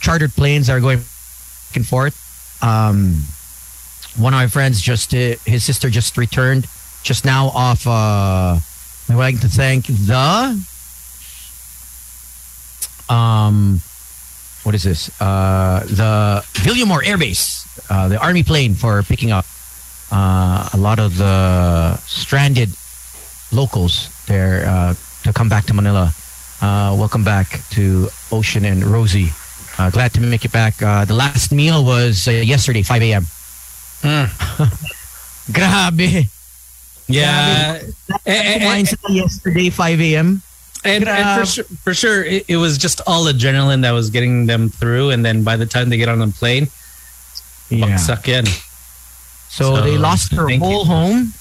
chartered 0.00 0.32
planes 0.32 0.66
that 0.66 0.74
are 0.74 0.80
going 0.80 0.98
back 0.98 1.76
and 1.76 1.86
forth. 1.86 2.18
Um, 2.62 3.24
one 4.16 4.34
of 4.34 4.38
my 4.38 4.46
friends 4.46 4.80
just 4.80 5.12
uh, 5.14 5.34
his 5.44 5.64
sister 5.64 5.90
just 5.90 6.16
returned 6.16 6.66
just 7.02 7.24
now 7.24 7.48
off. 7.48 7.86
Uh, 7.86 8.58
I 8.60 8.60
would 9.08 9.16
like 9.16 9.40
to 9.40 9.48
thank 9.48 9.86
the 9.86 10.58
um, 13.12 13.80
what 14.62 14.74
is 14.74 14.84
this? 14.84 15.10
Uh, 15.20 15.80
the 15.84 16.44
Villamor 16.60 17.04
Air 17.04 17.18
Base, 17.18 17.66
uh, 17.90 18.08
the 18.08 18.18
Army 18.18 18.42
plane 18.42 18.74
for 18.74 19.02
picking 19.02 19.30
up 19.32 19.44
uh, 20.10 20.68
a 20.72 20.76
lot 20.76 20.98
of 20.98 21.18
the 21.18 21.96
stranded 21.98 22.70
locals 23.50 24.08
there 24.26 24.66
uh, 24.66 24.94
to 25.24 25.32
come 25.32 25.48
back 25.48 25.64
to 25.66 25.74
Manila. 25.74 26.12
Uh, 26.60 26.94
welcome 26.98 27.24
back 27.24 27.60
to 27.70 28.08
Ocean 28.30 28.64
and 28.64 28.84
Rosie. 28.84 29.30
Uh, 29.78 29.90
glad 29.90 30.12
to 30.14 30.20
make 30.20 30.44
it 30.44 30.52
back. 30.52 30.80
Uh, 30.82 31.04
the 31.04 31.14
last 31.14 31.52
meal 31.52 31.84
was 31.84 32.28
uh, 32.28 32.30
yesterday, 32.30 32.82
5 32.82 33.02
a.m. 33.02 33.22
Grabe. 35.52 36.26
Yeah. 37.08 37.80
And, 38.26 38.62
Kumain 38.62 38.96
and, 39.06 39.14
yesterday, 39.16 39.70
5 39.70 40.00
a.m. 40.00 40.42
and, 40.84 41.08
and 41.08 41.40
for 41.40 41.46
sure, 41.46 41.64
for 41.82 41.94
sure 41.94 42.24
it, 42.24 42.44
it 42.48 42.56
was 42.56 42.78
just 42.78 43.00
all 43.06 43.24
adrenaline 43.26 43.82
that 43.82 43.92
was 43.92 44.10
getting 44.10 44.46
them 44.46 44.68
through. 44.68 45.10
And 45.10 45.24
then 45.24 45.42
by 45.42 45.56
the 45.56 45.66
time 45.66 45.88
they 45.90 45.96
get 45.96 46.08
on 46.08 46.18
the 46.18 46.28
plane, 46.28 46.68
Yeah. 47.70 47.96
suck 47.96 48.28
in. 48.28 48.46
So, 48.46 49.76
So, 49.76 49.80
they 49.82 49.98
lost 49.98 50.30
their 50.30 50.48
whole 50.58 50.80
you. 50.80 50.84
home, 50.84 51.34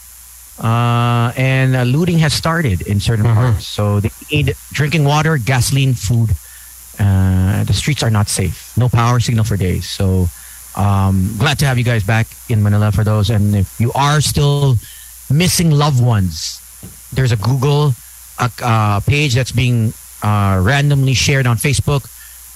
uh, 0.60 1.32
and 1.38 1.76
uh, 1.76 1.84
looting 1.84 2.20
has 2.20 2.34
started 2.34 2.82
in 2.82 3.00
certain 3.00 3.26
parts. 3.26 3.68
So 3.68 4.00
they 4.00 4.12
need 4.32 4.54
drinking 4.74 5.06
water, 5.06 5.38
gasoline, 5.38 5.94
food. 5.94 6.32
Uh, 7.00 7.64
the 7.64 7.74
streets 7.74 8.04
are 8.04 8.10
not 8.10 8.28
safe. 8.28 8.76
No 8.78 8.90
power 8.90 9.20
signal 9.20 9.44
for 9.44 9.58
days. 9.58 9.90
So 9.90 10.28
um, 10.76 11.36
glad 11.38 11.60
to 11.60 11.66
have 11.66 11.78
you 11.78 11.84
guys 11.84 12.04
back 12.04 12.28
in 12.50 12.62
Manila 12.64 12.92
for 12.92 13.04
those. 13.04 13.30
And 13.30 13.56
if 13.56 13.80
you 13.80 13.92
are 13.94 14.22
still 14.22 14.76
missing 15.30 15.72
loved 15.72 16.04
ones, 16.04 16.60
there's 17.14 17.32
a 17.32 17.38
Google 17.38 17.94
uh, 18.40 19.00
page 19.02 19.36
that's 19.36 19.52
being 19.52 19.94
uh, 20.24 20.62
randomly 20.64 21.14
shared 21.14 21.48
on 21.48 21.58
Facebook. 21.58 22.08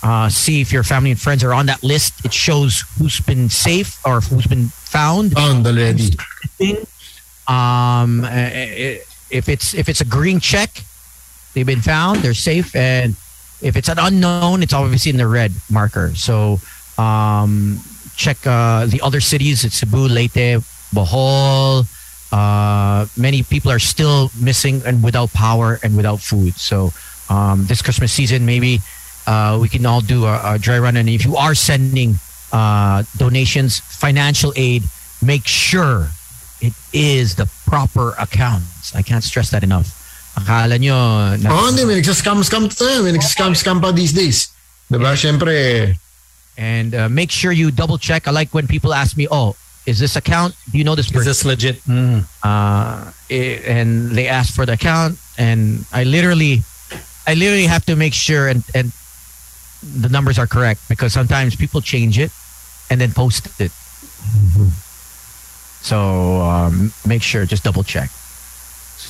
Uh, 0.03 0.29
see 0.29 0.61
if 0.61 0.71
your 0.71 0.83
family 0.83 1.11
and 1.11 1.19
friends 1.19 1.43
are 1.43 1.53
on 1.53 1.65
that 1.65 1.81
list. 1.83 2.23
It 2.25 2.33
shows 2.33 2.83
who's 2.97 3.19
been 3.21 3.49
safe 3.49 3.97
or 4.05 4.21
who's 4.21 4.45
been 4.45 4.67
found 4.67 5.33
Found 5.33 5.65
already. 5.65 6.11
Um, 7.47 8.23
uh, 8.23 8.27
uh, 8.27 8.97
if 9.29 9.49
it's 9.49 9.73
if 9.73 9.89
it's 9.89 10.01
a 10.01 10.05
green 10.05 10.39
check, 10.39 10.69
they've 11.53 11.65
been 11.65 11.81
found. 11.81 12.19
They're 12.19 12.33
safe, 12.33 12.75
and 12.75 13.15
if 13.61 13.75
it's 13.75 13.89
an 13.89 13.99
unknown, 13.99 14.63
it's 14.63 14.73
obviously 14.73 15.11
in 15.11 15.17
the 15.17 15.27
red 15.27 15.51
marker. 15.69 16.13
So 16.15 16.59
um, 16.97 17.79
check 18.15 18.37
uh, 18.45 18.85
the 18.85 19.01
other 19.01 19.21
cities. 19.21 19.63
It's 19.63 19.75
Cebu, 19.75 20.07
Leyte, 20.07 20.61
Bohol. 20.93 21.85
Uh, 22.31 23.05
many 23.17 23.43
people 23.43 23.71
are 23.71 23.79
still 23.79 24.31
missing 24.41 24.81
and 24.85 25.03
without 25.03 25.31
power 25.31 25.79
and 25.83 25.95
without 25.95 26.19
food. 26.19 26.53
So 26.55 26.91
um, 27.29 27.65
this 27.65 27.81
Christmas 27.81 28.11
season, 28.11 28.45
maybe 28.45 28.79
uh, 29.27 29.57
we 29.61 29.69
can 29.69 29.85
all 29.85 30.01
do 30.01 30.25
a, 30.25 30.55
a 30.55 30.59
dry 30.59 30.79
run. 30.79 30.97
And 30.97 31.09
if 31.09 31.25
you 31.25 31.35
are 31.35 31.55
sending 31.55 32.15
uh, 32.51 33.03
donations, 33.17 33.79
financial 33.79 34.53
aid, 34.55 34.83
make 35.21 35.47
sure 35.47 36.09
it 36.61 36.73
is 36.93 37.35
the 37.35 37.49
proper 37.65 38.13
accounts. 38.19 38.95
I 38.95 39.01
can't 39.01 39.23
stress 39.23 39.51
that 39.51 39.63
enough. 39.63 40.04
Akala 40.35 40.75
nyo, 40.77 40.95
na- 41.39 41.51
Oo, 41.51 41.67
hindi. 41.71 41.85
May 41.85 42.01
nagsascam-scam 42.01 42.67
tayo. 42.69 43.03
May 43.03 43.15
nagsascam-scam 43.15 43.79
pa 43.81 43.91
these 43.91 44.11
days. 44.11 44.51
Diba? 44.91 45.15
Siyempre, 45.15 45.95
and 46.57 46.93
uh, 46.93 47.09
make 47.09 47.31
sure 47.31 47.51
you 47.51 47.71
double 47.71 47.97
check. 47.97 48.27
I 48.27 48.31
like 48.31 48.53
when 48.53 48.67
people 48.67 48.93
ask 48.93 49.17
me, 49.17 49.27
"Oh, 49.31 49.55
is 49.85 49.97
this 49.97 50.15
account? 50.15 50.53
Do 50.71 50.77
you 50.77 50.83
know 50.83 50.93
this 50.95 51.07
person? 51.09 51.31
Is 51.31 51.41
this 51.41 51.45
legit? 51.45 51.81
Mm. 51.87 52.23
uh, 52.43 53.09
i- 53.31 53.59
and 53.65 54.11
they 54.11 54.27
ask 54.27 54.53
for 54.53 54.65
the 54.65 54.73
account, 54.73 55.17
and 55.39 55.85
I 55.91 56.03
literally, 56.03 56.61
I 57.25 57.33
literally 57.33 57.65
have 57.65 57.83
to 57.89 57.95
make 57.95 58.13
sure 58.13 58.47
and 58.47 58.61
and 58.75 58.91
the 59.81 60.09
numbers 60.09 60.37
are 60.37 60.47
correct 60.47 60.81
because 60.87 61.13
sometimes 61.13 61.55
people 61.55 61.81
change 61.81 62.17
it 62.19 62.29
and 62.91 62.99
then 63.01 63.11
post 63.11 63.47
it. 63.59 63.71
So 65.81 66.41
um, 66.41 66.91
make 67.05 67.21
sure, 67.21 67.45
just 67.45 67.63
double 67.63 67.83
check. 67.83 68.09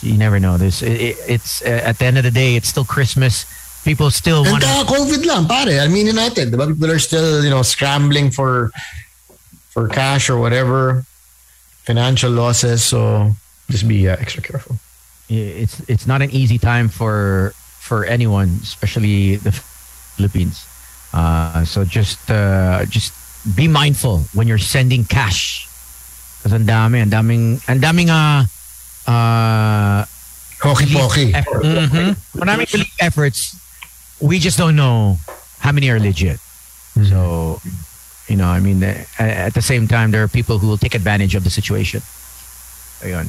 You 0.06 0.18
never 0.18 0.39
know. 0.39 0.58
This 0.58 0.82
it, 0.82 1.01
it, 1.01 1.18
it's 1.28 1.62
uh, 1.62 1.82
at 1.84 1.97
the 1.97 2.06
end 2.06 2.18
of 2.18 2.24
the 2.24 2.32
day, 2.32 2.56
it's 2.56 2.68
still 2.68 2.86
Christmas. 2.86 3.45
People 3.84 4.10
still 4.10 4.43
and 4.43 4.51
want 4.51 4.64
to. 4.64 4.70
COVID 4.86 5.26
lang, 5.26 5.47
pare. 5.47 5.82
Aminin 5.86 6.14
natin. 6.14 6.49
Diba? 6.49 6.68
People 6.68 6.91
are 6.91 6.99
still, 6.99 7.43
you 7.43 7.49
know, 7.49 7.62
scrambling 7.62 8.32
for 8.32 8.72
for 9.70 9.88
cash 9.88 10.30
or 10.30 10.38
whatever. 10.38 11.06
Financial 11.84 12.32
losses. 12.32 12.84
So, 12.84 13.34
just 13.70 13.88
be 13.88 14.10
uh, 14.10 14.18
extra 14.18 14.41
careful. 14.41 14.78
it's 15.30 15.82
it's 15.89 16.06
not 16.06 16.22
an 16.22 16.30
easy 16.32 16.58
time 16.58 16.89
for 16.89 17.53
for 17.80 18.06
anyone, 18.06 18.60
especially 18.62 19.38
the 19.38 19.51
Philippines. 19.51 20.66
Uh, 21.14 21.64
so 21.64 21.86
just 21.86 22.20
uh, 22.30 22.86
just 22.86 23.14
be 23.56 23.68
mindful 23.68 24.20
when 24.34 24.47
you're 24.47 24.58
sending 24.58 25.06
cash. 25.06 25.70
Because 26.38 26.53
ang 26.53 26.66
dami, 26.66 27.01
ang 27.01 27.10
daming, 27.10 27.62
ang 27.70 27.80
daming 27.80 28.10
uh, 28.10 28.45
uh, 29.08 30.06
Hoki-poki. 30.62 31.34
effort. 31.34 31.64
Maraming 32.36 32.72
relief 32.74 32.95
efforts. 32.99 33.60
We 34.22 34.39
just 34.39 34.58
don't 34.58 34.76
know 34.76 35.18
how 35.60 35.72
many 35.72 35.89
are 35.89 35.99
legit. 35.99 36.39
So, 37.10 37.60
you 38.28 38.38
know, 38.38 38.47
I 38.47 38.60
mean, 38.62 38.82
at 38.84 39.53
the 39.53 39.62
same 39.62 39.88
time, 39.88 40.12
there 40.12 40.24
are 40.24 40.30
people 40.30 40.60
who 40.60 40.68
will 40.68 40.78
take 40.78 40.95
advantage 40.95 41.36
of 41.36 41.43
the 41.43 41.49
situation. 41.49 42.01
Ayun. 43.03 43.28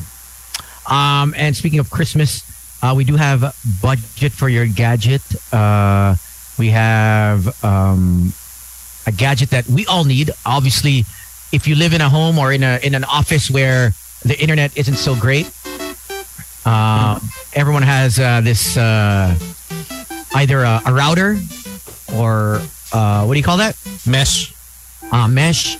Um, 0.88 1.34
and 1.36 1.56
speaking 1.56 1.80
of 1.80 1.90
Christmas, 1.90 2.46
uh, 2.82 2.94
we 2.96 3.04
do 3.04 3.16
have 3.16 3.42
budget 3.82 4.32
for 4.32 4.48
your 4.48 4.66
gadget. 4.66 5.22
Uh, 5.52 6.14
we 6.58 6.68
have 6.70 7.64
um, 7.64 8.32
a 9.06 9.12
gadget 9.12 9.50
that 9.50 9.66
we 9.66 9.84
all 9.86 10.04
need. 10.04 10.30
Obviously, 10.46 11.04
if 11.52 11.66
you 11.66 11.74
live 11.74 11.92
in 11.92 12.00
a 12.00 12.08
home 12.08 12.38
or 12.38 12.52
in 12.52 12.62
a 12.62 12.78
in 12.82 12.94
an 12.94 13.04
office 13.04 13.50
where 13.50 13.92
the 14.24 14.38
internet 14.40 14.76
isn't 14.76 14.96
so 14.96 15.14
great, 15.16 15.50
uh, 16.66 17.18
everyone 17.54 17.82
has 17.82 18.18
uh, 18.18 18.40
this 18.42 18.76
uh, 18.76 19.34
either 20.34 20.60
a, 20.62 20.82
a 20.86 20.92
router 20.92 21.38
or 22.14 22.60
uh, 22.92 23.24
what 23.24 23.34
do 23.34 23.38
you 23.38 23.44
call 23.44 23.56
that? 23.58 23.76
Mesh. 24.06 24.52
uh, 25.12 25.28
mesh. 25.28 25.78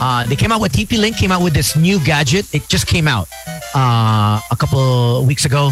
Uh, 0.00 0.24
they 0.26 0.36
came 0.36 0.52
out 0.52 0.60
with 0.60 0.72
TP 0.72 0.96
Link 0.98 1.16
came 1.16 1.32
out 1.32 1.42
with 1.42 1.52
this 1.54 1.74
new 1.76 1.98
gadget. 2.04 2.46
It 2.54 2.68
just 2.68 2.86
came 2.86 3.08
out 3.08 3.26
uh, 3.74 4.40
a 4.50 4.56
couple 4.56 5.24
weeks 5.26 5.44
ago. 5.44 5.70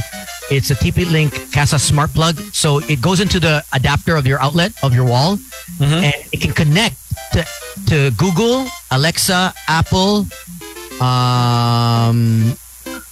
It's 0.51 0.71
a 0.71 0.75
TP 0.75 1.11
Link 1.11 1.33
Kasa 1.53 1.79
Smart 1.79 2.11
Plug. 2.13 2.37
So 2.53 2.79
it 2.89 3.01
goes 3.01 3.21
into 3.21 3.39
the 3.41 3.63
adapter 3.73 4.17
of 4.17 4.27
your 4.27 4.41
outlet 4.41 4.73
of 4.83 4.95
your 4.95 5.05
wall, 5.05 5.39
and 5.81 6.15
it 6.33 6.41
can 6.41 6.53
connect 6.53 6.97
to, 7.33 7.45
to 7.87 8.11
Google, 8.17 8.67
Alexa, 8.91 9.53
Apple. 9.69 10.27
Um, 11.01 12.57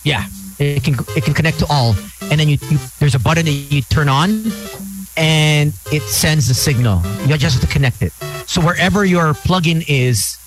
yeah, 0.04 0.26
it 0.58 0.84
can 0.84 0.94
it 1.16 1.24
can 1.24 1.34
connect 1.34 1.58
to 1.60 1.66
all, 1.70 1.94
and 2.22 2.38
then 2.40 2.48
you, 2.48 2.58
you 2.70 2.78
there's 2.98 3.14
a 3.14 3.18
button 3.18 3.44
that 3.44 3.50
you 3.50 3.82
turn 3.82 4.08
on, 4.08 4.44
and 5.16 5.72
it 5.92 6.02
sends 6.02 6.48
the 6.48 6.54
signal. 6.54 7.02
You 7.26 7.36
just 7.36 7.60
have 7.60 7.68
to 7.68 7.72
connect 7.72 8.02
it. 8.02 8.12
So 8.46 8.60
wherever 8.60 9.04
your 9.04 9.32
plugin 9.32 9.84
is, 9.88 10.38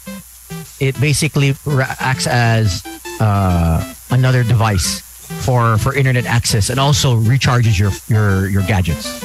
it 0.79 0.99
basically 0.99 1.55
acts 1.99 2.27
as 2.27 2.83
uh, 3.19 3.93
another 4.11 4.43
device 4.43 5.01
for 5.45 5.77
for 5.77 5.95
internet 5.95 6.25
access, 6.25 6.69
and 6.69 6.79
also 6.79 7.17
recharges 7.17 7.77
your 7.79 7.91
your 8.07 8.49
your 8.49 8.63
gadgets. 8.63 9.23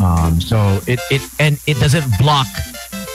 Um, 0.00 0.40
so 0.40 0.80
it 0.86 1.00
it 1.10 1.22
and 1.38 1.58
it 1.66 1.78
doesn't 1.80 2.04
block 2.18 2.46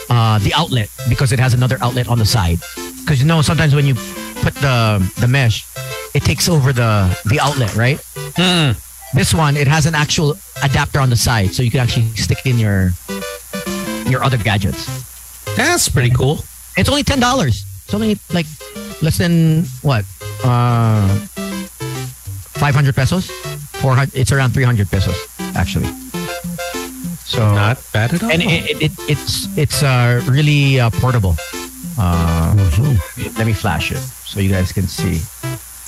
uh, 0.08 0.38
the 0.40 0.52
outlet 0.54 0.90
because 1.08 1.32
it 1.32 1.38
has 1.38 1.54
another 1.54 1.78
outlet 1.80 2.08
on 2.08 2.18
the 2.18 2.26
side. 2.26 2.58
Because 3.00 3.20
you 3.20 3.26
know 3.26 3.42
sometimes 3.42 3.74
when 3.74 3.86
you 3.86 3.94
put 4.42 4.54
the 4.56 4.98
the 5.18 5.28
mesh, 5.28 5.66
it 6.14 6.22
takes 6.22 6.48
over 6.48 6.72
the 6.72 7.08
the 7.26 7.40
outlet, 7.40 7.74
right? 7.76 7.98
This 9.14 9.34
one 9.34 9.56
it 9.56 9.66
has 9.68 9.86
an 9.86 9.94
actual 9.94 10.36
adapter 10.62 11.00
on 11.00 11.10
the 11.10 11.16
side, 11.16 11.52
so 11.52 11.62
you 11.62 11.70
can 11.70 11.80
actually 11.80 12.06
stick 12.16 12.46
in 12.46 12.58
your 12.58 12.90
your 14.06 14.22
other 14.22 14.38
gadgets. 14.38 14.86
That's 15.56 15.88
pretty 15.88 16.10
cool. 16.10 16.44
It's 16.76 16.88
only 16.88 17.02
ten 17.02 17.20
dollars. 17.20 17.64
It's 17.84 17.94
only 17.94 18.18
like 18.32 18.46
less 19.02 19.18
than 19.18 19.64
what 19.82 20.04
uh, 20.44 21.08
500 22.60 22.94
pesos. 22.94 23.30
400. 23.80 24.14
It's 24.14 24.30
around 24.30 24.52
300 24.52 24.88
pesos 24.90 25.16
actually. 25.56 25.88
So 27.24 27.40
Not 27.54 27.78
bad 27.92 28.12
at 28.14 28.22
all. 28.22 28.30
and 28.30 28.42
it, 28.42 28.70
it, 28.70 28.82
it 28.82 28.92
it's 29.08 29.46
it's 29.56 29.82
uh, 29.82 30.20
really 30.28 30.78
uh, 30.80 30.90
portable. 30.90 31.34
Uh, 31.98 32.54
Let 33.38 33.46
me 33.46 33.52
flash 33.52 33.90
it 33.92 33.98
so 33.98 34.40
you 34.40 34.50
guys 34.50 34.72
can 34.72 34.86
see. 34.86 35.20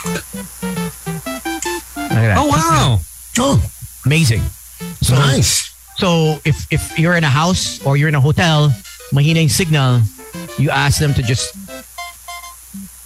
Look 0.05 0.17
at 2.21 2.29
that. 2.29 2.37
oh 2.39 2.47
wow. 2.47 2.99
Oh, 3.39 3.63
Amazing. 4.05 4.43
So, 5.01 5.15
nice. 5.15 5.71
So 5.97 6.39
if 6.45 6.67
if 6.73 6.99
you're 6.99 7.15
in 7.15 7.25
a 7.25 7.31
house 7.31 7.85
or 7.87 7.97
you're 7.97 8.09
in 8.09 8.15
a 8.15 8.21
hotel, 8.21 8.75
mahina 9.13 9.41
yung 9.41 9.49
signal, 9.49 10.01
you 10.59 10.71
ask 10.71 10.99
them 10.99 11.15
to 11.15 11.23
just 11.23 11.55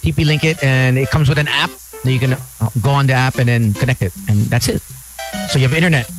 TP 0.01 0.25
link 0.25 0.43
it, 0.43 0.63
and 0.63 0.97
it 0.97 1.09
comes 1.09 1.29
with 1.29 1.37
an 1.37 1.47
app. 1.47 1.69
That 2.03 2.11
you 2.11 2.19
can 2.19 2.33
uh, 2.33 2.69
go 2.81 2.91
on 2.91 3.07
the 3.07 3.13
app 3.13 3.37
and 3.37 3.47
then 3.47 3.73
connect 3.73 4.01
it, 4.01 4.13
and 4.29 4.37
that's 4.47 4.67
it. 4.69 4.81
So 5.49 5.59
you 5.59 5.67
have 5.67 5.75
internet, 5.75 6.09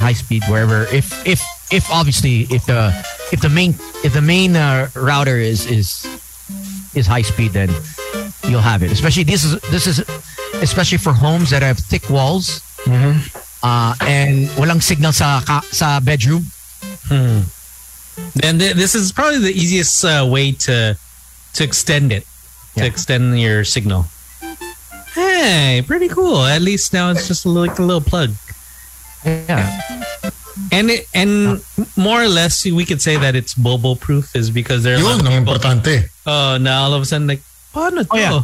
high 0.00 0.12
speed 0.12 0.44
wherever. 0.48 0.86
If 0.92 1.26
if 1.26 1.42
if 1.72 1.90
obviously 1.90 2.46
if 2.54 2.66
the 2.66 2.92
if 3.32 3.40
the 3.40 3.48
main 3.50 3.74
if 4.04 4.12
the 4.12 4.22
main 4.22 4.56
uh, 4.56 4.88
router 4.94 5.36
is 5.36 5.66
is 5.66 6.06
is 6.94 7.06
high 7.06 7.22
speed, 7.22 7.52
then 7.52 7.68
you'll 8.48 8.60
have 8.60 8.82
it. 8.82 8.90
Especially 8.92 9.24
this 9.24 9.44
is 9.44 9.60
this 9.70 9.86
is 9.86 10.00
especially 10.62 10.98
for 10.98 11.12
homes 11.12 11.50
that 11.50 11.62
have 11.62 11.78
thick 11.78 12.08
walls 12.10 12.62
uh, 13.62 13.94
and 14.02 14.48
walang 14.60 14.82
signal 14.82 15.12
sa 15.12 15.40
ka- 15.40 15.64
sa 15.72 16.00
bedroom. 16.00 16.44
Then 18.34 18.58
th- 18.58 18.74
this 18.74 18.94
is 18.94 19.12
probably 19.12 19.38
the 19.40 19.52
easiest 19.52 20.04
uh, 20.04 20.26
way 20.28 20.52
to 20.68 20.96
to 21.54 21.60
extend 21.64 22.12
it, 22.12 22.26
to 22.76 22.84
extend 22.86 23.38
your 23.40 23.64
signal. 23.64 24.06
Hey, 25.14 25.82
pretty 25.86 26.08
cool. 26.08 26.42
At 26.42 26.62
least 26.62 26.92
now 26.92 27.10
it's 27.10 27.26
just 27.28 27.46
like 27.46 27.78
a 27.78 27.82
little 27.82 28.00
plug. 28.02 28.30
Yeah. 29.24 29.62
And 30.70 30.90
it, 30.90 31.06
and 31.14 31.62
more 31.96 32.22
or 32.22 32.28
less 32.28 32.64
we 32.66 32.84
could 32.84 33.00
say 33.02 33.16
that 33.16 33.34
it's 33.34 33.54
bobo 33.54 33.94
proof 33.94 34.34
is 34.34 34.50
because 34.50 34.82
there 34.82 34.96
are 34.96 35.00
a 35.00 35.02
lot 35.02 35.22
Yun, 35.22 35.26
of 35.26 35.32
people. 35.46 35.54
importante. 35.54 36.10
Oh, 36.26 36.58
now 36.60 36.82
all 36.84 36.94
of 36.94 37.02
a 37.02 37.04
sudden 37.04 37.26
like, 37.26 37.40
paano 37.74 38.06
to? 38.06 38.14
Oh, 38.14 38.18
yeah. 38.18 38.42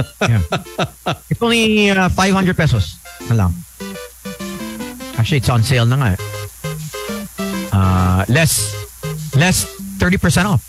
It's 1.30 1.42
only 1.42 1.90
uh, 1.90 2.08
500 2.08 2.56
pesos 2.56 2.96
na 3.28 3.34
lang. 3.44 3.52
Actually, 5.20 5.44
it's 5.44 5.52
on 5.52 5.60
sale 5.62 5.84
na 5.84 5.96
nga 6.00 6.08
eh. 6.16 6.18
Uh, 7.70 8.24
less, 8.32 8.72
less 9.36 9.68
30% 10.00 10.48
off. 10.48 10.64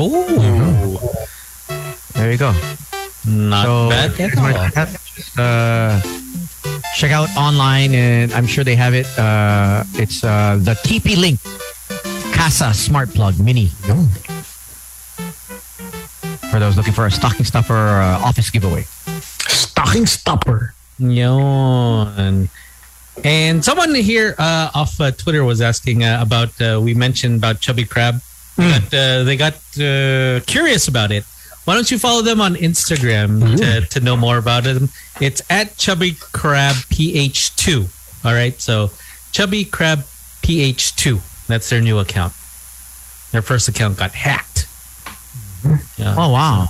Oh, 0.00 0.96
There 2.16 2.32
you 2.32 2.38
go. 2.40 2.50
not 3.28 3.64
so, 3.66 3.88
bad 3.92 4.10
at 4.16 4.32
all. 4.38 4.48
to 4.48 4.72
have- 4.74 4.96
just, 5.14 5.38
uh, 5.38 6.00
check 6.96 7.12
out 7.12 7.28
online 7.36 7.92
and 7.94 8.32
I'm 8.32 8.46
sure 8.46 8.64
they 8.64 8.76
have 8.76 8.94
it. 8.94 9.06
Uh, 9.18 9.84
it's 10.00 10.24
uh, 10.24 10.56
the 10.58 10.72
TP 10.86 11.16
Link 11.18 11.38
Kasa 12.32 12.72
Smart 12.72 13.12
Plug 13.12 13.38
Mini. 13.38 13.68
Yun. 13.86 14.08
For 16.50 16.58
those 16.58 16.76
looking 16.76 16.94
for 16.94 17.06
a 17.06 17.10
stocking 17.10 17.44
stuffer 17.44 17.74
or 17.74 18.00
uh, 18.00 18.18
office 18.20 18.50
giveaway. 18.50 18.84
Stocking 19.48 20.06
stuffer. 20.06 20.74
Yun. 20.98 22.48
And 23.24 23.64
someone 23.64 23.94
here 23.94 24.34
uh, 24.38 24.70
off 24.74 25.00
uh, 25.00 25.10
Twitter 25.10 25.44
was 25.44 25.60
asking 25.60 26.04
uh, 26.04 26.18
about, 26.20 26.60
uh, 26.60 26.80
we 26.82 26.94
mentioned 26.94 27.36
about 27.36 27.60
Chubby 27.60 27.84
Crab. 27.84 28.20
But 28.56 28.92
uh, 28.94 29.22
they 29.24 29.36
got 29.36 29.54
uh, 29.78 30.40
curious 30.46 30.88
about 30.88 31.12
it. 31.12 31.24
Why 31.64 31.74
don't 31.74 31.90
you 31.90 31.98
follow 31.98 32.22
them 32.22 32.40
on 32.40 32.54
Instagram 32.54 33.58
to, 33.58 33.86
to 33.86 34.00
know 34.00 34.16
more 34.16 34.38
about 34.38 34.64
them? 34.64 34.88
It's 35.20 35.42
at 35.50 35.76
Chubby 35.76 36.12
Crab 36.32 36.74
PH2. 36.74 38.24
All 38.24 38.32
right. 38.32 38.58
So 38.60 38.90
Chubby 39.32 39.64
Crab 39.64 40.00
PH2. 40.42 41.46
That's 41.46 41.68
their 41.68 41.80
new 41.80 41.98
account. 41.98 42.32
Their 43.32 43.42
first 43.42 43.68
account 43.68 43.98
got 43.98 44.12
hacked. 44.12 44.67
Yeah. 45.96 46.14
Oh 46.16 46.30
wow! 46.32 46.68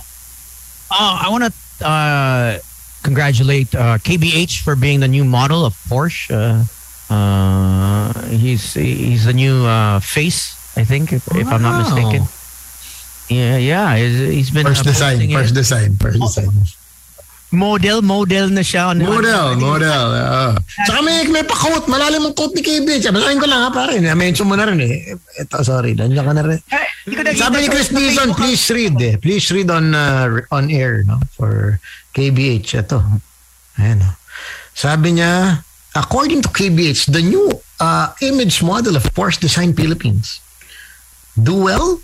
Oh, 0.91 1.19
I 1.21 1.27
want 1.29 1.43
to 1.45 1.85
uh, 1.85 2.57
congratulate 3.03 3.73
uh, 3.75 3.97
KBH 3.99 4.61
for 4.63 4.75
being 4.75 4.99
the 4.99 5.07
new 5.07 5.23
model 5.23 5.65
of 5.65 5.73
Porsche. 5.87 6.31
Uh, 6.31 7.13
uh, 7.13 8.13
he's 8.29 8.73
he's 8.73 9.25
the 9.25 9.33
new 9.33 9.65
uh, 9.65 9.99
face, 9.99 10.53
I 10.77 10.83
think, 10.83 11.13
if, 11.13 11.27
if 11.35 11.47
I'm 11.47 11.61
not 11.61 11.83
mistaken. 11.83 12.27
Yeah, 13.29 13.57
yeah, 13.57 13.95
he's, 13.97 14.19
he's 14.33 14.49
been 14.51 14.65
First 14.65 14.81
uh, 14.81 14.89
design, 14.89 15.17
posting 15.17 15.31
first 15.33 15.51
it. 15.51 15.55
design, 15.55 15.95
first 15.97 16.19
design. 16.19 16.49
Model, 17.51 18.01
model 18.01 18.49
na 18.49 18.61
siya. 18.61 18.93
on- 18.93 19.01
Model, 19.01 19.57
on- 19.57 19.59
model. 19.59 20.05
Uh. 20.13 20.53
Saka 20.85 21.01
may, 21.01 21.25
may 21.27 21.43
pa-quote. 21.43 21.89
Malalim 21.89 22.25
ang 22.29 22.35
quote 22.37 22.53
ni 22.55 22.61
KB. 22.61 22.87
Basahin 23.09 23.39
ko 23.41 23.47
lang 23.49 23.65
ha, 23.65 23.69
pare. 23.73 23.97
Na-mention 23.99 24.47
mo 24.47 24.55
na 24.55 24.65
rin 24.69 24.79
eh. 24.81 25.17
Ito, 25.41 25.63
sorry. 25.65 25.95
Nandiyan 25.97 26.25
ka 26.25 26.33
na 26.33 26.43
rin. 26.45 26.59
Eh, 26.69 26.87
ko 27.09 27.21
nakita 27.25 27.41
Sabi 27.49 27.57
ni 27.65 27.67
Chris 27.69 27.89
Dizon, 27.89 28.31
please 28.37 28.63
read 28.69 28.95
eh. 29.01 29.17
Please 29.17 29.49
read 29.49 29.69
on 29.73 29.93
uh, 29.97 30.29
on 30.53 30.69
air 30.69 31.01
no 31.05 31.17
for 31.33 31.79
KBH. 32.13 32.85
Ito. 32.85 33.01
Ayan 33.81 34.05
oh. 34.05 34.13
Sabi 34.77 35.17
niya, 35.19 35.59
according 35.95 36.39
to 36.45 36.49
KBH, 36.49 37.11
the 37.11 37.19
new 37.19 37.49
uh, 37.81 38.13
image 38.21 38.61
model 38.63 38.95
of 38.95 39.03
Porsche 39.17 39.39
Design 39.41 39.73
Philippines. 39.73 40.39
Do 41.35 41.55
well, 41.55 41.99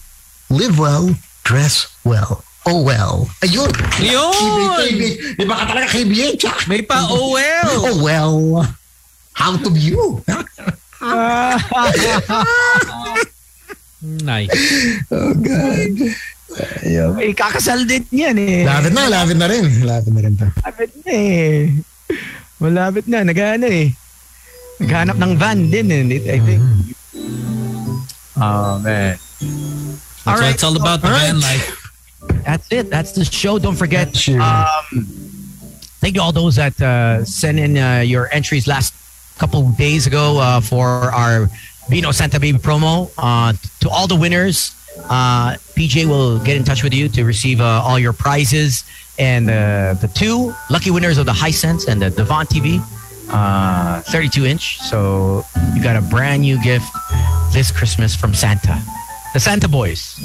live 0.50 0.80
well, 0.80 1.14
dress 1.44 1.88
well. 2.04 2.44
Oh 2.66 2.82
well. 2.82 3.30
Ayun. 3.46 3.70
Yun! 4.02 4.34
KBH. 4.74 5.38
Di 5.38 5.46
ba 5.46 5.62
ka 5.62 5.70
talaga 5.70 5.86
KBH? 5.86 6.44
ah? 6.50 6.58
May 6.66 6.82
pa 6.82 7.06
OL! 7.06 7.70
Oh 7.86 8.02
well. 8.02 8.66
How 9.38 9.54
to 9.54 9.70
view? 9.70 10.22
Nice. 14.06 14.54
oh 15.10 15.34
God. 15.34 15.94
Ayun. 16.86 17.14
Eh, 17.22 17.34
kakasal 17.34 17.90
din 17.90 18.06
yan 18.14 18.38
eh. 18.38 18.62
Lapit 18.62 18.94
na, 18.94 19.10
lapit 19.10 19.38
na 19.38 19.50
rin. 19.50 19.66
Lapit 19.82 20.14
na 20.14 20.22
rin 20.22 20.34
to. 20.38 20.46
Malapit 20.46 20.92
na 21.02 21.12
eh. 21.14 21.74
Malapit 22.62 23.06
na. 23.10 23.26
Nag-ano 23.26 23.66
eh. 23.66 23.90
Naghanap 24.78 25.18
ng 25.18 25.34
van 25.42 25.60
din 25.74 25.90
eh. 25.90 26.22
I 26.22 26.38
think. 26.38 26.62
Oh, 28.38 28.78
man. 28.82 29.18
That's 29.18 30.26
All 30.26 30.38
what 30.38 30.42
right. 30.42 30.54
it's 30.54 30.64
all 30.66 30.78
about, 30.78 31.02
the 31.02 31.10
All 31.10 31.18
van 31.18 31.38
right. 31.42 31.58
life. 31.58 31.85
That's 32.44 32.72
it. 32.72 32.90
That's 32.90 33.12
the 33.12 33.26
show. 33.26 33.60
Don't 33.60 33.76
forget. 33.76 34.28
Um, 34.30 35.06
thank 36.00 36.16
you 36.16 36.22
all 36.22 36.32
those 36.32 36.56
that 36.58 36.80
uh, 36.82 37.26
sent 37.26 37.60
in 37.60 37.78
uh, 37.78 38.00
your 38.00 38.32
entries 38.34 38.68
last 38.68 38.94
couple 39.38 39.70
days 39.72 40.08
ago 40.08 40.38
uh, 40.40 40.62
for 40.62 40.88
our 40.88 41.50
Vino 41.90 42.12
Santa 42.12 42.40
Baby 42.40 42.58
promo. 42.58 43.12
Uh, 43.18 43.54
to 43.82 43.90
all 43.90 44.08
the 44.08 44.16
winners, 44.16 44.76
uh, 45.10 45.54
PJ 45.76 46.06
will 46.08 46.40
get 46.40 46.58
in 46.58 46.64
touch 46.64 46.84
with 46.84 46.94
you 46.94 47.10
to 47.10 47.24
receive 47.26 47.60
uh, 47.62 47.82
all 47.84 48.00
your 48.00 48.14
prizes. 48.14 48.84
And 49.18 49.50
uh, 49.50 49.94
the 50.02 50.08
two 50.14 50.54
lucky 50.70 50.92
winners 50.92 51.18
of 51.18 51.26
the 51.26 51.32
Hisense 51.32 51.88
and 51.88 52.02
the 52.02 52.10
Devant 52.10 52.50
TV, 52.50 52.82
uh, 53.30 54.02
32 54.02 54.46
inch. 54.46 54.80
So 54.80 55.46
you 55.74 55.82
got 55.82 55.96
a 55.96 56.02
brand 56.02 56.42
new 56.42 56.62
gift 56.62 56.86
this 57.54 57.72
Christmas 57.72 58.16
from 58.16 58.34
Santa, 58.34 58.82
the 59.34 59.40
Santa 59.40 59.68
Boys. 59.70 60.20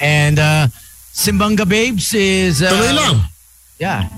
And 0.00 0.38
uh, 0.38 0.66
Simbanga 1.10 1.62
Babes 1.62 2.14
is... 2.14 2.62
Uh, 2.62 2.70
Tuloy 2.70 2.92
lang. 2.92 3.16
Yeah. 3.78 4.08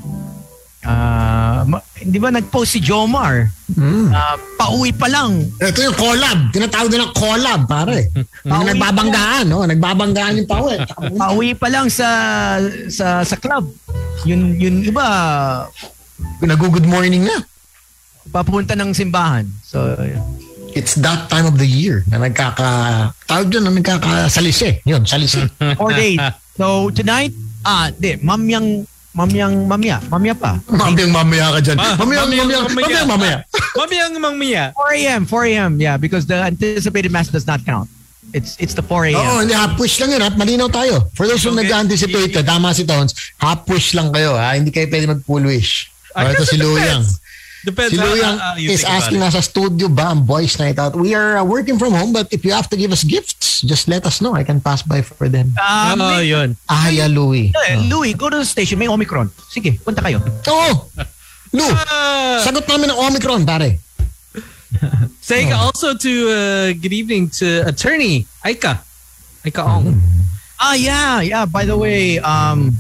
Uh, 0.87 1.67
ma- 1.67 1.83
di 1.99 2.15
ba 2.17 2.31
nag-post 2.31 2.79
si 2.79 2.81
Jomar? 2.81 3.51
Uh, 3.75 4.37
pauwi 4.55 4.95
pa 4.95 5.11
lang. 5.11 5.43
Ito 5.59 5.83
yung 5.83 5.99
collab. 5.99 6.39
Tinatawag 6.55 6.89
din 6.89 7.03
ng 7.03 7.13
collab, 7.13 7.61
pare. 7.67 8.07
Yung 8.15 8.27
Pauwi 8.47 8.71
nagbabanggaan, 8.71 9.45
no? 9.51 9.67
Nagbabanggaan 9.67 10.39
yung 10.39 10.49
pawe. 10.49 10.75
Pauwi 11.21 11.59
pa 11.59 11.67
lang 11.67 11.91
sa 11.91 12.09
sa 12.87 13.27
sa 13.27 13.37
club. 13.37 13.67
Yun 14.23 14.55
yun 14.55 14.87
iba 14.87 15.03
Nag-good 16.41 16.87
morning 16.87 17.27
na. 17.27 17.43
papunta 18.31 18.79
ng 18.79 18.95
simbahan. 18.95 19.47
So 19.67 19.83
It's 20.77 20.93
that 21.01 21.33
time 21.33 21.49
of 21.49 21.57
the 21.57 21.65
year 21.65 22.05
na 22.05 22.21
nagkaka... 22.21 22.69
Tawag 23.25 23.49
dyan 23.49 23.65
na 23.65 23.73
nagkakasalisi. 23.73 24.85
Yun, 24.85 25.09
salisi. 25.09 25.41
four 25.81 25.97
days. 25.97 26.21
So 26.53 26.93
tonight, 26.93 27.33
ah, 27.65 27.89
di, 27.89 28.21
mamyang 28.21 28.85
mamyang 29.17 29.65
mamya, 29.65 30.05
mamya 30.13 30.37
pa. 30.37 30.61
Mamayang 30.69 31.09
mamaya 31.17 31.57
ka 31.57 31.61
dyan. 31.65 31.79
Ah, 31.81 31.97
Mamayang, 31.97 32.29
mamayang 32.29 32.49
mamayang, 32.69 32.69
mamaya. 32.69 32.77
mamayang 32.77 33.09
mamaya. 33.09 33.37
Mami 33.77 33.97
ang 33.97 34.15
mangmiya. 34.21 34.65
4 34.73 35.01
a.m. 35.01 35.23
4 35.25 35.45
a.m. 35.53 35.73
Yeah, 35.81 35.97
because 35.97 36.25
the 36.29 36.37
anticipated 36.49 37.13
mass 37.13 37.29
does 37.29 37.45
not 37.49 37.65
count. 37.65 37.89
It's 38.37 38.57
it's 38.61 38.73
the 38.77 38.85
4 38.85 39.13
a.m. 39.13 39.21
Oo, 39.21 39.37
hindi, 39.45 39.53
half 39.57 39.77
push 39.77 40.01
lang 40.01 40.13
yun. 40.13 40.21
Ha? 40.21 40.33
Malinaw 40.33 40.69
tayo. 40.69 41.09
For 41.17 41.25
those 41.25 41.41
who 41.45 41.53
Okay. 41.57 41.65
nag-anticipate, 41.65 42.37
tama 42.45 42.73
si 42.73 42.85
Tones, 42.85 43.13
half 43.41 43.65
push 43.65 43.97
lang 43.97 44.13
kayo. 44.13 44.37
Ha? 44.37 44.57
Hindi 44.57 44.73
kayo 44.73 44.89
pwede 44.93 45.09
mag-full 45.09 45.45
wish. 45.45 45.89
Ito 46.17 46.45
si 46.49 46.57
Luyang. 46.57 47.05
depends. 47.05 47.21
Depends 47.67 47.91
Si 47.91 47.99
how- 47.99 48.07
Luyang 48.07 48.39
how 48.39 48.55
is 48.55 48.87
asking 48.87 49.19
it. 49.19 49.27
nasa 49.27 49.43
studio 49.43 49.91
ba 49.91 50.15
ang 50.15 50.23
boys 50.23 50.55
night 50.63 50.79
out? 50.79 50.95
We 50.95 51.19
are 51.19 51.37
uh, 51.37 51.43
working 51.43 51.83
from 51.83 51.91
home 51.91 52.15
but 52.15 52.31
if 52.31 52.47
you 52.47 52.55
have 52.55 52.71
to 52.71 52.79
give 52.79 52.95
us 52.95 53.03
gifts, 53.03 53.35
just 53.67 53.67
just 53.67 53.89
let 53.89 54.05
us 54.07 54.21
know. 54.21 54.35
I 54.37 54.45
can 54.45 54.61
pass 54.61 54.83
by 54.87 55.01
for 55.03 55.29
them. 55.29 55.51
Uh, 55.59 55.97
oh, 55.99 56.19
may- 56.19 56.31
yun. 56.31 56.57
Aya 56.69 57.09
Louie. 57.09 57.51
Eh, 57.67 57.77
Louie, 57.91 58.15
go 58.15 58.29
to 58.31 58.39
the 58.39 58.45
station. 58.45 58.79
May 58.79 58.87
Omicron. 58.89 59.31
Sige, 59.51 59.81
punta 59.83 59.99
kayo. 60.05 60.21
Oo! 60.47 60.87
Lou, 61.57 61.71
sagot 62.45 62.69
namin 62.69 62.93
ng 62.93 62.99
Omicron, 63.01 63.43
pare. 63.49 63.81
Saying 65.27 65.53
also 65.57 65.97
to 65.97 66.13
uh, 66.29 66.67
good 66.77 66.93
evening 66.93 67.31
to 67.41 67.65
attorney 67.67 68.27
Aika. 68.45 68.79
Aika 69.43 69.65
Ong. 69.65 69.97
Ah, 70.61 70.75
yeah, 70.77 71.21
yeah. 71.25 71.45
By 71.49 71.65
the 71.65 71.77
way, 71.77 72.19
um, 72.21 72.77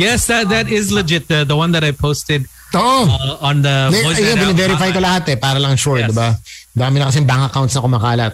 Yes, 0.00 0.24
that 0.32 0.48
that 0.48 0.72
is 0.72 0.88
legit. 0.88 1.28
The, 1.28 1.44
the 1.44 1.52
one 1.56 1.76
that 1.76 1.84
I 1.84 1.92
posted 1.92 2.48
Oo. 2.74 3.06
uh, 3.06 3.38
on 3.40 3.62
the 3.62 3.88
May, 3.92 4.02
Boys 4.02 4.18
ayun, 4.18 4.56
Night 4.56 4.82
Out 4.82 4.92
ko 4.92 5.00
lahat 5.00 5.24
eh, 5.30 5.36
para 5.38 5.58
lang 5.62 5.76
sure, 5.78 6.02
Yes. 6.02 6.10
di 6.10 6.14
ba? 6.18 6.34
Dami 6.76 6.98
na 6.98 7.06
kasing 7.08 7.24
bank 7.24 7.48
accounts 7.50 7.74
na 7.74 7.80
kumakalat. 7.80 8.32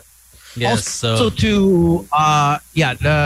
Yes, 0.57 1.05
also 1.05 1.17
so 1.17 1.25
to 1.31 1.53
uh, 2.13 2.59
yeah, 2.75 2.93
the 2.95 3.17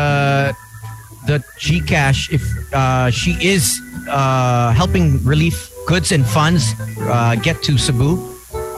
the 1.27 1.43
Gcash. 1.59 2.31
If 2.31 2.43
uh, 2.71 3.11
she 3.11 3.35
is 3.43 3.81
uh, 4.07 4.71
helping 4.73 5.19
relief 5.25 5.71
goods 5.87 6.13
and 6.13 6.23
funds 6.27 6.75
uh, 7.03 7.35
get 7.35 7.63
to 7.67 7.79
Cebu, 7.79 8.19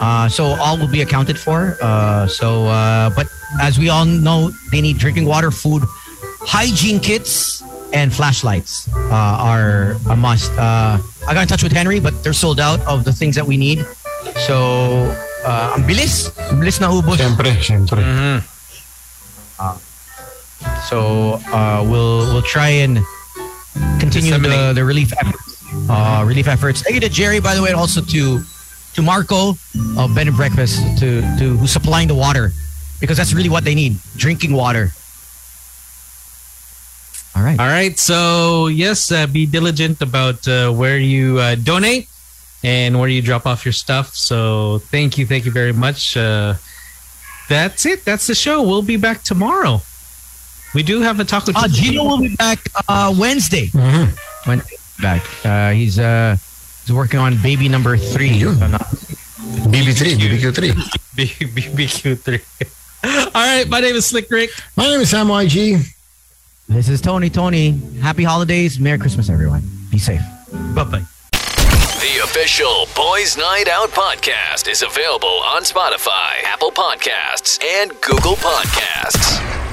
uh, 0.01 0.29
so 0.29 0.57
all 0.57 0.79
will 0.79 0.89
be 0.89 1.03
accounted 1.03 1.37
for. 1.39 1.77
Uh, 1.83 2.25
so, 2.27 2.69
uh, 2.69 3.11
but 3.13 3.27
as 3.61 3.79
we 3.79 3.89
all 3.89 4.05
know, 4.07 4.49
they 4.73 4.81
need 4.81 4.97
drinking 4.97 5.27
water, 5.27 5.51
food, 5.51 5.83
hygiene 6.41 7.01
kits, 7.01 7.61
and 7.93 8.15
flashlights 8.15 8.89
uh, 9.13 9.45
are 9.45 9.97
a 10.09 10.17
must. 10.17 10.53
Uh, 10.57 10.97
I 11.29 11.35
got 11.35 11.43
in 11.43 11.49
touch 11.49 11.63
with 11.63 11.73
Henry, 11.73 12.01
but 12.01 12.25
they're 12.25 12.33
sold 12.33 12.59
out 12.59 12.81
of 12.89 13.05
the 13.05 13.13
things 13.13 13.37
that 13.37 13.45
we 13.45 13.57
need. 13.57 13.85
So, 14.49 15.13
uh, 15.45 15.77
ang 15.77 15.85
bilis, 15.85 16.33
ang 16.49 16.57
bilis 16.57 16.81
na 16.81 16.89
ubos. 16.89 17.21
Siyempre, 17.21 17.53
siyempre. 17.61 18.01
So 20.89 21.39
uh, 21.53 21.85
we'll 21.87 22.33
we'll 22.33 22.43
try 22.43 22.69
and 22.69 22.99
continue 24.01 24.33
the, 24.39 24.73
the 24.75 24.85
relief 24.85 25.13
efforts. 25.21 25.65
Uh, 25.89 26.25
relief 26.27 26.49
efforts. 26.49 26.83
Thank 26.83 26.95
you 26.95 27.01
to 27.01 27.09
Jerry, 27.09 27.41
by 27.41 27.55
the 27.55 27.63
way, 27.63 27.69
and 27.69 27.77
also 27.77 28.01
to 28.01 28.41
to 28.95 29.03
Marco 29.03 29.55
of 29.97 30.15
Bed 30.15 30.29
and 30.29 30.37
Breakfast 30.37 30.81
to 30.99 31.21
to 31.39 31.57
who's 31.57 31.71
supplying 31.71 32.09
the 32.09 32.15
water 32.15 32.53
because 33.01 33.17
that's 33.17 33.35
really 33.35 33.51
what 33.53 33.65
they 33.65 33.75
need: 33.75 33.97
drinking 34.17 34.53
water. 34.53 34.91
All 37.37 37.43
right. 37.43 37.59
All 37.59 37.67
right. 37.69 37.99
So, 37.99 38.67
yes, 38.69 39.13
uh, 39.13 39.27
be 39.27 39.47
diligent 39.47 40.01
about 40.03 40.47
uh, 40.49 40.73
where 40.73 40.99
you 40.99 41.39
uh, 41.39 41.55
donate 41.55 42.09
and 42.65 42.99
where 42.99 43.09
you 43.09 43.23
drop 43.23 43.47
off 43.47 43.65
your 43.65 43.73
stuff. 43.73 44.15
So, 44.17 44.79
thank 44.91 45.19
you. 45.19 45.27
Thank 45.27 45.45
you 45.45 45.53
very 45.53 45.73
much. 45.73 46.17
Uh, 46.17 46.55
that's 47.49 47.87
it. 47.87 48.05
That's 48.05 48.27
the 48.27 48.35
show. 48.35 48.63
We'll 48.63 48.83
be 48.83 48.97
back 48.97 49.23
tomorrow. 49.23 49.81
We 50.75 50.83
do 50.83 51.01
have 51.01 51.21
a 51.21 51.25
taco. 51.25 51.53
Uh, 51.55 51.69
Tuesday. 51.69 51.83
Gino 51.91 52.05
will 52.05 52.19
be 52.19 52.35
back 52.37 52.59
uh, 52.89 53.15
Wednesday. 53.17 53.69
Wednesday 54.47 54.77
back. 55.01 55.23
Uh, 55.45 55.71
he's 55.71 55.99
uh, 55.99 56.37
he's 56.85 56.93
working 56.93 57.21
on 57.21 57.41
baby 57.43 57.69
number 57.69 57.97
three. 57.97 58.31
Yun. 58.31 58.55
if 58.61 58.71
BB3, 59.71 60.17
BBQ3. 60.19 61.17
B- 61.17 61.27
BBQ3. 61.27 62.41
All 63.35 63.35
right. 63.35 63.69
My 63.69 63.81
name 63.81 63.95
is 63.97 64.07
Slick 64.07 64.31
Rick. 64.31 64.51
My 64.77 64.85
name 64.87 65.01
is 65.01 65.11
Sam 65.11 65.29
YG. 65.29 65.95
This 66.69 66.89
is 66.89 67.01
Tony. 67.01 67.31
Tony, 67.31 67.71
happy 68.01 68.25
holidays, 68.25 68.79
Merry 68.79 68.99
Christmas, 68.99 69.31
everyone. 69.31 69.63
Be 69.91 69.99
safe. 69.99 70.21
Bye 70.75 70.85
bye. 70.85 71.05
The 71.33 72.21
official 72.23 72.87
Boys 72.95 73.37
Night 73.37 73.69
Out 73.69 73.89
podcast 73.91 74.69
is 74.71 74.83
available 74.83 75.29
on 75.29 75.63
Spotify, 75.63 76.45
Apple 76.45 76.71
Podcasts, 76.71 77.63
and 77.65 77.91
Google 78.03 78.37
Podcasts. 78.37 79.68